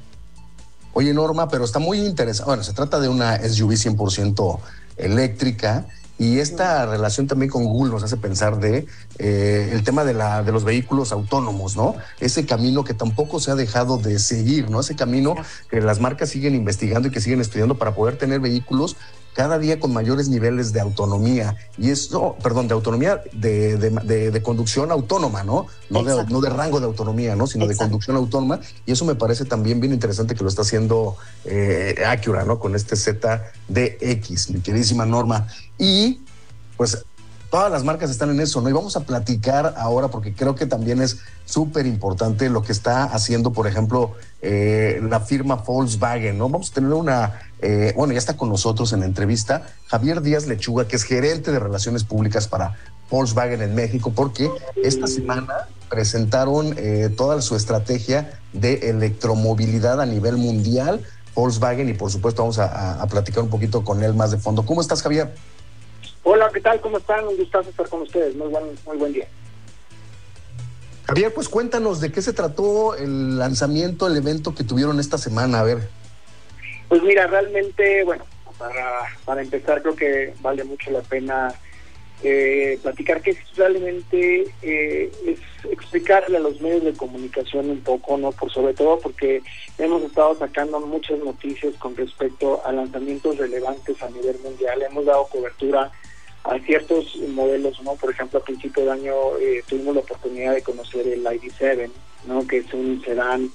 Oye, 0.94 1.14
Norma, 1.14 1.48
pero 1.50 1.66
está 1.66 1.80
muy 1.80 2.00
interesante. 2.00 2.50
Bueno, 2.50 2.64
se 2.64 2.74
trata 2.74 3.00
de 3.00 3.10
una 3.10 3.38
SUV 3.38 3.74
100% 3.74 4.60
eléctrica 4.98 5.86
y 6.20 6.40
esta 6.40 6.86
relación 6.86 7.28
también 7.28 7.50
con 7.50 7.64
Google 7.64 7.94
nos 7.94 8.04
hace 8.04 8.18
pensar 8.18 8.60
de 8.60 8.86
eh, 9.20 9.70
el 9.72 9.86
tema 9.86 10.04
de, 10.04 10.14
la, 10.14 10.44
de 10.44 10.52
los 10.52 10.66
vehículos 10.66 11.14
autónomos, 11.14 11.78
¿no? 11.78 11.96
Ese 12.20 12.46
camino 12.46 12.84
que 12.84 12.94
tampoco 12.94 13.40
se 13.40 13.52
ha 13.52 13.56
dejado 13.56 13.98
de 13.98 14.20
seguir, 14.20 14.70
¿no? 14.70 14.82
Ese 14.82 14.98
camino 14.98 15.36
que 15.70 15.80
las 15.80 16.02
marcas 16.02 16.30
siguen 16.30 16.56
investigando 16.56 17.08
y 17.08 17.12
que 17.12 17.22
siguen 17.22 17.40
estudiando 17.40 17.78
para 17.78 17.96
poder 17.96 18.18
tener 18.18 18.42
vehículos 18.42 18.98
cada 19.40 19.58
día 19.58 19.80
con 19.80 19.94
mayores 19.94 20.28
niveles 20.28 20.74
de 20.74 20.82
autonomía. 20.82 21.56
Y 21.78 21.92
eso, 21.92 22.36
perdón, 22.44 22.68
de 22.68 22.74
autonomía 22.74 23.22
de, 23.32 23.78
de- 23.78 23.90
de- 23.92 24.32
de 24.32 24.42
conducción 24.44 24.92
autónoma, 24.92 25.46
¿no? 25.46 25.68
No 25.90 26.04
de, 26.04 26.12
Exacto. 26.12 26.34
no 26.34 26.42
de 26.42 26.50
rango 26.50 26.82
de 26.82 26.88
autonomía, 26.88 27.38
¿no? 27.38 27.48
Sino 27.48 27.66
de 27.66 27.78
conducción 27.78 28.18
autónoma. 28.18 28.60
Y 28.86 28.92
eso 28.92 29.06
me 29.06 29.16
parece 29.16 29.46
también 29.46 29.80
bien 29.80 29.94
interesante 29.94 30.36
que 30.36 30.44
lo 30.44 30.50
está 30.50 30.64
haciendo 30.64 31.16
eh, 31.46 31.96
Acura, 32.06 32.44
¿no? 32.44 32.60
Con 32.60 32.76
este 32.76 32.98
ZDX, 32.98 34.50
mi 34.52 34.60
queridísima 34.60 35.06
Norma. 35.06 35.48
Y 35.78 36.20
pues 36.76 37.06
todas 37.50 37.72
las 37.72 37.86
marcas 37.86 38.10
están 38.12 38.32
en 38.32 38.42
eso, 38.42 38.60
¿no? 38.60 38.68
Y 38.70 38.74
vamos 38.74 38.98
a 38.98 39.06
platicar 39.06 39.74
ahora 39.78 40.10
porque 40.10 40.34
creo 40.34 40.54
que 40.56 40.66
también 40.66 41.02
es 41.02 41.20
súper 41.46 41.86
importante 41.86 42.50
lo 42.50 42.62
que 42.62 42.74
está 42.74 43.06
haciendo, 43.06 43.54
por 43.54 43.68
ejemplo, 43.68 44.16
eh, 44.42 45.00
la 45.10 45.22
firma 45.22 45.56
Volkswagen, 45.56 46.38
¿no? 46.38 46.50
Vamos 46.50 46.72
a 46.72 46.74
tener 46.74 46.92
una, 46.94 47.40
eh, 47.62 47.94
bueno, 47.96 48.14
ya 48.14 48.20
está 48.20 48.38
con 48.38 48.50
nosotros 48.50 48.94
en 48.94 49.02
la 49.02 49.06
entrevista 49.06 49.68
Javier 49.88 50.22
Díaz 50.22 50.48
Lechuga, 50.48 50.88
que 50.88 50.96
es 50.96 51.04
gerente 51.04 51.52
de 51.52 51.60
relaciones 51.60 52.04
públicas 52.04 52.48
para 52.48 52.78
Volkswagen 53.10 53.62
en 53.62 53.76
México, 53.76 54.14
porque 54.16 54.50
esta 54.84 55.08
semana 55.08 55.68
presentaron 55.90 56.76
eh, 56.78 57.10
toda 57.16 57.42
su 57.42 57.56
estrategia 57.56 58.40
de 58.54 58.90
electromovilidad 58.90 60.00
a 60.00 60.06
nivel 60.06 60.38
mundial, 60.38 61.04
Volkswagen, 61.36 61.90
y 61.90 61.94
por 61.94 62.12
supuesto 62.12 62.44
vamos 62.44 62.60
a, 62.60 63.02
a 63.02 63.08
platicar 63.08 63.44
un 63.44 63.50
poquito 63.50 63.84
con 63.84 64.04
él 64.04 64.14
más 64.14 64.32
de 64.32 64.38
fondo. 64.38 64.66
¿Cómo 64.66 64.82
estás, 64.82 65.02
Javier? 65.02 65.34
Hola, 66.24 66.50
¿qué 66.54 66.62
tal? 66.62 66.80
¿Cómo 66.82 66.98
están? 66.98 67.28
Un 67.28 67.38
gustazo 67.38 67.70
estar 67.70 67.90
con 67.90 68.02
ustedes. 68.02 68.36
Muy 68.36 68.48
buen, 68.48 68.64
muy 68.86 68.98
buen 68.98 69.14
día. 69.14 69.28
Javier, 71.06 71.34
pues 71.34 71.50
cuéntanos 71.50 72.00
de 72.02 72.12
qué 72.12 72.22
se 72.22 72.34
trató 72.34 72.96
el 72.96 73.40
lanzamiento, 73.40 74.06
el 74.06 74.16
evento 74.16 74.54
que 74.54 74.64
tuvieron 74.64 75.00
esta 75.00 75.18
semana. 75.18 75.62
A 75.62 75.64
ver. 75.64 75.99
Pues 76.90 77.04
mira, 77.04 77.28
realmente, 77.28 78.04
bueno, 78.04 78.26
para, 78.58 79.04
para 79.24 79.42
empezar 79.42 79.82
creo 79.82 79.96
que 79.96 80.34
vale 80.42 80.64
mucho 80.66 80.92
la 80.92 81.02
pena 81.02 81.54
eh, 82.22 82.78
platicar 82.82 83.22
que 83.22 83.38
realmente 83.56 84.52
eh, 84.62 85.10
es 85.26 85.40
explicarle 85.72 86.36
a 86.36 86.42
los 86.42 86.60
medios 86.60 86.84
de 86.84 86.94
comunicación 86.94 87.70
un 87.70 87.80
poco, 87.80 88.18
¿no? 88.18 88.34
Por 88.34 88.52
sobre 88.52 88.74
todo 88.74 89.00
porque 89.00 89.42
hemos 89.78 90.04
estado 90.04 90.36
sacando 90.36 90.82
muchas 90.82 91.20
noticias 91.20 91.74
con 91.76 91.96
respecto 91.96 92.62
a 92.66 92.74
lanzamientos 92.74 93.38
relevantes 93.38 94.02
a 94.04 94.10
nivel 94.10 94.38
mundial. 94.44 94.82
Hemos 94.82 95.06
dado 95.06 95.28
cobertura 95.28 95.92
a 96.44 96.60
ciertos 96.60 97.16
modelos, 97.30 97.82
¿no? 97.84 97.96
Por 97.96 98.12
ejemplo, 98.12 98.40
a 98.40 98.44
principio 98.44 98.84
de 98.84 98.92
año 98.92 99.14
eh, 99.40 99.64
tuvimos 99.66 99.96
la 99.96 100.02
oportunidad 100.02 100.56
de 100.56 100.64
conocer 100.64 101.08
el 101.08 101.24
ID7, 101.24 101.90
¿no? 102.26 102.46
Que 102.46 102.58
es 102.58 102.74
un 102.74 103.02
sedán, 103.06 103.50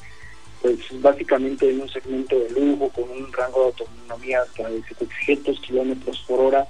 pues 0.64 0.78
básicamente 1.02 1.68
en 1.68 1.82
un 1.82 1.90
segmento 1.90 2.38
de 2.38 2.48
lujo 2.58 2.88
con 2.88 3.04
un 3.10 3.30
rango 3.34 3.60
de 3.60 3.66
autonomía 3.66 4.40
hasta 4.40 4.66
de 4.70 4.82
700 4.82 5.60
kilómetros 5.60 6.24
por 6.26 6.40
hora. 6.40 6.66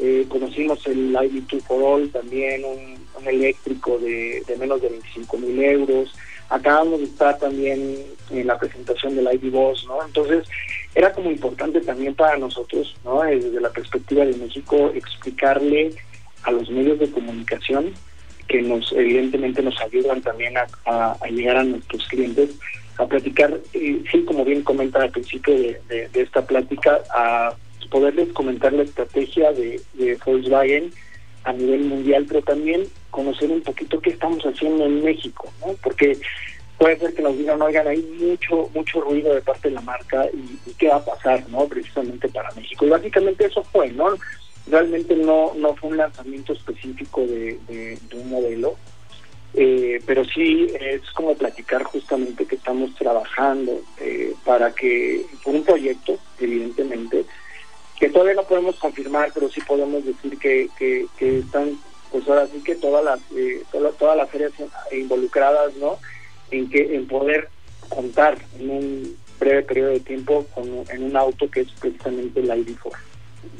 Eh, 0.00 0.26
conocimos 0.28 0.84
el 0.88 1.14
ID2 1.14 1.62
for 1.62 1.80
All, 1.84 2.10
también 2.10 2.64
un, 2.64 2.98
eléctrico 3.24 3.96
de, 3.98 4.42
menos 4.58 4.82
de 4.82 4.88
25 4.88 5.38
mil 5.38 5.62
euros. 5.62 6.12
Acabamos 6.48 6.98
de 6.98 7.04
estar 7.04 7.38
también 7.38 7.96
en 8.30 8.46
la 8.46 8.58
presentación 8.58 9.14
del 9.14 9.28
ID 9.32 9.52
Boss, 9.52 9.84
¿no? 9.86 10.04
Entonces, 10.04 10.48
era 10.96 11.12
como 11.12 11.30
importante 11.30 11.80
también 11.80 12.16
para 12.16 12.38
nosotros, 12.38 12.96
¿no? 13.04 13.22
Desde 13.22 13.60
la 13.60 13.70
perspectiva 13.70 14.24
de 14.24 14.36
México, 14.36 14.90
explicarle 14.96 15.94
a 16.42 16.50
los 16.50 16.68
medios 16.70 16.98
de 16.98 17.10
comunicación 17.10 17.94
que 18.48 18.62
nos 18.62 18.90
evidentemente 18.92 19.62
nos 19.62 19.80
ayudan 19.80 20.22
también 20.22 20.54
a, 20.56 21.16
llegar 21.30 21.58
a 21.58 21.64
nuestros 21.64 22.08
clientes, 22.08 22.50
a 22.98 23.06
platicar, 23.06 23.58
sí, 23.72 24.24
como 24.26 24.44
bien 24.44 24.62
comenta 24.62 25.02
al 25.02 25.10
principio 25.10 25.54
de, 25.54 26.10
esta 26.14 26.44
plática, 26.46 27.00
a 27.14 27.54
poderles 27.90 28.32
comentar 28.32 28.72
la 28.72 28.82
estrategia 28.82 29.52
de, 29.52 29.80
de 29.94 30.18
Volkswagen 30.24 30.90
a 31.44 31.52
nivel 31.52 31.84
mundial, 31.84 32.26
pero 32.28 32.42
también 32.42 32.86
conocer 33.10 33.50
un 33.50 33.62
poquito 33.62 34.00
qué 34.00 34.10
estamos 34.10 34.44
haciendo 34.44 34.84
en 34.84 35.02
México, 35.02 35.50
¿no? 35.64 35.74
Porque 35.82 36.18
puede 36.78 36.98
ser 36.98 37.14
que 37.14 37.22
nos 37.22 37.36
digan, 37.36 37.60
oigan, 37.60 37.88
hay 37.88 38.02
mucho 38.20 38.70
mucho 38.74 39.00
ruido 39.00 39.34
de 39.34 39.40
parte 39.42 39.68
de 39.68 39.74
la 39.74 39.80
marca 39.80 40.26
y, 40.32 40.72
qué 40.74 40.88
va 40.88 40.96
a 40.96 41.04
pasar, 41.04 41.48
¿no? 41.48 41.66
Precisamente 41.66 42.28
para 42.28 42.52
México. 42.52 42.86
Y 42.86 42.90
básicamente 42.90 43.46
eso 43.46 43.62
fue, 43.64 43.90
¿no? 43.90 44.16
Realmente 44.68 45.16
no 45.16 45.52
no 45.56 45.74
fue 45.74 45.90
un 45.90 45.96
lanzamiento 45.96 46.52
específico 46.52 47.22
de, 47.22 47.98
un 48.14 48.28
modelo, 48.30 48.76
eh, 49.60 50.00
pero 50.06 50.24
sí 50.24 50.68
es 50.78 51.02
como 51.10 51.34
platicar 51.34 51.82
justamente 51.82 52.46
que 52.46 52.54
estamos 52.54 52.94
trabajando 52.94 53.80
eh, 54.00 54.32
para 54.44 54.72
que, 54.72 55.26
por 55.42 55.52
un 55.52 55.64
proyecto, 55.64 56.16
evidentemente, 56.38 57.24
que 57.98 58.08
todavía 58.08 58.34
no 58.34 58.44
podemos 58.44 58.76
confirmar, 58.76 59.32
pero 59.34 59.50
sí 59.50 59.60
podemos 59.62 60.04
decir 60.04 60.38
que, 60.38 60.68
que, 60.78 61.08
están, 61.40 61.76
pues 62.12 62.28
ahora 62.28 62.46
sí 62.46 62.62
que 62.62 62.76
todas 62.76 63.04
las, 63.04 63.18
eh, 63.34 63.64
todas 63.98 64.16
las 64.16 64.32
áreas 64.32 64.52
involucradas, 64.92 65.74
¿no? 65.74 65.98
en 66.52 66.70
que 66.70 66.94
en 66.94 67.08
poder 67.08 67.48
contar 67.88 68.38
en 68.60 68.70
un 68.70 69.16
breve 69.40 69.62
periodo 69.62 69.90
de 69.90 70.00
tiempo 70.00 70.46
con, 70.54 70.84
en 70.88 71.02
un 71.02 71.16
auto 71.16 71.50
que 71.50 71.62
es 71.62 71.72
precisamente 71.80 72.38
el 72.38 72.48
ID4. 72.48 72.92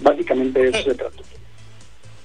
Básicamente 0.02 0.60
de 0.62 0.68
eso 0.68 0.90
se 0.90 0.94
trata. 0.94 1.22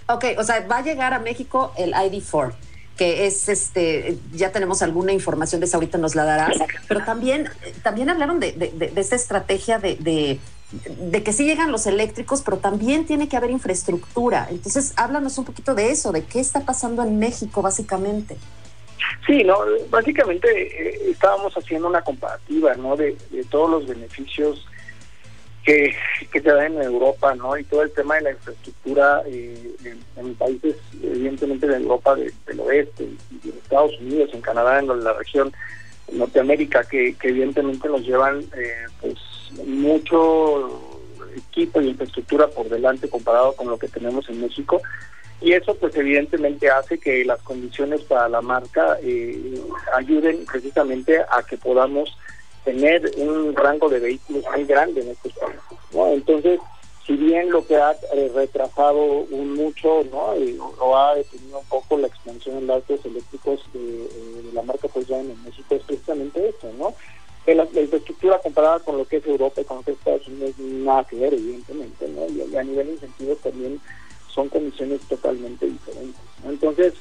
Ok, 0.09 0.25
o 0.37 0.43
sea, 0.43 0.63
va 0.67 0.77
a 0.77 0.83
llegar 0.83 1.11
a 1.15 1.17
México 1.17 1.73
el 1.75 1.91
ID4 1.93 2.53
que 2.97 3.25
es 3.25 3.49
este, 3.49 4.17
ya 4.33 4.51
tenemos 4.51 4.81
alguna 4.81 5.13
información 5.13 5.59
de 5.59 5.65
eso, 5.65 5.77
ahorita 5.77 5.97
nos 5.97 6.15
la 6.15 6.25
darás, 6.25 6.57
pero 6.87 7.03
también, 7.03 7.49
también 7.81 8.09
hablaron 8.09 8.39
de, 8.39 8.51
de, 8.51 8.69
de, 8.89 9.01
esta 9.01 9.15
estrategia 9.15 9.79
de, 9.79 9.95
de, 9.95 11.23
que 11.23 11.33
sí 11.33 11.45
llegan 11.45 11.71
los 11.71 11.87
eléctricos, 11.87 12.41
pero 12.41 12.57
también 12.57 13.05
tiene 13.05 13.27
que 13.27 13.37
haber 13.37 13.51
infraestructura. 13.51 14.47
Entonces, 14.49 14.93
háblanos 14.95 15.37
un 15.37 15.45
poquito 15.45 15.75
de 15.75 15.91
eso, 15.91 16.11
de 16.11 16.23
qué 16.23 16.39
está 16.39 16.61
pasando 16.61 17.03
en 17.03 17.19
México, 17.19 17.61
básicamente. 17.61 18.37
Sí, 19.25 19.43
no, 19.43 19.57
básicamente 19.89 20.47
eh, 20.49 21.11
estábamos 21.11 21.53
haciendo 21.53 21.87
una 21.87 22.01
comparativa, 22.01 22.73
¿no? 22.75 22.95
De, 22.95 23.15
todos 23.49 23.69
los 23.69 23.87
beneficios 23.87 24.65
que, 25.63 25.95
que 26.31 26.41
se 26.41 26.51
dan 26.51 26.73
en 26.73 26.81
Europa, 26.83 27.33
¿no? 27.35 27.57
Y 27.57 27.63
todo 27.63 27.83
el 27.83 27.91
tema 27.91 28.15
de 28.15 28.21
la 28.21 28.31
infraestructura 28.31 29.23
eh, 29.25 29.75
en, 30.15 30.35
países, 30.35 30.75
evidentemente 31.01 31.67
de 31.67 31.77
Europa 31.77 32.15
del 32.15 32.59
oeste, 32.59 33.03
y 33.03 33.49
en 33.49 33.57
Estados 33.57 33.99
Unidos, 33.99 34.29
en 34.33 34.41
Canadá, 34.41 34.79
en 34.79 35.03
la 35.03 35.13
región 35.13 35.53
Norteamérica, 36.11 36.83
que, 36.83 37.15
que 37.15 37.29
evidentemente 37.29 37.87
nos 37.87 38.01
llevan, 38.01 38.41
eh, 38.55 38.85
pues, 39.01 39.15
mucho 39.65 40.99
equipo 41.35 41.81
y 41.81 41.89
infraestructura 41.89 42.47
por 42.47 42.69
delante 42.69 43.09
comparado 43.09 43.53
con 43.53 43.67
lo 43.67 43.77
que 43.77 43.87
tenemos 43.87 44.27
en 44.29 44.41
México 44.41 44.81
y 45.43 45.51
eso 45.51 45.75
pues 45.75 45.95
evidentemente 45.97 46.69
hace 46.69 46.97
que 46.97 47.25
las 47.25 47.41
condiciones 47.41 48.01
para 48.03 48.29
la 48.29 48.41
marca 48.41 48.97
eh, 49.01 49.59
ayuden 49.93 50.45
precisamente 50.45 51.19
a 51.19 51.43
que 51.43 51.57
podamos 51.57 52.15
tener 52.63 53.11
un 53.17 53.55
rango 53.55 53.89
de 53.89 53.99
vehículos 53.99 54.43
muy 54.55 54.65
grande 54.65 55.01
en 55.01 55.09
estos 55.09 55.33
países. 55.33 55.61
¿no? 55.91 56.07
Entonces, 56.07 56.59
si 57.05 57.13
bien 57.13 57.51
lo 57.51 57.65
que 57.65 57.75
ha 57.75 57.91
eh, 58.13 58.31
retrasado 58.33 59.03
un 59.29 59.53
mucho, 59.55 60.03
¿no? 60.09 60.33
Eh, 60.35 60.57
o 60.79 60.97
ha 60.97 61.15
detenido 61.15 61.59
un 61.59 61.65
poco 61.65 61.97
la 61.97 62.07
expansión 62.07 62.57
en 62.57 62.71
autos 62.71 63.03
eléctricos 63.05 63.59
de, 63.73 64.51
la 64.53 64.61
marca 64.61 64.87
Volkswagen 64.93 65.31
en 65.31 65.43
México, 65.43 65.75
es 65.75 65.83
precisamente 65.83 66.49
eso, 66.49 66.71
¿no? 66.77 66.93
Que 67.45 67.55
la, 67.55 67.65
infraestructura 67.65 68.39
comparada 68.39 68.79
con 68.79 68.97
lo 68.97 69.05
que 69.05 69.17
es 69.17 69.27
Europa 69.27 69.59
y 69.59 69.65
con 69.65 69.77
lo 69.77 69.83
que 69.83 69.91
es 69.91 69.97
Estados 69.97 70.27
Unidos, 70.27 70.57
nada 70.59 71.03
que 71.03 71.17
ver, 71.17 71.33
evidentemente, 71.33 72.07
¿no? 72.07 72.25
Y, 72.27 72.55
a 72.55 72.63
nivel 72.63 72.87
de 72.87 72.93
incentivos 72.93 73.37
también 73.39 73.81
son 74.33 74.47
condiciones 74.47 75.01
totalmente 75.01 75.65
diferentes. 75.65 76.21
Entonces, 76.45 76.93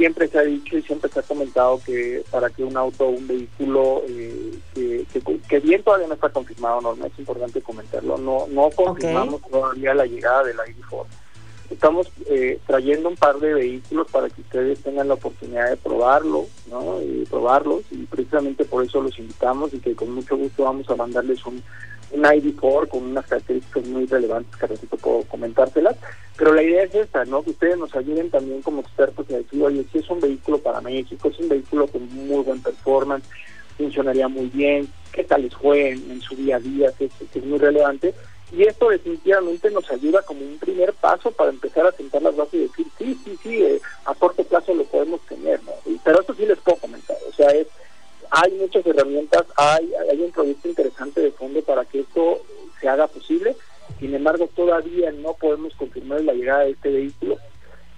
siempre 0.00 0.28
se 0.28 0.38
ha 0.38 0.42
dicho 0.42 0.78
y 0.78 0.82
siempre 0.82 1.10
se 1.10 1.20
ha 1.20 1.22
comentado 1.22 1.78
que 1.84 2.24
para 2.30 2.48
que 2.48 2.64
un 2.64 2.74
auto 2.74 3.04
o 3.04 3.10
un 3.10 3.28
vehículo 3.28 4.02
eh, 4.08 4.58
que, 4.72 5.60
bien 5.60 5.82
todavía 5.82 6.06
no 6.06 6.14
está 6.14 6.30
confirmado, 6.30 6.80
no, 6.80 6.94
es 7.04 7.18
importante 7.18 7.60
comentarlo, 7.60 8.16
no 8.16 8.46
no 8.48 8.70
confirmamos 8.70 9.42
todavía 9.42 9.92
la 9.92 10.06
llegada 10.06 10.44
del 10.44 10.56
ID4. 10.56 11.04
Estamos 11.70 12.10
eh, 12.26 12.58
trayendo 12.66 13.08
un 13.08 13.16
par 13.16 13.38
de 13.38 13.54
vehículos 13.54 14.10
para 14.10 14.28
que 14.28 14.40
ustedes 14.40 14.82
tengan 14.82 15.08
la 15.08 15.14
oportunidad 15.14 15.70
de 15.70 15.76
probarlo, 15.76 16.46
¿no? 16.68 17.00
Y 17.00 17.24
probarlos 17.30 17.84
y 17.90 18.04
precisamente 18.06 18.64
por 18.64 18.84
eso 18.84 19.00
los 19.00 19.18
invitamos 19.18 19.72
y 19.72 19.78
que 19.78 19.94
con 19.94 20.12
mucho 20.12 20.36
gusto 20.36 20.64
vamos 20.64 20.90
a 20.90 20.96
mandarles 20.96 21.46
un, 21.46 21.62
un 22.12 22.22
ID4 22.22 22.88
con 22.88 23.04
unas 23.04 23.26
características 23.26 23.86
muy 23.86 24.06
relevantes 24.06 24.56
que 24.56 24.66
ahorita 24.66 24.96
puedo 24.96 25.22
comentárselas, 25.22 25.96
pero 26.36 26.54
la 26.54 26.62
idea 26.62 26.84
es 26.84 26.94
esta, 26.94 27.24
¿no? 27.24 27.42
Que 27.42 27.50
ustedes 27.50 27.78
nos 27.78 27.94
ayuden 27.94 28.30
también 28.30 28.62
como 28.62 28.80
expertos 28.80 29.26
a 29.30 29.36
decir, 29.36 29.62
oye, 29.62 29.84
si 29.92 29.98
es 29.98 30.10
un 30.10 30.20
vehículo 30.20 30.58
para 30.58 30.80
México, 30.80 31.28
es 31.28 31.38
un 31.38 31.48
vehículo 31.48 31.86
con 31.86 32.02
muy 32.14 32.42
buen 32.42 32.60
performance, 32.62 33.24
funcionaría 33.76 34.26
muy 34.28 34.46
bien, 34.46 34.88
qué 35.12 35.24
tal 35.24 35.42
les 35.42 35.54
fue 35.54 35.90
en, 35.90 36.20
su 36.20 36.34
día 36.34 36.56
a 36.56 36.60
día, 36.60 36.92
que, 36.98 37.04
es 37.34 37.44
muy 37.44 37.58
relevante, 37.58 38.14
y 38.52 38.62
esto 38.64 38.88
definitivamente 38.88 39.70
nos 39.70 39.90
ayuda 39.90 40.22
como 40.22 40.40
un 40.40 40.58
primer 40.58 40.92
paso 40.94 41.30
para 41.30 41.50
empezar 41.50 41.86
a 41.86 41.92
sentar 41.92 42.22
las 42.22 42.36
bases 42.36 42.54
y 42.54 42.58
decir, 42.58 42.86
sí, 42.98 43.20
sí, 43.24 43.38
sí, 43.42 43.62
eh, 43.62 43.80
a 44.04 44.14
corto 44.14 44.42
plazo 44.44 44.74
lo 44.74 44.84
podemos 44.84 45.20
tener, 45.22 45.62
¿no? 45.64 45.72
pero 46.04 46.20
eso 46.22 46.34
sí 46.34 46.46
les 46.46 46.58
puedo 46.58 46.78
comentar, 46.78 47.16
o 47.28 47.32
sea, 47.32 47.48
es 47.50 47.66
hay 48.30 48.52
muchas 48.52 48.86
herramientas, 48.86 49.44
hay, 49.56 49.92
hay 50.10 50.20
un 50.20 50.30
proyecto 50.30 50.68
interesante 50.68 51.20
de 51.20 51.32
fondo 51.32 51.60
para 51.62 51.84
que 51.84 52.00
esto 52.00 52.40
se 52.80 52.88
haga 52.88 53.06
posible. 53.08 53.56
Sin 53.98 54.14
embargo, 54.14 54.48
todavía 54.54 55.10
no 55.10 55.34
podemos 55.34 55.74
confirmar 55.74 56.22
la 56.22 56.32
llegada 56.32 56.60
de 56.60 56.70
este 56.70 56.90
vehículo, 56.90 57.38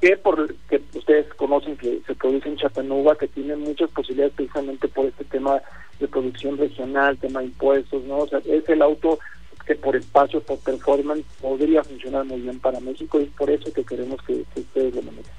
que 0.00 0.16
por 0.16 0.54
que 0.68 0.82
ustedes 0.94 1.32
conocen 1.34 1.76
que 1.76 2.00
se 2.06 2.14
produce 2.14 2.48
en 2.48 2.56
Chattanooga, 2.56 3.16
que 3.16 3.28
tiene 3.28 3.56
muchas 3.56 3.90
posibilidades 3.90 4.34
precisamente 4.34 4.88
por 4.88 5.06
este 5.06 5.24
tema 5.24 5.62
de 6.00 6.08
producción 6.08 6.56
regional, 6.56 7.18
tema 7.18 7.40
de 7.40 7.46
impuestos, 7.46 8.02
¿no? 8.04 8.20
O 8.20 8.26
sea, 8.26 8.40
es 8.44 8.68
el 8.68 8.82
auto 8.82 9.18
que 9.64 9.74
por 9.74 9.96
espacio, 9.96 10.42
por 10.42 10.58
performance, 10.58 11.24
podría 11.40 11.82
funcionar 11.84 12.24
muy 12.24 12.40
bien 12.40 12.58
para 12.58 12.80
México 12.80 13.20
y 13.20 13.24
es 13.24 13.30
por 13.30 13.50
eso 13.50 13.72
que 13.72 13.84
queremos 13.84 14.20
que, 14.26 14.44
ustedes 14.56 14.94
lo 14.94 15.02
manejen. 15.02 15.32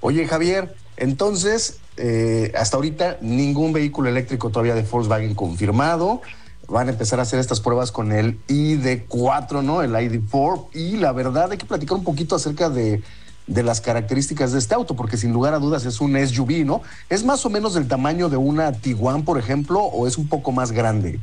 Oye, 0.00 0.26
Javier, 0.26 0.74
entonces, 0.96 1.80
eh, 1.96 2.52
hasta 2.56 2.76
ahorita 2.76 3.18
ningún 3.20 3.72
vehículo 3.72 4.08
eléctrico 4.08 4.50
todavía 4.50 4.74
de 4.74 4.82
Volkswagen 4.82 5.34
confirmado. 5.34 6.22
Van 6.68 6.88
a 6.88 6.90
empezar 6.90 7.18
a 7.18 7.22
hacer 7.22 7.40
estas 7.40 7.60
pruebas 7.60 7.90
con 7.90 8.12
el 8.12 8.38
ID4, 8.46 9.62
¿no? 9.62 9.82
El 9.82 9.92
ID4. 9.92 10.68
Y 10.74 10.96
la 10.98 11.12
verdad, 11.12 11.50
hay 11.50 11.58
que 11.58 11.66
platicar 11.66 11.96
un 11.96 12.04
poquito 12.04 12.36
acerca 12.36 12.68
de, 12.68 13.02
de 13.48 13.62
las 13.62 13.80
características 13.80 14.52
de 14.52 14.58
este 14.58 14.74
auto, 14.74 14.94
porque 14.94 15.16
sin 15.16 15.32
lugar 15.32 15.54
a 15.54 15.58
dudas 15.58 15.84
es 15.86 16.00
un 16.00 16.14
SUV, 16.14 16.64
¿no? 16.64 16.82
¿Es 17.08 17.24
más 17.24 17.44
o 17.44 17.50
menos 17.50 17.74
del 17.74 17.88
tamaño 17.88 18.28
de 18.28 18.36
una 18.36 18.72
Tiguan, 18.72 19.24
por 19.24 19.38
ejemplo, 19.38 19.80
o 19.80 20.06
es 20.06 20.18
un 20.18 20.28
poco 20.28 20.52
más 20.52 20.70
grande? 20.70 21.18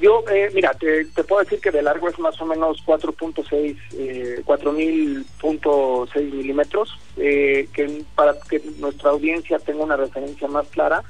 Yo, 0.00 0.22
eh, 0.30 0.48
mira, 0.54 0.72
te, 0.74 1.06
te, 1.06 1.24
puedo 1.24 1.42
decir 1.42 1.60
que 1.60 1.72
de 1.72 1.82
largo 1.82 2.08
es 2.08 2.18
más 2.20 2.40
o 2.40 2.46
menos 2.46 2.82
4.6, 2.86 3.76
eh, 3.94 4.42
4.000.6 4.44 6.32
milímetros, 6.32 6.96
eh, 7.16 7.68
que 7.72 8.04
para 8.14 8.36
que 8.48 8.62
nuestra 8.78 9.10
audiencia 9.10 9.58
tenga 9.58 9.82
una 9.82 9.96
referencia 9.96 10.46
más 10.46 10.68
clara, 10.68 11.02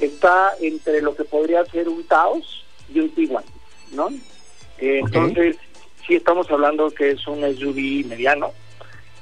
está 0.00 0.52
entre 0.60 1.00
lo 1.00 1.14
que 1.14 1.24
podría 1.24 1.64
ser 1.66 1.88
un 1.88 2.04
Taos 2.04 2.64
y 2.92 2.98
un 3.00 3.10
Tiguan, 3.10 3.44
¿no? 3.92 4.10
Entonces, 4.78 5.56
sí 6.06 6.14
estamos 6.14 6.50
hablando 6.50 6.90
que 6.90 7.10
es 7.10 7.26
un 7.26 7.40
SUV 7.40 8.06
mediano. 8.06 8.52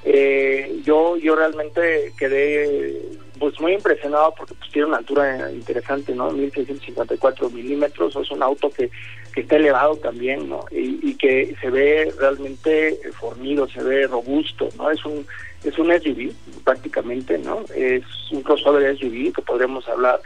Eh, 0.05 0.81
yo, 0.85 1.17
yo 1.17 1.35
realmente 1.35 2.13
quedé 2.17 3.03
pues 3.39 3.61
muy 3.61 3.73
impresionado 3.73 4.35
porque 4.37 4.55
pues 4.55 4.71
tiene 4.71 4.89
una 4.89 4.99
altura 4.99 5.51
interesante, 5.51 6.15
¿no? 6.15 6.31
1654 6.31 7.51
milímetros, 7.51 8.17
es 8.17 8.31
un 8.31 8.43
auto 8.43 8.71
que, 8.71 8.91
que 9.35 9.41
está 9.41 9.57
elevado 9.57 9.97
también, 9.97 10.49
¿no? 10.49 10.65
Y, 10.71 10.99
y, 11.03 11.15
que 11.15 11.55
se 11.61 11.71
ve 11.71 12.13
realmente 12.19 12.99
fornido, 13.19 13.69
se 13.69 13.83
ve 13.83 14.07
robusto, 14.07 14.69
¿no? 14.77 14.91
Es 14.91 15.05
un 15.05 15.27
es 15.65 15.79
un 15.79 15.89
SUV 15.89 16.33
prácticamente, 16.65 17.39
¿no? 17.39 17.65
Es 17.75 18.05
un 18.31 18.43
crossover 18.43 18.97
SUV 18.97 19.33
que 19.33 19.43
podríamos 19.43 19.89
hablar 19.89 20.21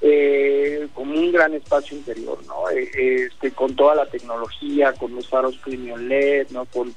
eh, 0.00 0.88
con 0.94 1.08
un 1.10 1.30
gran 1.32 1.54
espacio 1.54 1.96
interior, 1.96 2.38
¿no? 2.46 2.68
Eh, 2.70 2.90
este, 3.26 3.52
con 3.52 3.74
toda 3.76 3.94
la 3.94 4.06
tecnología, 4.06 4.92
con 4.92 5.14
los 5.14 5.28
faros 5.28 5.56
premium 5.58 6.08
LED, 6.08 6.48
¿no? 6.50 6.64
Con 6.66 6.92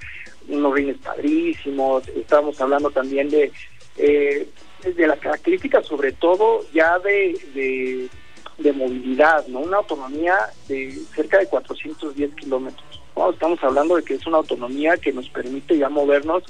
unos 0.48 0.74
rines 0.74 0.98
padrísimos, 0.98 2.08
estamos 2.10 2.60
hablando 2.60 2.90
también 2.90 3.30
de 3.30 3.52
eh, 3.98 4.48
de 4.94 5.08
las 5.08 5.20
características 5.20 5.86
sobre 5.86 6.12
todo 6.12 6.66
ya 6.74 7.00
de, 7.00 7.40
de, 7.54 8.10
de, 8.58 8.74
movilidad, 8.74 9.48
¿no? 9.48 9.60
Una 9.60 9.78
autonomía 9.78 10.36
de 10.68 10.92
cerca 11.16 11.40
de 11.40 11.48
410 11.48 12.36
kilómetros. 12.36 13.02
¿no? 13.16 13.32
Estamos 13.32 13.64
hablando 13.64 13.96
de 13.96 14.04
que 14.04 14.16
es 14.16 14.28
una 14.28 14.38
autonomía 14.38 14.98
que 14.98 15.14
nos 15.14 15.30
permite 15.30 15.78
ya 15.78 15.90
movernos 15.90 16.44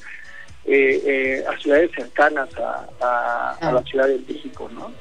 eh, 0.66 1.02
eh, 1.06 1.46
a 1.48 1.58
ciudades 1.60 1.92
cercanas 1.96 2.50
a, 2.58 2.90
a, 3.00 3.52
a, 3.62 3.72
la 3.72 3.84
Ciudad 3.84 4.08
de 4.08 4.20
México, 4.28 4.70
¿no? 4.74 4.92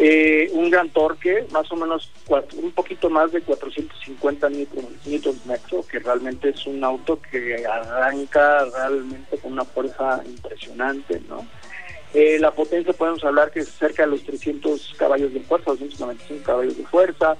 Eh, 0.00 0.48
un 0.52 0.70
gran 0.70 0.90
torque, 0.90 1.44
más 1.50 1.72
o 1.72 1.76
menos 1.76 2.12
cuatro, 2.24 2.56
un 2.60 2.70
poquito 2.70 3.10
más 3.10 3.32
de 3.32 3.40
450 3.40 4.48
newton 4.48 5.40
metros, 5.44 5.86
que 5.88 5.98
realmente 5.98 6.50
es 6.50 6.66
un 6.68 6.84
auto 6.84 7.18
que 7.20 7.66
arranca 7.66 8.64
realmente 8.66 9.38
con 9.38 9.54
una 9.54 9.64
fuerza 9.64 10.22
impresionante, 10.24 11.20
¿no? 11.28 11.44
Eh, 12.14 12.38
la 12.40 12.50
potencia 12.52 12.92
podemos 12.92 13.22
hablar 13.24 13.50
que 13.50 13.60
es 13.60 13.68
cerca 13.68 14.04
de 14.04 14.10
los 14.10 14.24
300 14.24 14.94
caballos 14.98 15.32
de 15.32 15.40
fuerza, 15.40 15.72
295 15.72 16.44
caballos 16.44 16.76
de 16.76 16.84
fuerza. 16.84 17.36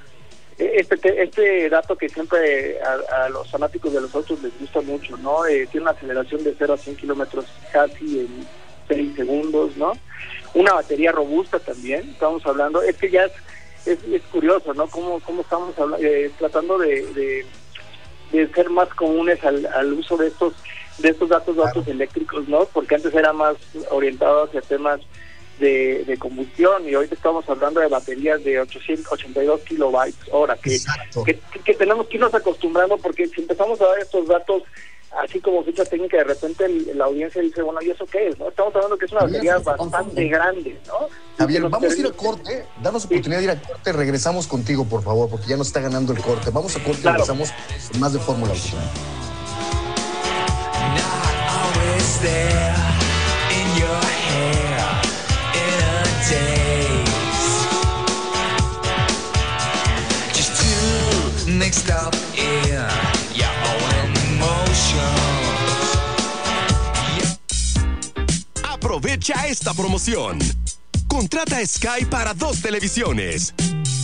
Este, 0.59 1.23
este 1.23 1.71
dato 1.71 1.97
que 1.97 2.09
siempre 2.09 2.79
a, 2.83 3.29
los 3.29 3.49
fanáticos 3.49 3.93
de 3.93 4.01
los 4.01 4.13
autos 4.15 4.43
les 4.43 4.59
gusta 4.59 4.81
mucho, 4.81 5.17
¿no? 5.19 5.47
Eh, 5.47 5.69
tiene 5.71 5.83
una 5.83 5.93
aceleración 5.93 6.43
de 6.43 6.55
0 6.59 6.75
a 6.75 6.77
100 6.77 6.97
kilómetros 6.97 7.47
casi 7.73 8.21
en 8.21 8.47
6 8.89 9.15
segundos, 9.15 9.77
¿no? 9.77 9.93
Una 10.55 10.75
batería 10.75 11.13
robusta 11.13 11.61
también, 11.61 12.11
estamos 12.11 12.45
hablando, 12.45 12.83
es 12.83 12.97
que 12.97 13.09
ya 13.09 13.27
es, 13.27 13.33
es, 13.87 13.99
es 14.13 14.23
curioso, 14.33 14.75
¿no? 14.75 14.89
Cómo, 14.89 15.21
cómo 15.21 15.43
estamos 15.43 15.77
eh, 16.01 16.33
tratando 16.39 16.77
de, 16.77 17.45
de, 18.33 18.49
ser 18.53 18.69
más 18.69 18.89
comunes 18.91 19.39
al 19.45 19.93
uso 19.93 20.17
de 20.17 20.27
estos 20.27 20.55
de 20.99 21.11
estos 21.11 21.29
datos 21.29 21.57
de 21.57 21.63
autos 21.63 21.87
eléctricos, 21.89 22.49
¿no? 22.49 22.65
Porque 22.67 22.97
antes 22.97 23.15
era 23.15 23.33
más 23.33 23.57
orientado 23.91 24.45
hacia 24.45 24.61
temas 24.61 25.01
de, 25.59 26.05
de, 26.05 26.19
combustión 26.19 26.89
y 26.89 26.95
hoy 26.95 27.09
estamos 27.11 27.49
hablando 27.49 27.81
de 27.81 27.89
baterías 27.89 28.43
de 28.45 28.61
882 28.61 29.61
kilobytes 29.63 30.29
hora, 30.31 30.57
que, 30.57 30.79
que, 31.25 31.41
que, 31.65 31.75
tenemos 31.75 32.07
que 32.07 32.17
irnos 32.17 32.33
acostumbrando 32.33 32.97
porque 32.99 33.27
si 33.27 33.41
empezamos 33.41 33.81
a 33.81 33.87
dar 33.87 33.99
estos 33.99 34.29
datos 34.29 34.63
así 35.17 35.41
como 35.41 35.65
ficha 35.65 35.85
técnica, 35.85 36.19
de 36.19 36.25
repente 36.25 36.65
el, 36.65 36.97
la 36.97 37.07
audiencia 37.07 37.41
dice, 37.43 37.63
bueno, 37.63 37.81
¿y 37.83 37.91
eso 37.91 38.07
qué 38.07 38.29
es? 38.29 38.39
no 38.39 38.49
Estamos 38.49 38.75
hablando 38.75 38.99
que 38.99 39.07
es 39.07 39.13
una 39.13 39.23
batería 39.23 39.59
bastante 39.59 40.29
grande, 40.29 40.79
¿no? 40.87 41.09
Javier, 41.39 41.63
vamos 41.69 41.93
a 41.93 41.97
ir 41.97 42.07
a 42.07 42.13
corte, 42.13 42.65
danos 42.83 43.05
oportunidad 43.05 43.39
de 43.39 43.45
ir 43.45 43.51
a 43.51 43.61
corte, 43.61 43.93
regresamos 43.93 44.47
contigo, 44.47 44.85
por 44.85 45.03
favor, 45.03 45.29
porque 45.29 45.47
ya 45.49 45.57
nos 45.57 45.69
está 45.69 45.81
ganando 45.81 46.13
el 46.13 46.21
corte. 46.21 46.51
Vamos 46.51 46.77
a 46.77 46.85
corte 46.85 47.03
claro. 47.03 47.19
regresamos 47.19 47.51
más 47.99 48.13
de 48.13 48.19
Fórmula 48.19 48.53
1. 48.53 49.28
Aprovecha 68.65 69.47
esta 69.47 69.75
promoción. 69.75 70.39
Contrata 71.07 71.65
Sky 71.67 72.05
para 72.11 72.35
dos 72.35 72.63
televisiones 72.63 73.55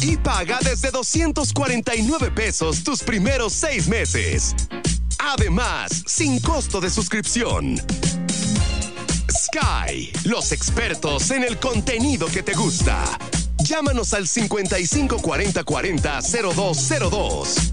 y 0.02 0.16
paga 0.16 0.58
desde 0.62 0.90
249 0.90 2.30
pesos 2.30 2.84
tus 2.84 3.02
primeros 3.02 3.52
seis 3.52 3.88
meses. 3.88 4.54
Además, 5.26 6.04
sin 6.06 6.38
costo 6.38 6.80
de 6.82 6.90
suscripción. 6.90 7.76
Sky, 9.30 10.12
los 10.26 10.52
expertos 10.52 11.30
en 11.30 11.44
el 11.44 11.58
contenido 11.58 12.26
que 12.26 12.42
te 12.42 12.52
gusta. 12.52 13.02
Llámanos 13.64 14.12
al 14.12 14.28
55 14.28 15.16
40 15.22 15.64
40 15.64 16.20
0202. 16.20 17.72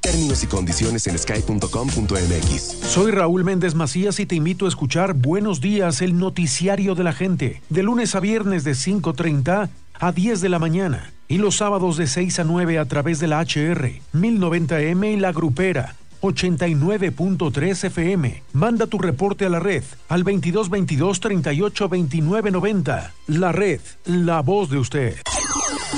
Términos 0.00 0.44
y 0.44 0.46
condiciones 0.46 1.06
en 1.08 1.18
sky.com.mx. 1.18 2.62
Soy 2.86 3.10
Raúl 3.10 3.42
Méndez 3.42 3.74
Macías 3.74 4.20
y 4.20 4.26
te 4.26 4.36
invito 4.36 4.66
a 4.66 4.68
escuchar 4.68 5.14
Buenos 5.14 5.60
Días, 5.60 6.02
el 6.02 6.16
noticiario 6.18 6.94
de 6.94 7.02
la 7.02 7.12
gente, 7.12 7.62
de 7.68 7.82
lunes 7.82 8.14
a 8.14 8.20
viernes 8.20 8.62
de 8.62 8.72
5.30 8.72 9.68
a 9.94 10.12
10 10.12 10.40
de 10.40 10.48
la 10.48 10.60
mañana 10.60 11.12
y 11.26 11.38
los 11.38 11.56
sábados 11.56 11.96
de 11.96 12.06
6 12.06 12.38
a 12.38 12.44
9 12.44 12.78
a 12.78 12.84
través 12.84 13.18
de 13.18 13.26
la 13.26 13.40
HR, 13.40 14.00
1090M 14.14 15.14
y 15.14 15.16
La 15.16 15.32
Grupera 15.32 15.96
89.3 16.20 17.84
FM. 17.90 18.42
Manda 18.52 18.86
tu 18.86 18.98
reporte 18.98 19.44
a 19.44 19.48
la 19.48 19.58
red 19.58 19.84
al 20.08 20.22
2222 20.22 21.18
38 21.20 21.88
29 21.88 22.50
90. 22.50 23.12
La 23.26 23.52
red, 23.52 23.80
la 24.04 24.40
voz 24.42 24.70
de 24.70 24.78
usted. 24.78 25.16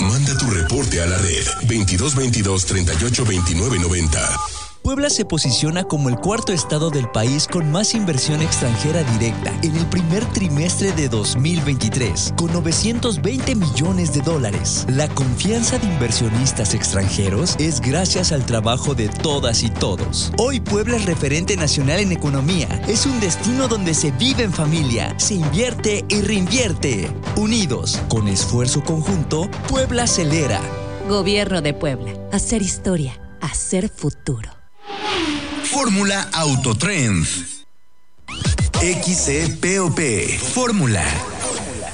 Manda 0.00 0.36
tu 0.36 0.50
reporte 0.50 1.00
a 1.00 1.06
la 1.06 1.18
red 1.18 1.44
2222 1.68 2.64
38 2.66 3.24
29 3.24 3.78
90. 3.78 4.49
Puebla 4.82 5.10
se 5.10 5.26
posiciona 5.26 5.84
como 5.84 6.08
el 6.08 6.16
cuarto 6.16 6.52
estado 6.52 6.88
del 6.88 7.08
país 7.10 7.46
con 7.46 7.70
más 7.70 7.94
inversión 7.94 8.40
extranjera 8.40 9.02
directa 9.12 9.52
en 9.62 9.76
el 9.76 9.84
primer 9.86 10.24
trimestre 10.32 10.92
de 10.92 11.08
2023, 11.08 12.32
con 12.36 12.50
920 12.52 13.56
millones 13.56 14.14
de 14.14 14.22
dólares. 14.22 14.86
La 14.88 15.06
confianza 15.08 15.78
de 15.78 15.86
inversionistas 15.86 16.72
extranjeros 16.72 17.56
es 17.58 17.80
gracias 17.80 18.32
al 18.32 18.46
trabajo 18.46 18.94
de 18.94 19.10
todas 19.10 19.62
y 19.62 19.68
todos. 19.68 20.32
Hoy 20.38 20.60
Puebla 20.60 20.96
es 20.96 21.04
referente 21.04 21.56
nacional 21.56 22.00
en 22.00 22.12
economía. 22.12 22.68
Es 22.88 23.04
un 23.04 23.20
destino 23.20 23.68
donde 23.68 23.92
se 23.92 24.12
vive 24.12 24.44
en 24.44 24.52
familia, 24.52 25.14
se 25.18 25.34
invierte 25.34 26.06
y 26.08 26.22
reinvierte. 26.22 27.10
Unidos, 27.36 28.00
con 28.08 28.28
esfuerzo 28.28 28.82
conjunto, 28.82 29.50
Puebla 29.68 30.04
acelera. 30.04 30.60
Gobierno 31.06 31.60
de 31.60 31.74
Puebla. 31.74 32.12
Hacer 32.32 32.62
historia. 32.62 33.20
Hacer 33.40 33.88
futuro. 33.88 34.59
Fórmula 35.64 36.28
Autotrend. 36.32 37.26
XCPOP. 38.80 40.01
Fórmula 40.55 41.05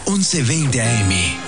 1120 0.06 0.80
AM. 0.80 1.45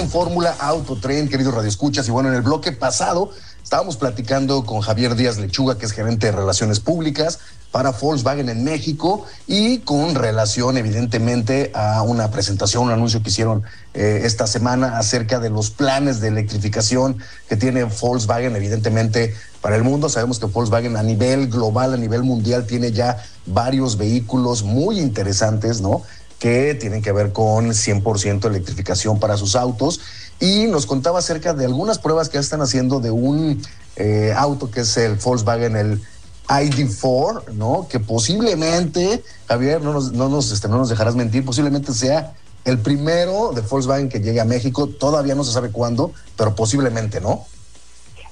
En 0.00 0.10
Fórmula 0.10 0.54
Autotren, 0.58 1.28
queridos 1.28 1.54
radioescuchas. 1.54 2.06
Y 2.08 2.10
bueno, 2.10 2.28
en 2.28 2.34
el 2.34 2.42
bloque 2.42 2.72
pasado 2.72 3.30
estábamos 3.62 3.96
platicando 3.96 4.64
con 4.64 4.80
Javier 4.80 5.14
Díaz 5.14 5.38
Lechuga, 5.38 5.78
que 5.78 5.86
es 5.86 5.92
gerente 5.92 6.26
de 6.26 6.32
Relaciones 6.32 6.80
Públicas 6.80 7.38
para 7.70 7.90
Volkswagen 7.92 8.48
en 8.48 8.62
México 8.62 9.24
y 9.46 9.78
con 9.78 10.14
relación 10.14 10.76
evidentemente 10.76 11.72
a 11.74 12.02
una 12.02 12.30
presentación, 12.30 12.84
un 12.84 12.92
anuncio 12.92 13.22
que 13.22 13.30
hicieron 13.30 13.62
eh, 13.94 14.22
esta 14.24 14.46
semana 14.46 14.98
acerca 14.98 15.40
de 15.40 15.50
los 15.50 15.70
planes 15.70 16.20
de 16.20 16.28
electrificación 16.28 17.18
que 17.48 17.56
tiene 17.56 17.84
Volkswagen 17.84 18.54
evidentemente 18.54 19.34
para 19.60 19.76
el 19.76 19.82
mundo. 19.82 20.08
Sabemos 20.08 20.38
que 20.38 20.46
Volkswagen 20.46 20.96
a 20.96 21.02
nivel 21.02 21.48
global, 21.48 21.94
a 21.94 21.96
nivel 21.96 22.22
mundial, 22.22 22.66
tiene 22.66 22.92
ya 22.92 23.24
varios 23.46 23.96
vehículos 23.96 24.62
muy 24.62 25.00
interesantes, 25.00 25.80
¿no? 25.80 26.02
Que 26.38 26.74
tienen 26.74 27.02
que 27.02 27.12
ver 27.12 27.32
con 27.32 27.70
100% 27.70 28.46
electrificación 28.46 29.18
para 29.18 29.36
sus 29.36 29.56
autos 29.56 30.00
y 30.40 30.66
nos 30.66 30.86
contaba 30.86 31.18
acerca 31.18 31.54
de 31.54 31.64
algunas 31.64 31.98
pruebas 31.98 32.28
que 32.28 32.38
están 32.38 32.60
haciendo 32.60 33.00
de 33.00 33.10
un 33.10 33.62
eh, 33.96 34.34
auto 34.36 34.70
que 34.70 34.80
es 34.80 34.96
el 34.98 35.14
Volkswagen, 35.14 35.76
el 35.76 36.02
ID4, 36.48 37.52
¿no? 37.54 37.88
Que 37.88 38.00
posiblemente, 38.00 39.22
Javier, 39.48 39.80
no 39.80 39.94
nos, 39.94 40.12
no 40.12 40.28
nos, 40.28 40.52
este, 40.52 40.68
no 40.68 40.78
nos 40.78 40.88
dejarás 40.88 41.16
mentir, 41.16 41.44
posiblemente 41.44 41.92
sea 41.92 42.34
el 42.64 42.78
primero 42.78 43.52
de 43.54 43.62
Volkswagen 43.62 44.08
que 44.08 44.20
llegue 44.20 44.40
a 44.40 44.44
México. 44.44 44.88
Todavía 44.88 45.34
no 45.34 45.44
se 45.44 45.52
sabe 45.52 45.70
cuándo, 45.70 46.12
pero 46.36 46.54
posiblemente, 46.54 47.20
¿no? 47.20 47.46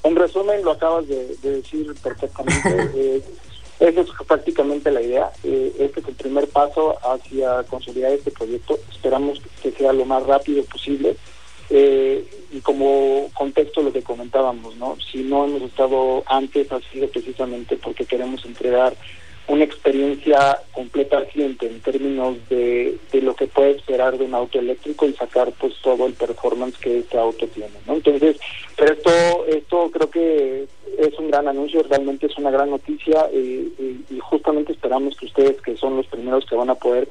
En 0.03 0.17
resumen, 0.17 0.63
lo 0.63 0.73
acabas 0.73 1.09
de, 1.09 1.37
de 1.43 1.51
decir 1.51 1.95
perfectamente. 2.03 2.91
eh, 2.95 3.25
esa 3.81 4.01
es 4.01 4.09
prácticamente 4.27 4.91
la 4.91 5.03
idea. 5.03 5.31
Eh, 5.43 5.75
este 5.79 6.01
es 6.01 6.09
el 6.09 6.15
primer 6.15 6.49
paso 6.49 6.97
hacia 7.03 7.63
consolidar 7.65 8.13
este 8.13 8.31
proyecto. 8.31 8.79
Esperamos 8.91 9.41
que 9.63 9.73
sea 9.73 9.93
lo 9.93 10.05
más 10.05 10.25
rápido 10.25 10.65
posible. 10.65 11.17
Eh, 11.71 12.25
y 12.53 12.61
como 12.61 13.29
contexto 13.35 13.83
lo 13.83 13.93
que 13.93 14.03
comentábamos, 14.03 14.77
¿no? 14.77 14.97
Si 15.11 15.23
no 15.23 15.47
hemos 15.47 15.63
estado 15.63 16.23
antes 16.27 16.71
ha 16.71 16.81
sido 16.93 17.09
precisamente 17.09 17.77
porque 17.77 18.05
queremos 18.05 18.45
entregar 18.45 18.95
una 19.47 19.65
experiencia 19.65 20.59
completa 20.73 21.19
al 21.19 21.27
cliente 21.27 21.67
en 21.67 21.81
términos 21.81 22.37
de, 22.49 22.97
de 23.13 23.21
lo 23.23 23.35
que 23.35 23.47
puede 23.47 23.73
esperar 23.73 24.17
de 24.17 24.25
un 24.25 24.35
auto 24.35 24.59
eléctrico 24.59 25.05
y 25.07 25.13
sacar 25.13 25.53
pues 25.61 25.75
todo 25.83 26.07
el 26.07 26.15
performance 26.15 26.79
que 26.79 27.01
este 27.01 27.19
auto 27.19 27.47
tiene, 27.49 27.75
¿no? 27.87 27.95
Entonces, 27.95 28.39
pero 28.77 28.95
esto, 28.95 29.11
esto 29.47 29.91
creo 29.93 30.09
que 30.11 30.67
es 30.99 31.19
un 31.19 31.29
gran 31.31 31.47
anuncio, 31.47 31.83
realmente 31.83 32.27
es 32.27 32.39
una 32.39 32.51
gran 32.51 32.71
noticia 32.71 33.29
eh, 33.33 33.69
y, 33.79 34.15
y 34.15 34.19
justamente 34.21 34.73
esperamos 34.73 35.15
que 35.17 35.27
ustedes, 35.27 35.61
que 35.61 35.77
son 35.77 35.97
los 35.99 36.07
primeros 36.07 36.47
que 36.47 36.57
van 36.57 36.71
a 36.71 36.75
poder 36.77 37.07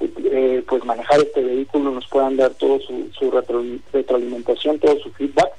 eh, 0.00 0.62
pues 0.66 0.84
manejar 0.84 1.20
este 1.20 1.42
vehículo, 1.42 1.90
nos 1.90 2.06
puedan 2.08 2.36
dar 2.36 2.54
todo 2.54 2.80
su, 2.80 3.08
su 3.18 3.30
retro- 3.30 3.78
retroalimentación, 3.92 4.78
todo 4.78 4.98
su 5.00 5.10
feedback, 5.12 5.50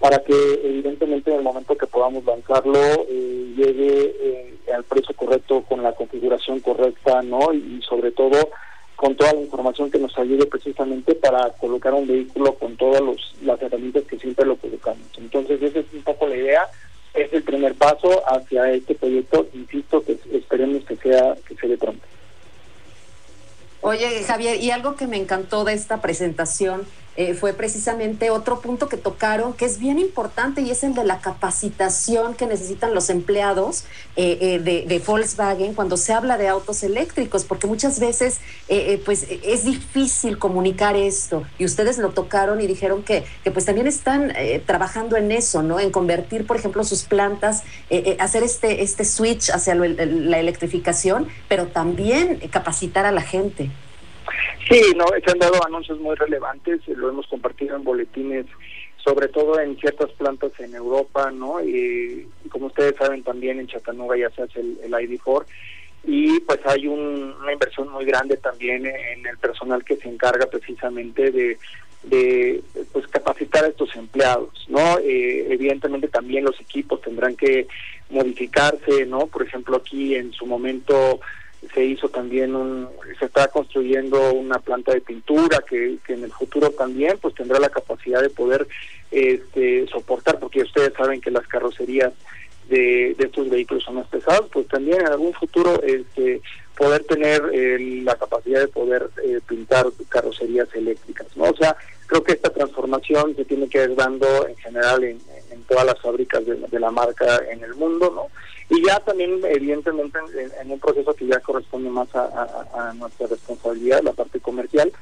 para 0.00 0.18
que 0.20 0.60
evidentemente 0.64 1.30
en 1.30 1.38
el 1.38 1.42
momento 1.42 1.76
que 1.76 1.86
podamos 1.86 2.24
lanzarlo 2.24 2.78
eh, 3.08 3.54
llegue 3.56 4.14
eh, 4.20 4.58
al 4.74 4.84
precio 4.84 5.14
correcto, 5.14 5.62
con 5.68 5.82
la 5.82 5.92
configuración 5.92 6.60
correcta, 6.60 7.22
¿no? 7.22 7.52
Y, 7.52 7.80
sobre 7.88 8.12
todo 8.12 8.50
con 8.96 9.14
toda 9.14 9.32
la 9.32 9.40
información 9.40 9.92
que 9.92 9.98
nos 10.00 10.18
ayude 10.18 10.46
precisamente 10.46 11.14
para 11.14 11.50
colocar 11.50 11.94
un 11.94 12.08
vehículo 12.08 12.54
con 12.54 12.76
todas 12.76 13.00
los, 13.00 13.36
las 13.42 13.62
herramientas 13.62 14.02
que 14.04 14.18
siempre 14.18 14.44
lo 14.44 14.56
colocamos. 14.56 15.06
Entonces 15.16 15.62
esa 15.62 15.78
es 15.78 15.86
un 15.94 16.02
poco 16.02 16.26
la 16.26 16.36
idea, 16.36 16.66
es 17.14 17.32
el 17.32 17.44
primer 17.44 17.74
paso 17.76 18.22
hacia 18.26 18.72
este 18.72 18.96
proyecto, 18.96 19.46
insisto 19.54 20.02
que 20.02 20.18
esperemos 20.32 20.84
que 20.84 20.96
sea 20.96 21.36
que 21.46 21.54
se 21.54 21.68
dé 21.68 21.78
pronto. 21.78 22.04
Oye, 23.80 24.24
Javier, 24.24 24.60
y 24.60 24.72
algo 24.72 24.96
que 24.96 25.06
me 25.06 25.16
encantó 25.16 25.62
de 25.64 25.74
esta 25.74 26.00
presentación 26.00 26.84
eh, 27.20 27.34
fue 27.34 27.52
precisamente 27.52 28.30
otro 28.30 28.60
punto 28.60 28.88
que 28.88 28.96
tocaron, 28.96 29.52
que 29.52 29.64
es 29.66 29.78
bien 29.78 29.98
importante, 29.98 30.60
y 30.62 30.70
es 30.70 30.84
el 30.84 30.94
de 30.94 31.04
la 31.04 31.18
capacitación 31.18 32.34
que 32.34 32.46
necesitan 32.46 32.94
los 32.94 33.10
empleados 33.10 33.84
eh, 34.14 34.38
eh, 34.40 34.58
de, 34.60 34.84
de 34.86 34.98
Volkswagen 35.00 35.74
cuando 35.74 35.96
se 35.96 36.12
habla 36.12 36.38
de 36.38 36.46
autos 36.46 36.84
eléctricos, 36.84 37.44
porque 37.44 37.66
muchas 37.66 37.98
veces 37.98 38.36
eh, 38.68 38.92
eh, 38.92 39.02
pues 39.04 39.26
es 39.28 39.64
difícil 39.64 40.38
comunicar 40.38 40.94
esto, 40.96 41.42
y 41.58 41.64
ustedes 41.64 41.98
lo 41.98 42.10
tocaron 42.10 42.60
y 42.60 42.68
dijeron 42.68 43.02
que, 43.02 43.24
que 43.42 43.50
pues 43.50 43.64
también 43.64 43.88
están 43.88 44.32
trabajando 44.64 45.16
en 45.16 45.32
eso, 45.32 45.62
¿no? 45.64 45.80
En 45.80 45.90
convertir, 45.90 46.46
por 46.46 46.56
ejemplo, 46.56 46.84
sus 46.84 47.02
plantas, 47.02 47.64
hacer 48.20 48.44
este, 48.44 48.82
este 48.82 49.04
switch 49.04 49.50
hacia 49.50 49.74
lo- 49.74 49.84
la 49.86 50.38
electrificación, 50.38 51.26
pero 51.48 51.66
también 51.66 52.38
capacitar 52.50 53.04
a 53.06 53.10
la 53.10 53.22
gente. 53.22 53.70
Sí, 54.68 54.80
no, 54.96 55.06
se 55.24 55.30
han 55.30 55.38
dado 55.38 55.54
anuncios 55.66 55.98
muy 56.00 56.14
relevantes, 56.16 56.80
eh, 56.88 56.94
lo 56.96 57.08
hemos 57.08 57.26
compartido 57.26 57.76
en 57.76 57.84
boletines, 57.84 58.46
sobre 59.04 59.28
todo 59.28 59.58
en 59.60 59.76
ciertas 59.78 60.10
plantas 60.12 60.52
en 60.58 60.74
Europa, 60.74 61.30
¿no? 61.30 61.62
Y, 61.62 62.26
como 62.50 62.66
ustedes 62.66 62.94
saben 62.96 63.22
también 63.22 63.58
en 63.60 63.66
Chattanooga 63.66 64.16
ya 64.16 64.30
se 64.30 64.42
hace 64.42 64.60
el, 64.60 64.78
el 64.82 64.92
ID4 64.92 65.44
y 66.04 66.40
pues 66.40 66.60
hay 66.64 66.86
un- 66.86 67.34
una 67.40 67.52
inversión 67.52 67.88
muy 67.88 68.04
grande 68.04 68.36
también 68.36 68.86
en 68.86 69.26
el 69.26 69.36
personal 69.38 69.84
que 69.84 69.96
se 69.96 70.08
encarga 70.08 70.46
precisamente 70.46 71.30
de, 71.30 71.58
de 72.04 72.62
pues 72.92 73.06
capacitar 73.08 73.64
a 73.64 73.68
estos 73.68 73.94
empleados, 73.96 74.66
¿no? 74.68 74.98
Eh, 75.00 75.46
evidentemente 75.50 76.08
también 76.08 76.44
los 76.44 76.58
equipos 76.60 77.00
tendrán 77.02 77.36
que 77.36 77.66
modificarse, 78.10 79.06
¿no? 79.06 79.26
Por 79.26 79.42
ejemplo 79.46 79.76
aquí 79.76 80.14
en 80.14 80.32
su 80.32 80.46
momento 80.46 81.20
se 81.74 81.84
hizo 81.84 82.08
también 82.08 82.54
un, 82.54 82.88
se 83.18 83.26
está 83.26 83.48
construyendo 83.48 84.32
una 84.32 84.58
planta 84.58 84.92
de 84.92 85.00
pintura 85.00 85.62
que, 85.68 85.98
que 86.06 86.14
en 86.14 86.24
el 86.24 86.32
futuro 86.32 86.70
también 86.70 87.18
pues 87.20 87.34
tendrá 87.34 87.58
la 87.58 87.68
capacidad 87.68 88.22
de 88.22 88.30
poder 88.30 88.66
este, 89.10 89.86
soportar, 89.88 90.38
porque 90.38 90.62
ustedes 90.62 90.92
saben 90.94 91.20
que 91.20 91.30
las 91.30 91.46
carrocerías 91.46 92.12
de, 92.68 93.14
de 93.18 93.26
estos 93.26 93.48
vehículos 93.48 93.84
son 93.84 93.96
más 93.96 94.06
pesados, 94.08 94.48
pues 94.52 94.68
también 94.68 95.00
en 95.00 95.08
algún 95.08 95.32
futuro 95.32 95.82
este, 95.82 96.40
poder 96.76 97.02
tener 97.04 97.42
eh, 97.52 98.02
la 98.04 98.14
capacidad 98.14 98.60
de 98.60 98.68
poder 98.68 99.10
eh, 99.24 99.40
pintar 99.46 99.86
carrocerías 100.08 100.68
eléctricas, 100.74 101.26
¿no? 101.36 101.44
O 101.44 101.56
sea, 101.56 101.76
creo 102.06 102.22
que 102.22 102.32
esta 102.32 102.50
transformación 102.50 103.34
se 103.34 103.44
tiene 103.44 103.68
que 103.68 103.82
ir 103.82 103.96
dando 103.96 104.46
en 104.46 104.56
general 104.56 105.02
en, 105.04 105.20
todas 105.66 105.84
las 105.84 106.00
fábricas 106.00 106.42
de 106.46 106.80
la 106.80 106.90
marca 106.90 107.42
en 107.50 107.62
el 107.62 107.74
mundo, 107.74 108.10
¿no? 108.14 108.28
Y 108.70 108.84
ya 108.84 109.00
también, 109.00 109.40
evidentemente, 109.44 110.18
en, 110.60 110.70
un 110.70 110.78
proceso 110.78 111.14
que 111.14 111.26
ya 111.26 111.40
corresponde 111.40 111.88
más 111.88 112.08
a, 112.14 112.92
nuestra 112.96 113.26
responsabilidad, 113.26 114.02
la 114.02 114.12
parte 114.12 114.40
comercial, 114.40 114.92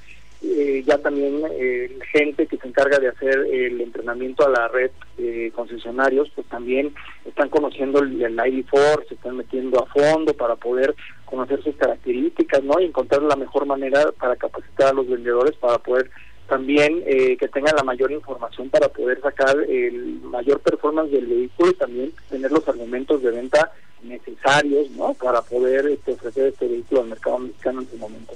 eh, 0.43 0.85
ya 0.87 0.99
también 0.99 1.43
eh, 1.51 1.99
gente 2.13 2.47
que 2.47 2.59
se 2.59 2.69
encarga 2.69 2.99
de 2.99 3.09
hacer 3.09 3.39
el 3.51 3.81
entrenamiento 3.81 4.47
a 4.47 4.51
la 4.51 4.69
red 4.69 4.91
de 5.17 5.51
concesionarios, 5.55 6.31
pues 6.35 6.47
también 6.47 6.95
están 7.25 7.49
conociendo 7.49 8.01
el, 8.01 8.23
el 8.23 8.37
ID4, 8.37 9.09
se 9.09 9.15
están 9.15 9.37
metiendo 9.37 9.83
a 9.83 9.87
fondo 9.87 10.35
para 10.35 10.55
poder 10.55 10.95
conocer 11.25 11.63
sus 11.65 11.75
características, 11.75 12.63
¿no? 12.63 12.79
Y 12.79 12.85
encontrar 12.85 13.23
la 13.23 13.37
mejor 13.37 13.67
manera 13.67 14.13
para 14.13 14.37
capacitar 14.37 14.89
a 14.89 14.93
los 14.93 15.09
vendedores 15.09 15.57
para 15.57 15.79
poder 15.79 16.11
también 16.49 17.03
eh, 17.07 17.37
que 17.37 17.49
tengan 17.49 17.75
la 17.77 17.83
mayor 17.85 18.13
información 18.13 18.71
para 18.71 18.89
poder 18.89 19.21
sacar 19.21 19.57
el 19.69 20.21
mayor 20.23 20.61
performance 20.61 21.11
del 21.11 21.27
vehículo 21.27 21.71
y 21.71 21.75
también 21.75 22.13
tener 22.29 22.51
los 22.53 22.67
argumentos 22.69 23.23
de 23.23 23.31
venta 23.31 23.73
necesarios, 24.03 24.91
¿no? 24.93 25.15
Para 25.15 25.43
poder 25.43 25.87
este, 25.87 26.13
ofrecer 26.13 26.49
este 26.49 26.69
vehículo 26.69 27.03
al 27.03 27.09
mercado 27.09 27.39
mexicano 27.39 27.81
en 27.83 27.91
su 27.91 27.97
momento. 27.97 28.35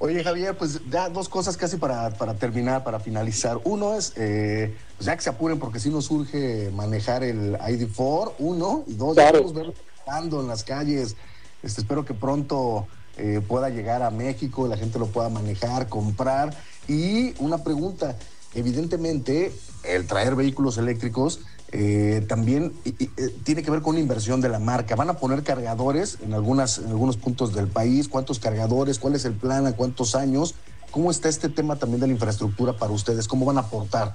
Oye, 0.00 0.22
Javier, 0.22 0.56
pues 0.56 0.80
ya 0.88 1.08
dos 1.08 1.28
cosas 1.28 1.56
casi 1.56 1.76
para, 1.76 2.10
para 2.10 2.34
terminar, 2.34 2.84
para 2.84 3.00
finalizar. 3.00 3.58
Uno 3.64 3.96
es, 3.96 4.12
eh, 4.16 4.72
pues 4.96 5.06
ya 5.06 5.16
que 5.16 5.22
se 5.22 5.30
apuren 5.30 5.58
porque 5.58 5.80
sí 5.80 5.90
nos 5.90 6.08
urge 6.10 6.70
manejar 6.72 7.24
el 7.24 7.54
ID4, 7.58 8.34
uno, 8.38 8.84
y 8.86 8.94
dos, 8.94 9.16
ya 9.16 9.22
Claro. 9.30 9.42
podemos 9.44 9.54
verlo 9.54 9.74
andando 10.06 10.40
en 10.40 10.46
las 10.48 10.62
calles. 10.62 11.16
Este, 11.64 11.80
espero 11.80 12.04
que 12.04 12.14
pronto 12.14 12.86
eh, 13.18 13.40
pueda 13.46 13.68
llegar 13.68 14.02
a 14.02 14.10
México, 14.10 14.66
la 14.68 14.76
gente 14.76 14.98
lo 14.98 15.06
pueda 15.06 15.28
manejar, 15.28 15.88
comprar. 15.88 16.56
Y 16.86 17.34
una 17.42 17.62
pregunta, 17.64 18.16
evidentemente 18.54 19.52
el 19.84 20.06
traer 20.06 20.34
vehículos 20.34 20.78
eléctricos 20.78 21.40
eh, 21.70 22.24
también 22.26 22.72
eh, 22.84 23.08
tiene 23.44 23.62
que 23.62 23.70
ver 23.70 23.82
con 23.82 23.90
una 23.90 24.00
inversión 24.00 24.40
de 24.40 24.48
la 24.48 24.58
marca. 24.58 24.96
¿Van 24.96 25.10
a 25.10 25.18
poner 25.18 25.42
cargadores 25.42 26.18
en, 26.22 26.32
algunas, 26.32 26.78
en 26.78 26.88
algunos 26.88 27.16
puntos 27.16 27.54
del 27.54 27.68
país? 27.68 28.08
¿Cuántos 28.08 28.38
cargadores? 28.38 28.98
¿Cuál 28.98 29.16
es 29.16 29.24
el 29.24 29.34
plan? 29.34 29.66
¿A 29.66 29.72
cuántos 29.72 30.14
años? 30.14 30.54
¿Cómo 30.90 31.10
está 31.10 31.28
este 31.28 31.50
tema 31.50 31.76
también 31.76 32.00
de 32.00 32.06
la 32.06 32.14
infraestructura 32.14 32.72
para 32.72 32.92
ustedes? 32.92 33.28
¿Cómo 33.28 33.44
van 33.44 33.58
a 33.58 33.60
aportar? 33.60 34.14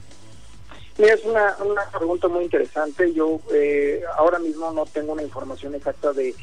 Es 0.97 1.23
una, 1.25 1.55
una 1.63 1.89
pregunta 1.89 2.27
muy 2.27 2.43
interesante. 2.43 3.13
Yo 3.13 3.39
eh, 3.51 4.01
ahora 4.17 4.39
mismo 4.39 4.71
no 4.71 4.85
tengo 4.85 5.13
una 5.13 5.23
información 5.23 5.75
exacta 5.75 6.11
de, 6.13 6.35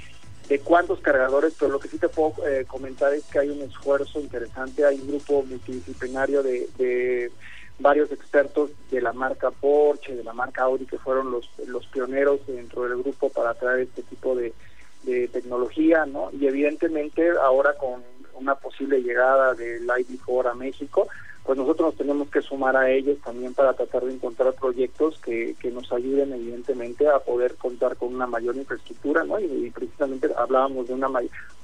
de 0.51 0.59
cuántos 0.59 0.99
cargadores, 0.99 1.55
pero 1.57 1.71
lo 1.71 1.79
que 1.79 1.87
sí 1.87 1.97
te 1.97 2.09
puedo 2.09 2.35
eh, 2.45 2.65
comentar 2.67 3.15
es 3.15 3.25
que 3.27 3.39
hay 3.39 3.51
un 3.51 3.63
esfuerzo 3.63 4.19
interesante, 4.19 4.85
hay 4.85 4.99
un 4.99 5.07
grupo 5.07 5.45
multidisciplinario 5.45 6.43
de, 6.43 6.69
de 6.77 7.31
varios 7.79 8.11
expertos 8.11 8.71
de 8.91 9.01
la 9.01 9.13
marca 9.13 9.53
Porsche, 9.53 10.17
de 10.17 10.25
la 10.25 10.33
marca 10.33 10.65
Audi, 10.65 10.87
que 10.87 10.99
fueron 10.99 11.31
los, 11.31 11.49
pioneros 11.93 12.41
dentro 12.49 12.83
del 12.83 12.99
grupo 12.99 13.29
para 13.29 13.55
traer 13.55 13.83
este 13.83 14.03
tipo 14.03 14.35
de, 14.35 14.53
de 15.05 15.29
tecnología, 15.29 16.05
¿no? 16.05 16.31
Y 16.33 16.49
evidentemente 16.49 17.31
ahora 17.41 17.75
con 17.75 18.03
una 18.35 18.57
posible 18.57 19.03
llegada 19.03 19.55
del 19.55 19.87
ID4 19.87 20.51
a 20.51 20.55
México, 20.55 21.07
pues 21.51 21.59
nosotros 21.59 21.89
nos 21.89 21.97
tenemos 21.97 22.31
que 22.31 22.43
sumar 22.43 22.77
a 22.77 22.89
ellos 22.93 23.19
también 23.25 23.55
para 23.55 23.73
tratar 23.73 24.05
de 24.05 24.13
encontrar 24.13 24.55
proyectos 24.55 25.19
que, 25.19 25.57
que 25.59 25.73
nos 25.73 25.93
ayuden 25.93 26.33
evidentemente 26.33 27.09
a 27.09 27.19
poder 27.19 27.57
contar 27.57 27.97
con 27.97 28.15
una 28.15 28.29
mayor 28.29 28.55
infraestructura, 28.55 29.25
¿no? 29.25 29.41
Y, 29.41 29.69
precisamente 29.75 30.29
hablábamos 30.39 30.87
de 30.87 30.95
una 30.95 31.09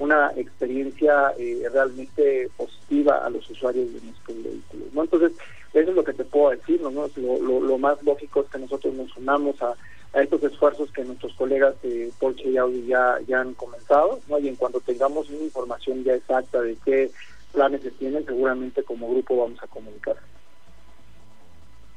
una 0.01 0.33
experiencia 0.35 1.33
eh, 1.39 1.69
realmente 1.73 2.51
positiva 2.57 3.25
a 3.25 3.31
los 3.31 3.49
usuarios 3.49 3.87
de 3.93 4.01
nuestros 4.01 4.43
vehículos, 4.43 4.93
¿no? 4.93 5.03
Entonces, 5.05 5.33
eso 5.73 5.91
es 5.91 5.95
lo 5.95 6.03
que 6.03 6.15
te 6.15 6.25
puedo 6.25 6.51
decir, 6.51 6.81
¿no? 6.81 6.91
Lo, 6.91 7.09
lo, 7.39 7.61
lo 7.61 7.79
más 7.79 8.03
lógico 8.03 8.41
es 8.41 8.51
que 8.51 8.59
nosotros 8.59 8.93
nos 8.93 9.17
unamos 9.17 9.63
a, 9.63 9.73
a 10.15 10.21
estos 10.21 10.43
esfuerzos 10.43 10.91
que 10.91 11.05
nuestros 11.05 11.33
colegas 11.35 11.81
de 11.83 12.11
Porsche 12.19 12.49
y 12.49 12.57
Audi 12.57 12.87
ya, 12.87 13.19
ya 13.29 13.41
han 13.41 13.55
comenzado, 13.55 14.19
¿no? 14.29 14.41
Y 14.41 14.49
en 14.49 14.57
cuanto 14.57 14.81
tengamos 14.81 15.31
una 15.31 15.45
información 15.45 16.03
ya 16.03 16.15
exacta 16.15 16.61
de 16.61 16.77
qué 16.85 17.13
planes 17.57 17.81
se 17.83 17.91
tienen, 17.93 18.27
seguramente 18.27 18.85
como 18.85 19.11
grupo 19.11 19.35
vamos 19.39 19.59
a 19.63 19.67
comunicar. 19.67 20.17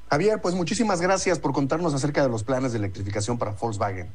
Javier, 0.09 0.39
pues 0.41 0.55
muchísimas 0.55 1.01
gracias 1.01 1.37
por 1.37 1.51
contarnos 1.51 1.93
acerca 1.93 2.23
de 2.23 2.29
los 2.29 2.43
planes 2.43 2.71
de 2.71 2.79
electrificación 2.79 3.37
para 3.37 3.51
Volkswagen. 3.51 4.07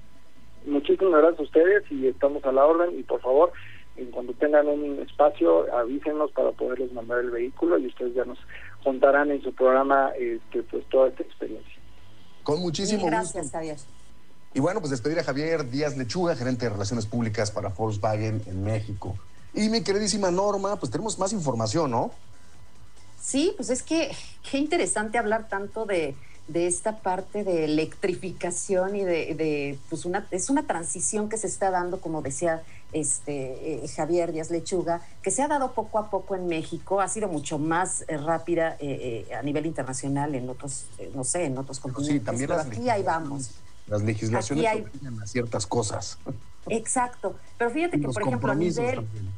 Muchísimas 0.66 1.20
gracias 1.20 1.40
a 1.40 1.42
ustedes 1.42 1.84
y 1.90 2.09
estamos 2.09 2.42
a 2.45 2.51
la 2.51 2.64
orden 2.64 2.99
y 2.99 3.03
por 3.03 3.20
favor, 3.20 3.53
en 3.97 4.11
cuando 4.11 4.32
tengan 4.32 4.66
un 4.66 4.99
espacio, 5.01 5.72
avísenos 5.76 6.32
para 6.32 6.51
poderles 6.53 6.90
mandar 6.95 7.18
el 7.20 7.30
vehículo 7.30 7.78
y 7.78 7.86
ustedes 7.88 8.14
ya 8.14 8.24
nos 8.24 8.38
contarán 8.82 9.30
en 9.30 9.42
su 9.42 9.53
programa 9.53 10.12
este, 10.18 10.62
pues 10.62 10.84
toda 10.88 11.09
esta 11.09 11.22
experiencia. 11.22 11.74
Con 12.42 12.61
muchísimo 12.61 13.07
Gracias, 13.07 13.45
gusto. 13.45 13.59
Javier. 13.59 13.76
Y 14.55 14.61
bueno, 14.61 14.80
pues 14.80 14.90
despedir 14.90 15.18
a 15.18 15.24
Javier 15.24 15.68
Díaz 15.68 15.97
Lechuga, 15.99 16.34
gerente 16.34 16.64
de 16.64 16.70
Relaciones 16.70 17.07
Públicas 17.07 17.51
para 17.51 17.68
Volkswagen 17.68 18.40
en 18.47 18.64
México. 18.64 19.16
Y 19.55 19.68
mi 19.68 19.82
queridísima 19.82 20.30
Norma, 20.30 20.76
pues 20.76 20.90
tenemos 20.90 21.18
más 21.18 21.32
información, 21.32 21.90
¿no? 21.90 22.11
Sí, 23.22 23.52
pues 23.57 23.70
es 23.70 23.82
que 23.82 24.11
qué 24.50 24.59
interesante 24.59 25.16
hablar 25.16 25.48
tanto 25.48 25.86
de, 25.86 26.14
de 26.48 26.66
esta 26.66 26.98
parte 26.98 27.44
de 27.44 27.64
electrificación 27.64 28.96
y 28.96 29.05
de, 29.05 29.34
de, 29.34 29.78
pues 29.88 30.05
una, 30.05 30.26
es 30.30 30.50
una 30.50 30.66
transición 30.66 31.28
que 31.28 31.38
se 31.38 31.46
está 31.46 31.70
dando, 31.70 32.00
como 32.00 32.20
decía 32.20 32.62
este 32.92 33.84
eh, 33.84 33.88
Javier 33.88 34.32
Díaz 34.32 34.50
Lechuga, 34.50 35.00
que 35.22 35.30
se 35.30 35.42
ha 35.42 35.48
dado 35.48 35.72
poco 35.72 35.98
a 35.98 36.11
poco 36.11 36.34
en 36.36 36.46
México, 36.46 37.00
ha 37.00 37.09
sido 37.09 37.28
mucho 37.28 37.59
más 37.59 38.05
eh, 38.09 38.16
rápida 38.18 38.76
eh, 38.78 39.26
a 39.36 39.42
nivel 39.42 39.66
internacional 39.66 40.34
en 40.34 40.48
otros, 40.48 40.84
no 41.14 41.24
sé, 41.24 41.46
en 41.46 41.59
otros 41.59 41.80
continentes. 41.80 42.24
también 42.24 42.48
pero 42.48 42.59
las 42.59 42.66
aquí 42.66 42.88
ahí 42.90 43.02
vamos. 43.02 43.50
Las 43.86 44.02
legislaciones 44.02 44.66
hay- 44.66 44.84
a 45.22 45.26
ciertas 45.26 45.66
cosas. 45.66 46.18
Exacto. 46.68 47.36
Pero 47.59 47.70
fíjate 47.70 47.98
que, 48.00 48.07
los 48.07 48.14
por 48.14 48.22
ejemplo, 48.22 48.52
a 48.52 48.55
nivel, 48.55 48.94
también. 48.96 49.28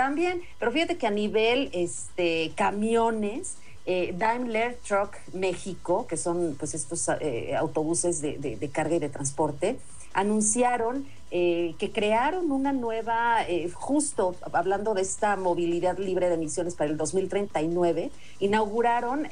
También, 0.00 0.40
pero 0.58 0.72
fíjate 0.72 0.96
que 0.96 1.06
a 1.06 1.10
nivel 1.10 1.68
este, 1.74 2.52
camiones, 2.54 3.58
eh, 3.84 4.14
Daimler 4.16 4.78
Truck 4.88 5.14
México, 5.34 6.06
que 6.06 6.16
son 6.16 6.56
pues 6.58 6.72
estos 6.72 7.06
eh, 7.20 7.54
autobuses 7.54 8.22
de, 8.22 8.38
de- 8.38 8.70
carga 8.70 8.96
y 8.96 8.98
de 8.98 9.10
transporte, 9.10 9.78
anunciaron 10.14 11.06
eh, 11.30 11.74
que 11.78 11.90
crearon 11.92 12.50
una 12.50 12.72
nueva, 12.72 13.40
justo 13.74 14.36
hablando 14.54 14.94
de 14.94 15.02
esta 15.02 15.36
movilidad 15.36 15.98
libre 15.98 16.30
de 16.30 16.36
emisiones 16.36 16.76
para 16.76 16.88
el 16.90 16.96
2039, 16.96 18.10
inauguraron 18.38 19.28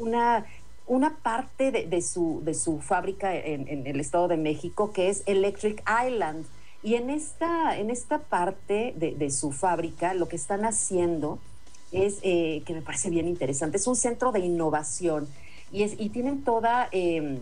una 0.00 0.46
una 0.86 1.18
parte 1.18 1.70
de, 1.70 1.86
de 1.86 2.00
su, 2.00 2.40
de 2.44 2.54
su 2.54 2.80
fábrica 2.80 3.36
en 3.36 3.86
el 3.86 4.00
Estado 4.00 4.26
de 4.26 4.38
México 4.38 4.90
que 4.92 5.10
es 5.10 5.22
Electric 5.26 5.84
Island. 6.08 6.46
Y 6.82 6.94
en 6.94 7.10
esta, 7.10 7.76
en 7.78 7.90
esta 7.90 8.18
parte 8.20 8.94
de, 8.96 9.14
de 9.14 9.30
su 9.30 9.52
fábrica 9.52 10.14
lo 10.14 10.28
que 10.28 10.36
están 10.36 10.64
haciendo 10.64 11.38
es, 11.92 12.18
eh, 12.22 12.62
que 12.64 12.72
me 12.72 12.82
parece 12.82 13.10
bien 13.10 13.28
interesante, 13.28 13.76
es 13.76 13.86
un 13.86 13.96
centro 13.96 14.32
de 14.32 14.40
innovación. 14.40 15.28
Y, 15.72 15.82
es, 15.82 15.94
y 15.98 16.08
tienen 16.08 16.42
toda, 16.42 16.88
eh, 16.92 17.38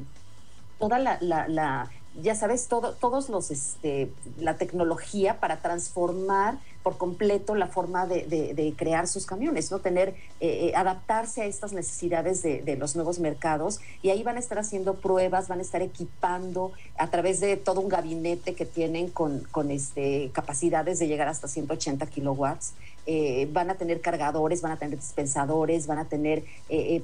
toda 0.79 0.99
la, 0.99 1.19
la- 1.21 1.49
la- 1.49 1.91
ya 2.21 2.35
sabes, 2.35 2.67
todo, 2.69 2.95
todos 2.95 3.29
los, 3.29 3.51
este, 3.51 4.11
la 4.39 4.57
tecnología 4.57 5.39
para 5.41 5.59
transformar 5.59 6.59
por 6.83 6.97
completo 6.97 7.55
la 7.55 7.67
forma 7.67 8.07
de, 8.07 8.25
de- 8.25 8.75
crear 8.77 9.07
sus 9.09 9.27
camiones, 9.27 9.71
¿no? 9.71 9.81
Tener, 9.81 10.11
eh, 10.41 10.69
eh, 10.69 10.73
adaptarse 10.75 11.43
a 11.43 11.45
estas 11.47 11.73
necesidades 11.73 12.43
de, 12.43 12.63
de 12.63 12.77
los 12.77 12.95
nuevos 12.97 13.19
mercados 13.19 13.81
y 14.03 14.11
ahí 14.11 14.23
van 14.23 14.37
a 14.37 14.41
estar 14.41 14.59
haciendo 14.59 14.95
pruebas, 14.95 15.49
van 15.49 15.59
a 15.59 15.63
estar 15.63 15.83
equipando 15.83 16.73
a 16.97 17.09
través 17.11 17.41
de 17.41 17.57
todo 17.57 17.81
un 17.81 17.89
gabinete 17.89 18.55
que 18.55 18.65
tienen 18.65 19.11
con, 19.11 19.41
con 19.51 19.71
este, 19.71 20.31
capacidades 20.33 20.99
de 20.99 21.09
llegar 21.09 21.29
hasta 21.29 21.47
180 21.49 22.07
kilowatts. 22.07 22.73
Eh, 23.07 23.49
van 23.53 23.71
a 23.71 23.75
tener 23.75 24.01
cargadores, 24.01 24.61
van 24.63 24.73
a 24.73 24.77
tener 24.79 24.99
dispensadores, 24.99 25.87
van 25.87 25.99
a 25.99 26.05
tener, 26.07 26.45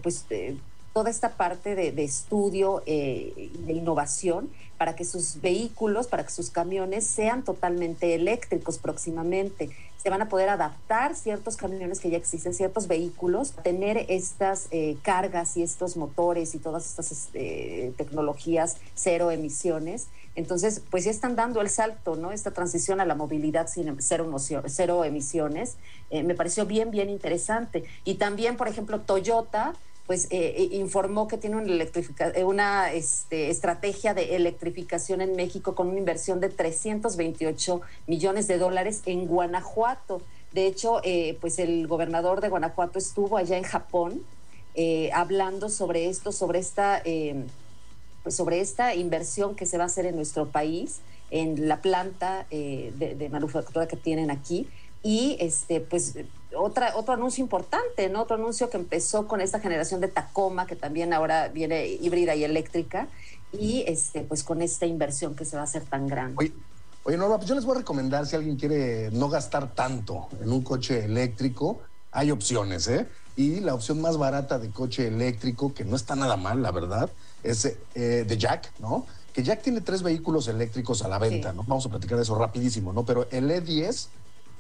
pues, 0.02 0.26
toda 0.94 1.10
esta 1.10 1.30
parte 1.36 1.74
de, 1.74 2.04
estudio 2.04 2.82
eh, 2.86 3.50
de 3.58 3.72
innovación 3.74 4.48
para 4.78 4.94
que 4.96 5.04
sus 5.04 5.40
vehículos, 5.40 6.06
para 6.06 6.24
que 6.24 6.30
sus 6.30 6.50
camiones 6.50 7.04
sean 7.04 7.42
totalmente 7.42 8.14
eléctricos 8.14 8.78
próximamente. 8.78 9.70
Se 10.00 10.10
van 10.10 10.22
a 10.22 10.28
poder 10.28 10.50
adaptar 10.50 11.16
ciertos 11.16 11.56
camiones 11.56 11.98
que 11.98 12.10
ya 12.10 12.16
existen, 12.16 12.54
ciertos 12.54 12.86
vehículos, 12.86 13.52
tener 13.64 14.06
estas 14.08 14.68
eh, 14.70 14.96
cargas 15.02 15.56
y 15.56 15.62
estos 15.62 15.96
motores 15.96 16.54
y 16.54 16.58
todas 16.58 16.86
estas 16.86 17.10
este, 17.10 17.92
tecnologías 17.96 18.76
cero 18.94 19.30
emisiones. 19.30 20.06
Entonces, 20.36 20.80
pues 20.90 21.04
ya 21.04 21.10
están 21.10 21.34
dando 21.36 21.60
el 21.60 21.70
salto, 21.70 22.16
¿no? 22.16 22.32
Esta 22.32 22.50
transición 22.52 23.00
a 23.00 23.04
la 23.04 23.14
movilidad 23.14 23.66
sin 23.68 23.96
cero, 24.00 24.26
nocio- 24.30 24.62
cero 24.66 25.04
emisiones. 25.04 25.76
eh, 26.10 26.22
me 26.22 26.34
pareció 26.34 26.66
bien, 26.66 26.90
bien 26.90 27.08
interesante. 27.08 27.84
Y 28.04 28.14
también, 28.16 28.56
por 28.56 28.68
ejemplo, 28.68 29.00
Toyota 29.00 29.74
pues 30.06 30.26
eh, 30.26 30.54
eh, 30.56 30.68
informó 30.72 31.28
que 31.28 31.38
tiene 31.38 31.56
una, 31.56 32.92
eh, 32.92 32.98
este, 32.98 33.48
estrategia 33.48 34.12
de 34.12 34.36
electrificación 34.36 35.22
en 35.22 35.34
México 35.34 35.74
con 35.74 35.88
una 35.88 35.98
inversión 35.98 36.40
de 36.40 36.50
328 36.50 37.80
millones 38.06 38.46
de 38.46 38.58
dólares 38.58 39.02
en 39.06 39.26
Guanajuato. 39.26 40.20
De 40.52 40.66
hecho, 40.66 41.00
pues 41.40 41.58
el 41.58 41.88
gobernador 41.88 42.40
de 42.40 42.48
Guanajuato 42.48 43.00
estuvo 43.00 43.36
allá 43.36 43.56
en 43.56 43.64
Japón 43.64 44.22
hablando 45.12 45.68
sobre 45.68 46.08
esto, 46.08 46.30
sobre 46.30 46.60
esta, 46.60 47.02
eh, 47.04 47.44
pues 48.22 48.36
sobre 48.36 48.60
esta 48.60 48.94
inversión 48.94 49.56
que 49.56 49.66
se 49.66 49.78
va 49.78 49.84
a 49.84 49.86
hacer 49.88 50.06
en 50.06 50.14
nuestro 50.14 50.46
país, 50.46 51.00
en 51.32 51.66
la 51.66 51.82
planta 51.82 52.46
de, 52.50 53.16
de 53.18 53.28
manufactura 53.30 53.88
que 53.88 53.96
tienen 53.96 54.30
aquí. 54.30 54.68
Y 55.02 55.36
este, 55.40 55.80
pues 55.80 56.14
otra, 56.56 56.96
otro 56.96 57.14
anuncio 57.14 57.42
importante, 57.42 58.08
¿no? 58.08 58.22
Otro 58.22 58.36
anuncio 58.36 58.70
que 58.70 58.76
empezó 58.76 59.26
con 59.26 59.40
esta 59.40 59.60
generación 59.60 60.00
de 60.00 60.08
Tacoma, 60.08 60.66
que 60.66 60.76
también 60.76 61.12
ahora 61.12 61.48
viene 61.48 61.86
híbrida 61.86 62.34
y 62.34 62.44
eléctrica, 62.44 63.08
y 63.52 63.84
este, 63.86 64.22
pues 64.22 64.42
con 64.42 64.62
esta 64.62 64.86
inversión 64.86 65.34
que 65.34 65.44
se 65.44 65.56
va 65.56 65.62
a 65.62 65.64
hacer 65.64 65.82
tan 65.84 66.06
grande. 66.06 66.36
Oye, 66.38 66.52
oye, 67.04 67.16
Norma, 67.16 67.36
pues 67.36 67.48
yo 67.48 67.54
les 67.54 67.64
voy 67.64 67.76
a 67.76 67.78
recomendar 67.78 68.26
si 68.26 68.36
alguien 68.36 68.56
quiere 68.56 69.10
no 69.12 69.28
gastar 69.28 69.74
tanto 69.74 70.28
en 70.42 70.52
un 70.52 70.62
coche 70.62 71.04
eléctrico, 71.04 71.80
hay 72.12 72.30
opciones, 72.30 72.88
¿eh? 72.88 73.06
Y 73.36 73.60
la 73.60 73.74
opción 73.74 74.00
más 74.00 74.16
barata 74.16 74.58
de 74.58 74.70
coche 74.70 75.08
eléctrico, 75.08 75.74
que 75.74 75.84
no 75.84 75.96
está 75.96 76.14
nada 76.14 76.36
mal, 76.36 76.62
la 76.62 76.70
verdad, 76.70 77.10
es 77.42 77.64
eh, 77.94 78.24
de 78.26 78.38
Jack, 78.38 78.72
¿no? 78.78 79.06
Que 79.32 79.42
Jack 79.42 79.62
tiene 79.62 79.80
tres 79.80 80.02
vehículos 80.04 80.46
eléctricos 80.46 81.02
a 81.02 81.08
la 81.08 81.18
venta, 81.18 81.50
Sí. 81.50 81.56
¿no? 81.56 81.64
Vamos 81.64 81.84
a 81.86 81.88
platicar 81.88 82.16
de 82.16 82.22
eso 82.22 82.36
rapidísimo, 82.38 82.92
¿no? 82.92 83.04
Pero 83.04 83.26
el 83.32 83.50
E10 83.50 84.06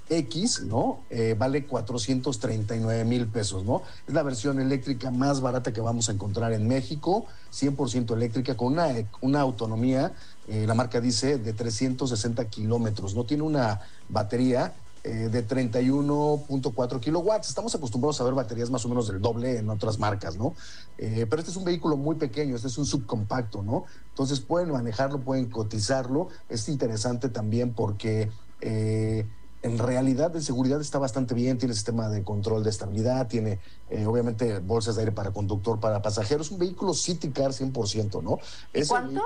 X, 0.08 0.62
¿no? 0.64 1.00
Eh, 1.10 1.34
vale 1.38 1.66
439 1.66 3.04
mil 3.04 3.26
pesos, 3.26 3.64
¿no? 3.64 3.82
Es 4.06 4.14
la 4.14 4.22
versión 4.22 4.60
eléctrica 4.60 5.10
más 5.10 5.40
barata 5.40 5.72
que 5.72 5.80
vamos 5.80 6.08
a 6.08 6.12
encontrar 6.12 6.52
en 6.52 6.68
México, 6.68 7.26
100% 7.52 8.14
eléctrica, 8.14 8.56
con 8.56 8.74
una, 8.74 8.88
una 9.20 9.40
autonomía, 9.40 10.12
eh, 10.48 10.66
la 10.66 10.74
marca 10.74 11.00
dice, 11.00 11.38
de 11.38 11.52
360 11.52 12.44
kilómetros, 12.46 13.14
¿no? 13.14 13.24
Tiene 13.24 13.42
una 13.42 13.80
batería 14.08 14.74
eh, 15.06 15.28
de 15.28 15.46
31.4 15.46 16.98
kilowatts. 16.98 17.50
Estamos 17.50 17.74
acostumbrados 17.74 18.18
a 18.22 18.24
ver 18.24 18.32
baterías 18.32 18.70
más 18.70 18.86
o 18.86 18.88
menos 18.88 19.06
del 19.06 19.20
doble 19.20 19.58
en 19.58 19.68
otras 19.68 19.98
marcas, 19.98 20.38
¿no? 20.38 20.54
Eh, 20.96 21.26
pero 21.28 21.40
este 21.40 21.50
es 21.50 21.58
un 21.58 21.64
vehículo 21.64 21.98
muy 21.98 22.16
pequeño, 22.16 22.56
este 22.56 22.68
es 22.68 22.78
un 22.78 22.86
subcompacto, 22.86 23.62
¿no? 23.62 23.84
Entonces 24.08 24.40
pueden 24.40 24.70
manejarlo, 24.70 25.20
pueden 25.20 25.50
cotizarlo. 25.50 26.28
Es 26.48 26.70
interesante 26.70 27.28
también 27.28 27.74
porque 27.74 28.30
eh, 28.62 29.26
en 29.64 29.78
realidad 29.78 30.30
de 30.30 30.42
seguridad 30.42 30.78
está 30.82 30.98
bastante 30.98 31.34
bien, 31.34 31.56
tiene 31.56 31.72
sistema 31.74 32.10
de 32.10 32.22
control 32.22 32.62
de 32.62 32.68
estabilidad, 32.70 33.28
tiene 33.28 33.60
eh, 33.88 34.04
obviamente 34.04 34.58
bolsas 34.58 34.94
de 34.96 35.02
aire 35.02 35.12
para 35.12 35.32
conductor, 35.32 35.80
para 35.80 36.02
pasajeros, 36.02 36.50
un 36.50 36.58
vehículo 36.58 36.92
City 36.92 37.30
Car 37.32 37.52
100%, 37.52 38.22
¿no? 38.22 38.38
Es 38.74 38.88
cuánto? 38.88 39.22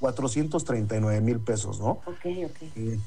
439 0.00 1.20
mil 1.20 1.40
pesos, 1.40 1.78
¿no? 1.78 2.00
Ok, 2.06 2.24
ok. 2.46 2.62
Eh, 2.74 2.98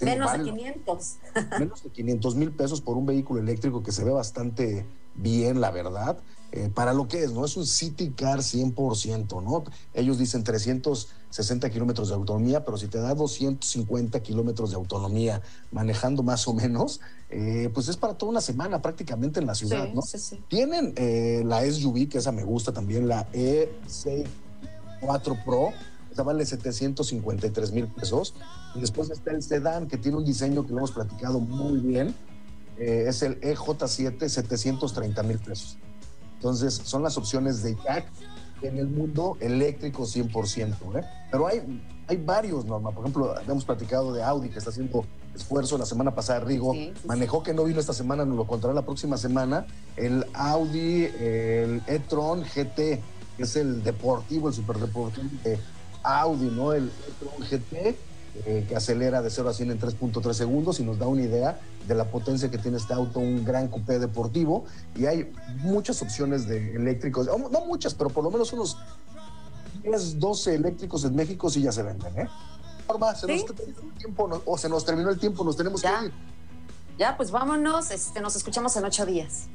Menos 0.00 0.32
de 0.32 0.38
vale- 0.38 0.44
500. 0.52 1.16
menos 1.56 1.82
de 1.84 1.90
500 1.90 2.34
mil 2.34 2.50
pesos 2.52 2.80
por 2.80 2.96
un 2.96 3.06
vehículo 3.06 3.40
eléctrico 3.40 3.80
que 3.84 3.92
se 3.92 4.02
ve 4.02 4.10
bastante 4.10 4.86
bien, 5.14 5.60
la 5.60 5.70
verdad, 5.70 6.18
eh, 6.50 6.70
para 6.74 6.94
lo 6.94 7.08
que 7.08 7.22
es, 7.22 7.32
¿no? 7.32 7.44
Es 7.44 7.58
un 7.58 7.66
City 7.66 8.10
Car 8.16 8.38
100%, 8.38 9.42
¿no? 9.42 9.64
Ellos 9.92 10.16
dicen 10.16 10.44
360 10.44 11.68
kilómetros 11.68 12.08
de 12.08 12.14
autonomía, 12.14 12.64
pero 12.64 12.78
si 12.78 12.86
te 12.88 12.98
da 12.98 13.14
250 13.14 14.20
kilómetros 14.22 14.70
de 14.70 14.76
autonomía 14.76 15.42
manejando 15.72 16.22
más 16.22 16.48
o 16.48 16.54
menos, 16.54 17.00
eh, 17.28 17.70
pues 17.74 17.88
es 17.88 17.98
para 17.98 18.14
toda 18.14 18.30
una 18.30 18.40
semana 18.40 18.80
prácticamente 18.80 19.40
en 19.40 19.46
la 19.46 19.54
ciudad, 19.54 19.84
Sí, 19.88 19.92
¿no? 19.94 20.00
sí, 20.00 20.18
sí. 20.18 20.42
Tienen 20.48 20.94
eh, 20.96 21.42
la 21.44 21.70
SUV, 21.70 22.08
que 22.08 22.16
esa 22.16 22.32
me 22.32 22.44
gusta 22.44 22.72
también, 22.72 23.08
la 23.08 23.30
E6 23.32 24.24
4 25.02 25.36
Pro, 25.44 25.72
esa 26.10 26.22
vale 26.22 26.46
753 26.46 27.72
mil 27.72 27.88
pesos. 27.88 28.34
Y 28.74 28.80
después 28.80 29.10
está 29.10 29.32
el 29.32 29.42
sedán, 29.42 29.86
que 29.86 29.98
tiene 29.98 30.16
un 30.16 30.24
diseño 30.24 30.64
que 30.64 30.72
lo 30.72 30.78
hemos 30.78 30.92
platicado 30.92 31.40
muy 31.40 31.78
bien. 31.78 32.14
Es 32.78 33.22
el 33.22 33.38
EJ7, 33.40 34.28
730 34.28 35.22
mil 35.24 35.38
pesos. 35.40 35.76
Entonces, 36.38 36.80
son 36.84 37.02
las 37.02 37.18
opciones 37.18 37.64
de 37.64 37.76
Jack 37.84 38.06
en 38.62 38.78
el 38.78 38.86
mundo 38.86 39.36
eléctrico 39.40 40.04
100%. 40.04 40.98
¿eh? 40.98 41.04
Pero 41.32 41.48
hay, 41.48 41.82
hay 42.06 42.16
varios, 42.16 42.64
Norma. 42.64 42.92
Por 42.92 43.04
ejemplo, 43.04 43.34
hemos 43.40 43.64
platicado 43.64 44.12
de 44.12 44.22
Audi, 44.22 44.48
que 44.48 44.58
está 44.58 44.70
haciendo 44.70 45.04
esfuerzo. 45.34 45.78
La 45.78 45.86
semana 45.86 46.14
pasada, 46.14 46.40
Rigo 46.40 46.72
Sí, 46.72 46.92
sí, 46.94 47.08
manejó 47.08 47.42
que 47.42 47.52
no 47.52 47.64
vino 47.64 47.80
esta 47.80 47.92
semana, 47.92 48.24
nos 48.24 48.36
lo 48.36 48.46
contará 48.46 48.72
la 48.72 48.84
próxima 48.84 49.16
semana. 49.16 49.66
El 49.96 50.26
Audi, 50.32 51.04
el 51.04 51.82
e-tron 51.88 52.42
GT, 52.42 52.76
que 52.76 53.42
es 53.42 53.56
el 53.56 53.82
deportivo, 53.82 54.48
el 54.48 54.54
superdeportivo 54.54 55.28
de 55.42 55.58
Audi, 56.04 56.50
¿no? 56.50 56.72
El 56.72 56.90
e-tron 57.08 57.48
GT, 57.48 57.96
eh, 58.46 58.64
que 58.68 58.76
acelera 58.76 59.22
de 59.22 59.30
0 59.30 59.48
a 59.48 59.54
100 59.54 59.70
en 59.70 59.80
3.3 59.80 60.32
segundos 60.32 60.80
y 60.80 60.84
nos 60.84 60.98
da 60.98 61.06
una 61.06 61.22
idea 61.22 61.60
de 61.86 61.94
la 61.94 62.04
potencia 62.04 62.50
que 62.50 62.58
tiene 62.58 62.76
este 62.76 62.94
auto, 62.94 63.20
un 63.20 63.44
gran 63.44 63.68
coupé 63.68 63.98
deportivo. 63.98 64.64
Y 64.94 65.06
hay 65.06 65.32
muchas 65.58 66.02
opciones 66.02 66.46
de 66.46 66.74
eléctricos, 66.74 67.26
no 67.26 67.60
muchas, 67.66 67.94
pero 67.94 68.10
por 68.10 68.24
lo 68.24 68.30
menos 68.30 68.52
unos 68.52 68.76
10, 69.82 70.18
12 70.18 70.54
eléctricos 70.54 71.04
en 71.04 71.16
México 71.16 71.48
sí 71.50 71.62
ya 71.62 71.72
se 71.72 71.82
venden, 71.82 72.18
¿eh? 72.18 72.28
Norma, 72.88 73.14
se 73.14 73.26
nos 73.26 73.44
terminó 73.44 73.80
el 73.80 73.98
tiempo, 73.98 74.42
o 74.46 74.58
se 74.58 74.68
nos 74.68 74.84
terminó 74.84 75.10
el 75.10 75.18
tiempo, 75.18 75.44
nos 75.44 75.56
tenemos 75.56 75.82
que 75.82 75.88
ir. 75.88 76.12
Ya, 76.98 77.16
pues 77.16 77.30
vámonos, 77.30 77.90
este, 77.90 78.20
nos 78.20 78.34
escuchamos 78.34 78.76
en 78.76 78.84
ocho 78.84 79.06
días. 79.06 79.48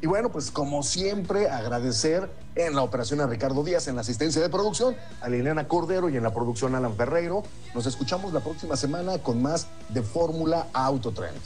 Y 0.00 0.06
bueno, 0.06 0.30
pues 0.30 0.52
como 0.52 0.84
siempre, 0.84 1.50
agradecer 1.50 2.30
en 2.54 2.76
la 2.76 2.82
operación 2.82 3.20
a 3.20 3.26
Ricardo 3.26 3.64
Díaz, 3.64 3.88
en 3.88 3.96
la 3.96 4.02
asistencia 4.02 4.40
de 4.40 4.48
producción, 4.48 4.94
a 5.20 5.28
Liliana 5.28 5.66
Cordero 5.66 6.08
y 6.08 6.16
en 6.16 6.22
la 6.22 6.32
producción 6.32 6.76
Alan 6.76 6.94
Ferreiro. 6.94 7.42
Nos 7.74 7.86
escuchamos 7.86 8.32
la 8.32 8.38
próxima 8.38 8.76
semana 8.76 9.18
con 9.18 9.42
más 9.42 9.66
de 9.88 10.02
Fórmula 10.02 10.68
Autotrend. 10.72 11.36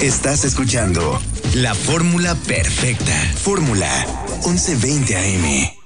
Estás 0.00 0.46
escuchando 0.46 1.20
la 1.52 1.74
fórmula 1.74 2.34
perfecta. 2.34 3.12
Fórmula 3.36 4.06
1120 4.46 5.14
AM. 5.14 5.79